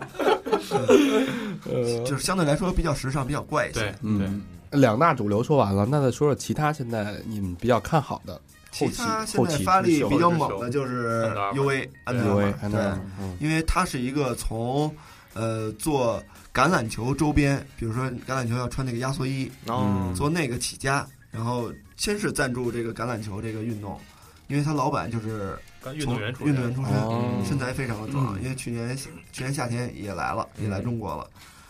[2.05, 3.93] 就是相对来说比较时尚，比较怪一些对。
[4.01, 4.41] 嗯，
[4.71, 8.33] 两大主流说完了，那再说说其他现在你们比较看好的
[8.71, 12.81] 后其期他现在后期发力比较猛的就是安德尔 UA 安德 U 尔 A 玛，对，
[13.19, 13.37] 嗯。
[13.39, 14.93] 因为它是一个从
[15.33, 16.21] 呃做
[16.53, 23.99] 橄榄球周边，比如说橄榄球要穿那个压缩衣，哦，做那个起家，然后先是赞助这个橄榄球这个运动，
[24.47, 25.57] 因为他老板就是
[25.93, 26.47] 运从动员出身。
[26.47, 27.43] 运动员出身，哦。
[27.47, 28.43] 身材非常的壮，嗯。
[28.43, 28.95] 因为去年
[29.31, 31.27] 去年夏天也来了，也来中国了。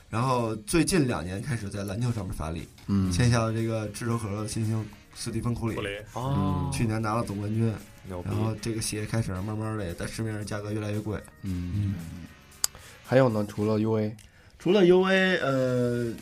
[0.10, 3.12] 然后最近两年开始在篮球上面发力，嗯。
[3.12, 5.76] 签下了这个炙手可热的新星斯蒂芬库里。
[5.76, 7.74] 库，里，哦，去年拿了总冠军，
[8.10, 8.36] 然！
[8.36, 11.20] 后这个鞋开始慢慢的也在市面上价格越来越贵。
[11.42, 11.96] 嗯，
[13.04, 14.16] 还有呢，除了 U A，
[14.58, 16.14] 除了 UA，呃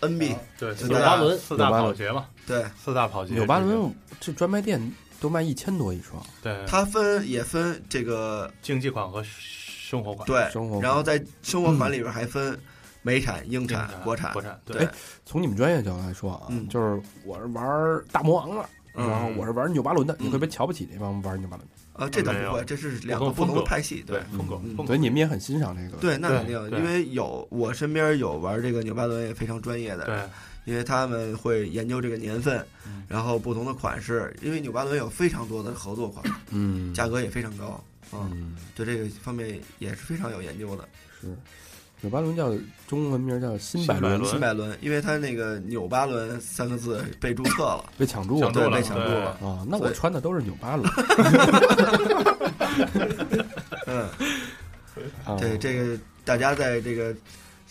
[0.00, 1.82] ，NB 对，四就大家大四大纽巴伦。
[1.82, 2.64] 跑鞋嘛，对。
[2.84, 3.32] 四大跑鞋。
[3.32, 10.26] 纽巴伦这专卖店都卖一千多一双，对，它分也分这个竞技款和生活款。
[10.26, 12.58] 对生活，然后在生活款里边还分
[13.04, 14.42] 美产、英产、国产国。
[14.42, 14.78] 产，对。
[14.78, 14.88] 对，
[15.24, 16.66] 从你们专业角度来说啊，嗯。
[16.68, 19.08] 就是我是玩大魔王的，嗯。
[19.08, 20.26] 然后我是玩纽巴伦的，嗯。
[20.26, 21.74] 你会不会瞧不起这帮玩纽巴伦的？
[21.96, 24.02] 呃，这倒不会，这是两个不不同的派系。
[24.04, 24.18] 对。
[24.18, 25.98] 对，风格所以你们也很欣赏这个。
[25.98, 30.20] 对，那肯定，因为有我身边有玩这个纽巴伦也非常专业的，对，
[30.64, 33.04] 因为他们会研究这个年份，嗯。
[33.06, 37.84] 然后不同的款式，因为纽巴伦有非常多的合作款，嗯，价格也非常高。
[38.12, 38.56] 嗯，嗯。
[38.74, 40.88] 对这个方面也是非常有研究的。
[41.20, 41.28] 是
[42.04, 42.52] 纽巴伦叫
[42.86, 48.52] 中文名叫新百伦新百伦，因为它那个纽巴伦三个字被注册了， 被抢注了。
[48.52, 49.30] 对，被抢注了。
[49.40, 49.64] 啊！
[49.66, 50.86] 那我穿的都是纽巴伦。
[53.86, 54.06] 嗯，
[55.24, 55.34] 啊。
[55.40, 57.14] 对，这个大家在这个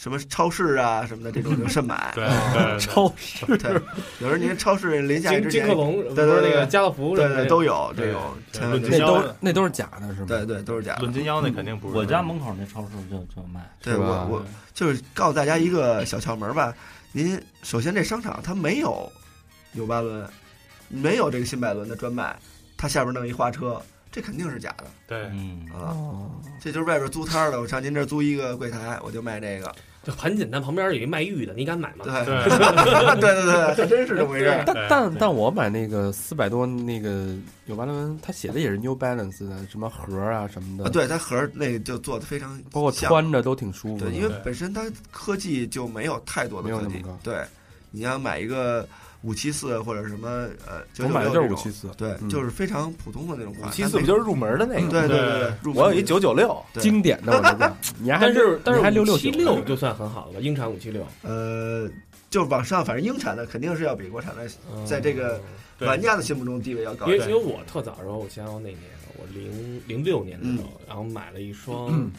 [0.04, 2.12] 什么超市啊什么的这种就慎买。
[2.14, 3.72] 对对，超市对，
[4.20, 8.22] 有时候您超市临下金之前，金克隆不对对那个家乐福对对都有这对种，
[8.52, 10.26] 那都那都是假的，是吗？
[10.28, 11.14] 对对都是假的论。
[11.14, 11.96] 斤腰那肯定不是。
[11.96, 16.74] 我家门口那超市就就卖，对我我就是告诉大家一个小窍门吧，
[17.14, 19.10] 您首先这商场它没有
[19.72, 20.30] 纽巴伦，
[20.90, 22.38] 没有这个新百伦的专卖，
[22.76, 23.82] 它下边弄一花车，
[24.12, 25.96] 这肯定是假的对，嗯，啊！
[25.96, 26.32] 哦，
[26.62, 29.74] 这就是外边租摊儿的，我上您这儿租一个柜台，我就卖这个。
[30.04, 32.04] 就很简单，旁边有一卖玉的，你敢买吗？
[32.04, 32.36] 对对
[33.22, 34.76] 对对对，还真是这么回事但。
[34.90, 37.34] 但但我买那个四百多那个
[37.66, 44.12] 纽巴伦，他写的也是 New Balance 的，什么盒啊什么的，啊，，对，它盒那个就做的非常包括像穿着都挺舒服的。
[44.12, 47.02] 对，因为本身它科技就没有太多的科技。
[47.24, 47.42] 对，
[47.90, 48.86] 你要买一个
[49.24, 52.30] 五七四或者什么呃，我买的就是五七四，对，嗯。
[52.30, 53.72] 就是非常普通的那种款。
[53.72, 54.90] 七四不就是入门的那个？
[54.90, 57.76] 对对对入我有一九九六，经典的我知道。
[58.00, 61.90] 你还但是但是你还六六七六就算很好了吧，英产五七六，呃，
[62.30, 64.45] 就往上，反正英产的肯定是要比国产的
[64.86, 65.41] 在这个
[65.80, 67.06] 玩家的心目中地位要高。
[67.06, 67.30] 因为一点。
[67.32, 68.80] 因为我特早的时候，我想想我哪年，
[69.18, 72.12] 我零零六年的时候，然后买了一双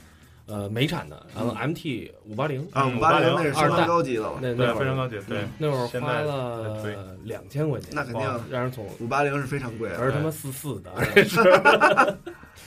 [0.47, 3.87] 呃美产的，然后 MT 五八零啊，嗯五八零那是相当二代。
[3.87, 10.93] 高级的了，对那那非常高级，对，那会儿花了对两千块钱，那肯定让人从五八零是非常贵的，而他妈四四的，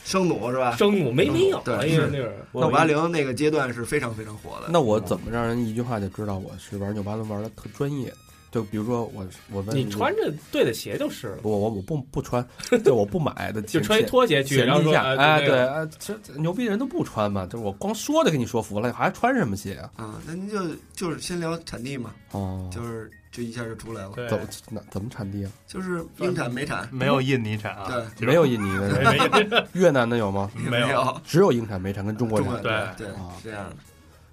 [0.03, 0.75] 生弩是吧？
[0.75, 2.33] 生弩没没有，那会儿。
[2.53, 4.67] 五八零那个阶段是非常非常火的。
[4.69, 8.13] 那我怎么让人一句话就知道我是玩纽巴伦玩的特专业？
[8.49, 12.45] 就比如说我我问你穿着对的鞋就是了，不我我不不穿，
[12.83, 19.91] 对我不买的前，就穿一拖鞋去，前然后说哎对，就那个哎这这牛逼人都不穿嘛，就是我光说的给你说服了，还穿什么鞋啊？
[19.97, 20.59] 啊，那您就
[20.93, 25.51] 就是先聊产地嘛，哦，就是就一下就出来了，对怎么那怎么产地啊？
[25.67, 30.49] 就是英产美产，没有印尼产啊，对没有印尼的，越南的有吗？
[30.55, 32.61] 没有有只有英产、美产跟中国产。
[32.61, 33.07] 对对
[33.43, 33.75] 这样的。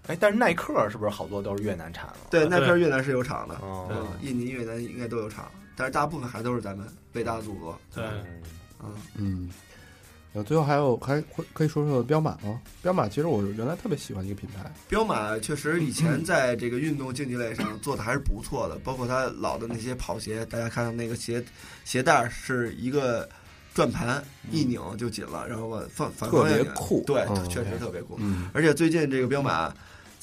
[0.06, 2.16] 哎，但是耐克是不是好多都是越南产的？
[2.30, 7.78] 对，耐克越南是有厂的，哦嗯，印尼、越南应该都有厂，但是大部分还都是咱们伟大的祖国。
[7.94, 8.04] 对，
[8.82, 9.48] 嗯，嗯，
[10.32, 12.60] 然后最后还有还会可以说说彪马吗？
[12.82, 21.42] 彪马其实我原来特别喜欢一个品牌，彪马确实以前在这个运动竞技类上做的还是不错的，包括它老的那些跑鞋，大家看到那个鞋
[21.84, 23.26] 鞋带儿是一个
[23.72, 27.02] 转盘，一拧就紧了，然后往反反特方向拧别酷。
[27.06, 28.16] 对，嗯确实特别酷。
[28.20, 29.72] 嗯，而且最近这个彪马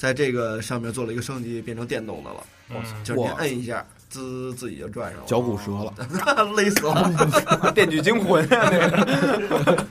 [0.02, 5.94] 在这个上面做了一个升级，变成电动的了，嗯就是您摁一下，滋自己就转上了，脚骨折了，
[6.56, 6.94] 勒死了。
[7.72, 9.86] 《电锯惊魂》啊，那个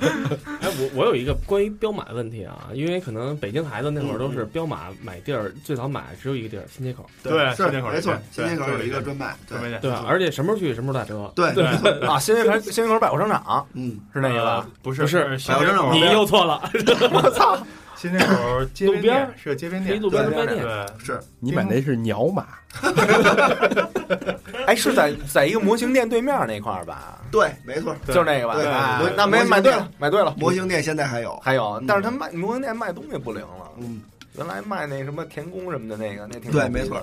[0.60, 10.04] 哎，我我有一个关于彪马的问题啊，因为可能北京孩子那会儿都是彪马买地儿，最早买只有一个地儿，新街口，对新街口没错，新街口有一个专卖，专卖店对吧？
[10.10, 11.32] 而且什么时候去什么时候打折。
[11.38, 11.66] 对对
[12.06, 16.70] 啊，新街口新街口百货商场嗯，是那个不是不是百货商场你又错了，
[17.14, 17.58] 我操！
[17.96, 20.66] 新街口街边路边店是个街边店，是一路边的对饭店。
[20.66, 22.48] 对，是你买那是鸟马，
[24.66, 27.20] 哎，是在在一个模型店对面那块儿吧？
[27.32, 27.96] 对，没错。
[28.08, 28.56] 就是那个吧？
[28.56, 30.34] 对啊对那没买对了，买对了。
[30.38, 33.72] 模型店现在还有，还有嗯，但是他卖模型店卖东西不灵了。
[33.78, 34.02] 嗯，
[34.38, 37.02] 原来卖那什么田宫什么的那个，那挺对，没错，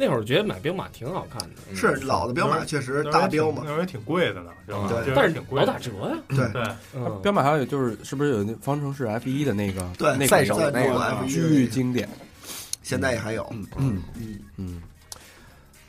[0.00, 4.50] 那会儿觉得买彪马挺好看的，嗯是老的彪马，确实大彪嘛那，时候也挺贵的呢？
[4.66, 6.16] 对这但是挺贵的老打折呀。
[6.28, 6.62] 对对，
[6.94, 12.08] 嗯，彪马还有就是是不是有那方程式 F 一的那个对那赛手个那个巨经典，
[12.82, 14.02] 现在也还有，嗯嗯，
[14.56, 14.82] 嗯，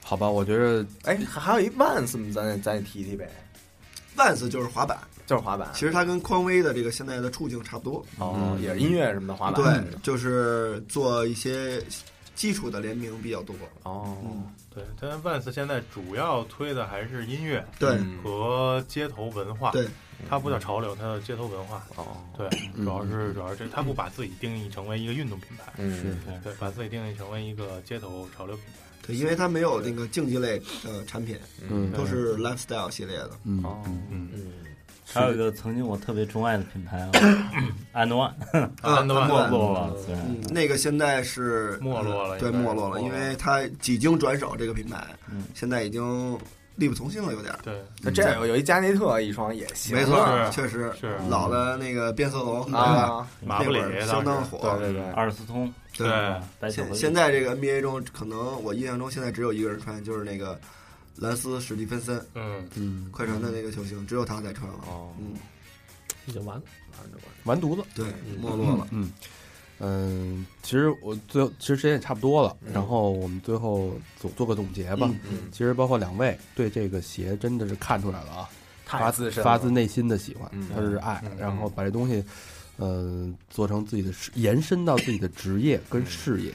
[0.04, 3.30] 好吧，我觉得哎，还还有一 Vans，咱咱也提提呗，
[4.18, 5.70] 万斯就是滑板，就是滑板。
[5.74, 9.64] 其实它跟匡威的这个现在的处境差不多，哦，也是音乐什么的滑板。
[9.64, 11.82] 对，就是做一些
[12.42, 14.18] 基础的联名比较多，哦，
[14.74, 17.92] 对，但 Vans 现在主要推的还是音乐对。
[17.92, 19.86] 嗯和街头文化，对，
[20.28, 21.86] 它不叫潮流，它叫街头文化。
[21.98, 28.80] 哦，对，主要是主要是这，它不把自己定义成为一个运动品牌，嗯，对，把自己定义成为一个街头潮流品牌。
[29.06, 31.38] 对，因为它没有那个竞技类的产品，
[31.70, 31.92] 嗯。
[31.92, 33.64] 都是 lifestyle 系列的，嗯，
[34.10, 34.30] 嗯，
[35.14, 37.12] 还有一个曾经我特别钟爱的品牌啊
[37.94, 38.32] ，And One，
[38.82, 39.96] 啊，安德万没安落了，
[40.50, 46.38] 那个现在是没落了对，没落了，因为它几经转手，这个品牌嗯现在已经
[46.76, 47.60] 力不从心了，有点儿。
[47.64, 52.62] 对，那这有有一加内特一双也行，没错，确实是老的那个变色龙？
[52.74, 54.60] 啊，马布里那会儿相当火。
[54.80, 60.60] 对对对，阿尔斯通，对现现在这个 NBA 中，可能我印象中现在只有一个人穿，就是那个
[61.22, 64.80] 兰斯史蒂芬森，嗯，嗯，快船的那个球星，只有他在穿了。
[64.88, 65.36] 哦，嗯，
[66.26, 66.64] 已经完了。
[67.44, 67.84] 完犊子。
[67.94, 68.88] 对，嗯没落了。
[68.90, 69.12] 嗯
[69.80, 75.08] 嗯，其实我最后其实时间也差不多了，嗯然后我们最后总做个总结吧。
[75.12, 78.50] 嗯嗯，其实包括两位对这个鞋真的是看出来了啊，
[78.86, 82.24] 发太资深了，发自内心的喜欢嗯，它是爱嗯，然后把这东西，
[82.78, 86.52] 呃，做成自己的，延伸到自己的职业跟事业。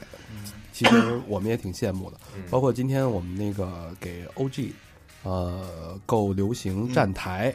[0.77, 4.69] 其实我们也挺羡慕的，嗯包括今天我们那个给 OG，
[5.23, 7.51] 呃，够流行站台，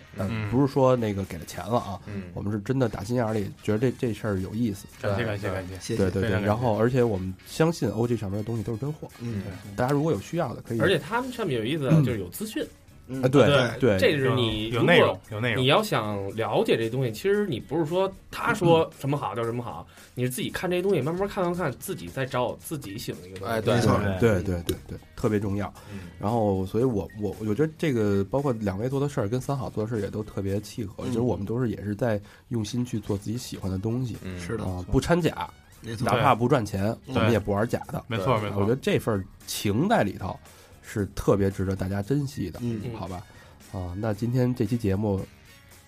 [0.51, 4.87] 不是说那个给了钱了啊，嗯，我们是真的打心眼儿里觉得这这事儿有意思。
[5.01, 5.97] 感谢感谢感谢，谢谢。
[5.97, 9.45] 对对对，然后而且我们相信 OG 上面的东西都是真货，嗯
[9.77, 12.67] 大家如果有需要的可以，而且他们上面有意思，就是有资讯，
[13.09, 15.63] 嗯啊，对对对，这是你有内容有内容。
[15.63, 23.55] 你，要想了解这东西，其实你不是说他说什么好就什么好，你是自己看这些东西，慢慢看看看，自己再找自己喜欢的一个东西。
[23.55, 25.73] 哎对没错对对对对，特别重要。
[25.93, 26.01] 嗯。
[26.19, 31.07] 然后，所以我我我觉得这个包括两位做的事儿跟三好做的事儿也都特别契合，嗯。
[31.07, 35.51] 就是我们都是也是在用心去做自己喜欢的东西嗯，是的，啊，不掺假，
[35.81, 36.07] 没错。
[36.07, 36.17] 哪。
[36.23, 38.03] 怕不赚钱，我们也不玩假的。
[38.07, 38.61] 没错没错。
[38.61, 40.39] 我觉得，这份情在里头
[40.83, 43.25] 是特别值得大家珍惜的，嗯好吧？
[43.73, 45.25] 啊，那今天这期节目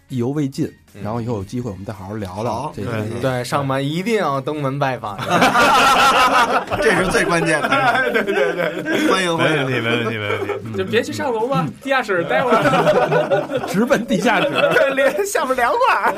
[0.08, 3.20] 意犹未尽，嗯然后以后有机会我们再好好聊聊好这些对。
[3.20, 5.18] 对，上班一定要登门拜访。
[6.82, 7.68] 这是最关键的。
[8.12, 9.66] 对对对，欢迎欢迎。
[9.66, 10.38] 没问题没问题没问
[10.72, 13.66] 题，就别去上楼吧，地下室待会儿。
[13.66, 14.48] 直奔地下室。
[14.94, 16.14] 连下面凉快。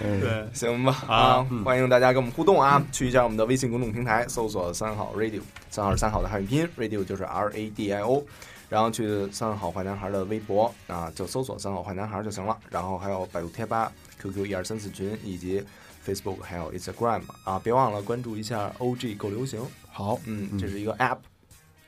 [0.00, 2.82] 嗯对，行吧啊啊，欢迎大家跟我们互动啊！
[2.92, 5.40] 去一下我们的微信公众平台，搜索“三好 radio”，
[5.70, 8.22] 三好是三好的汉语拼音，radio 就是 R A D I O，
[8.68, 12.58] 然后去三好坏男孩的微博啊，就搜索“三好坏男孩”就行了。
[12.70, 15.62] 然后还有百度贴吧、QQ 一二三四群以及
[16.06, 19.60] Facebook 还有 Instagram 啊，别忘了关注一下 OG 够流行，
[19.90, 21.18] 好，嗯，嗯这是一个 App，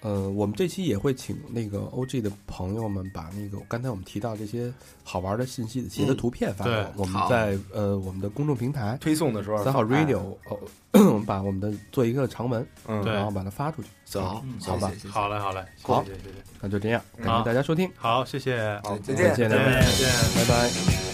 [0.01, 10.18] 呃，我们这期也会请那个 OG 的朋友们把那个刚才我们提到这些好玩的信息的图片发给我对们，我们在呃我们的公众平台推送的时候三号哎 Radio，
[10.48, 10.59] 哦，
[10.93, 13.89] 我们把我们的做一个长文，嗯，然后把它发出去。
[14.05, 19.35] 走，好，好吧好嘞好嘞，好谢谢谢谢，那就这样，感谢大家收听，好谢谢，好，再再见。
[19.35, 20.09] 见，再见。
[20.36, 21.06] 拜拜。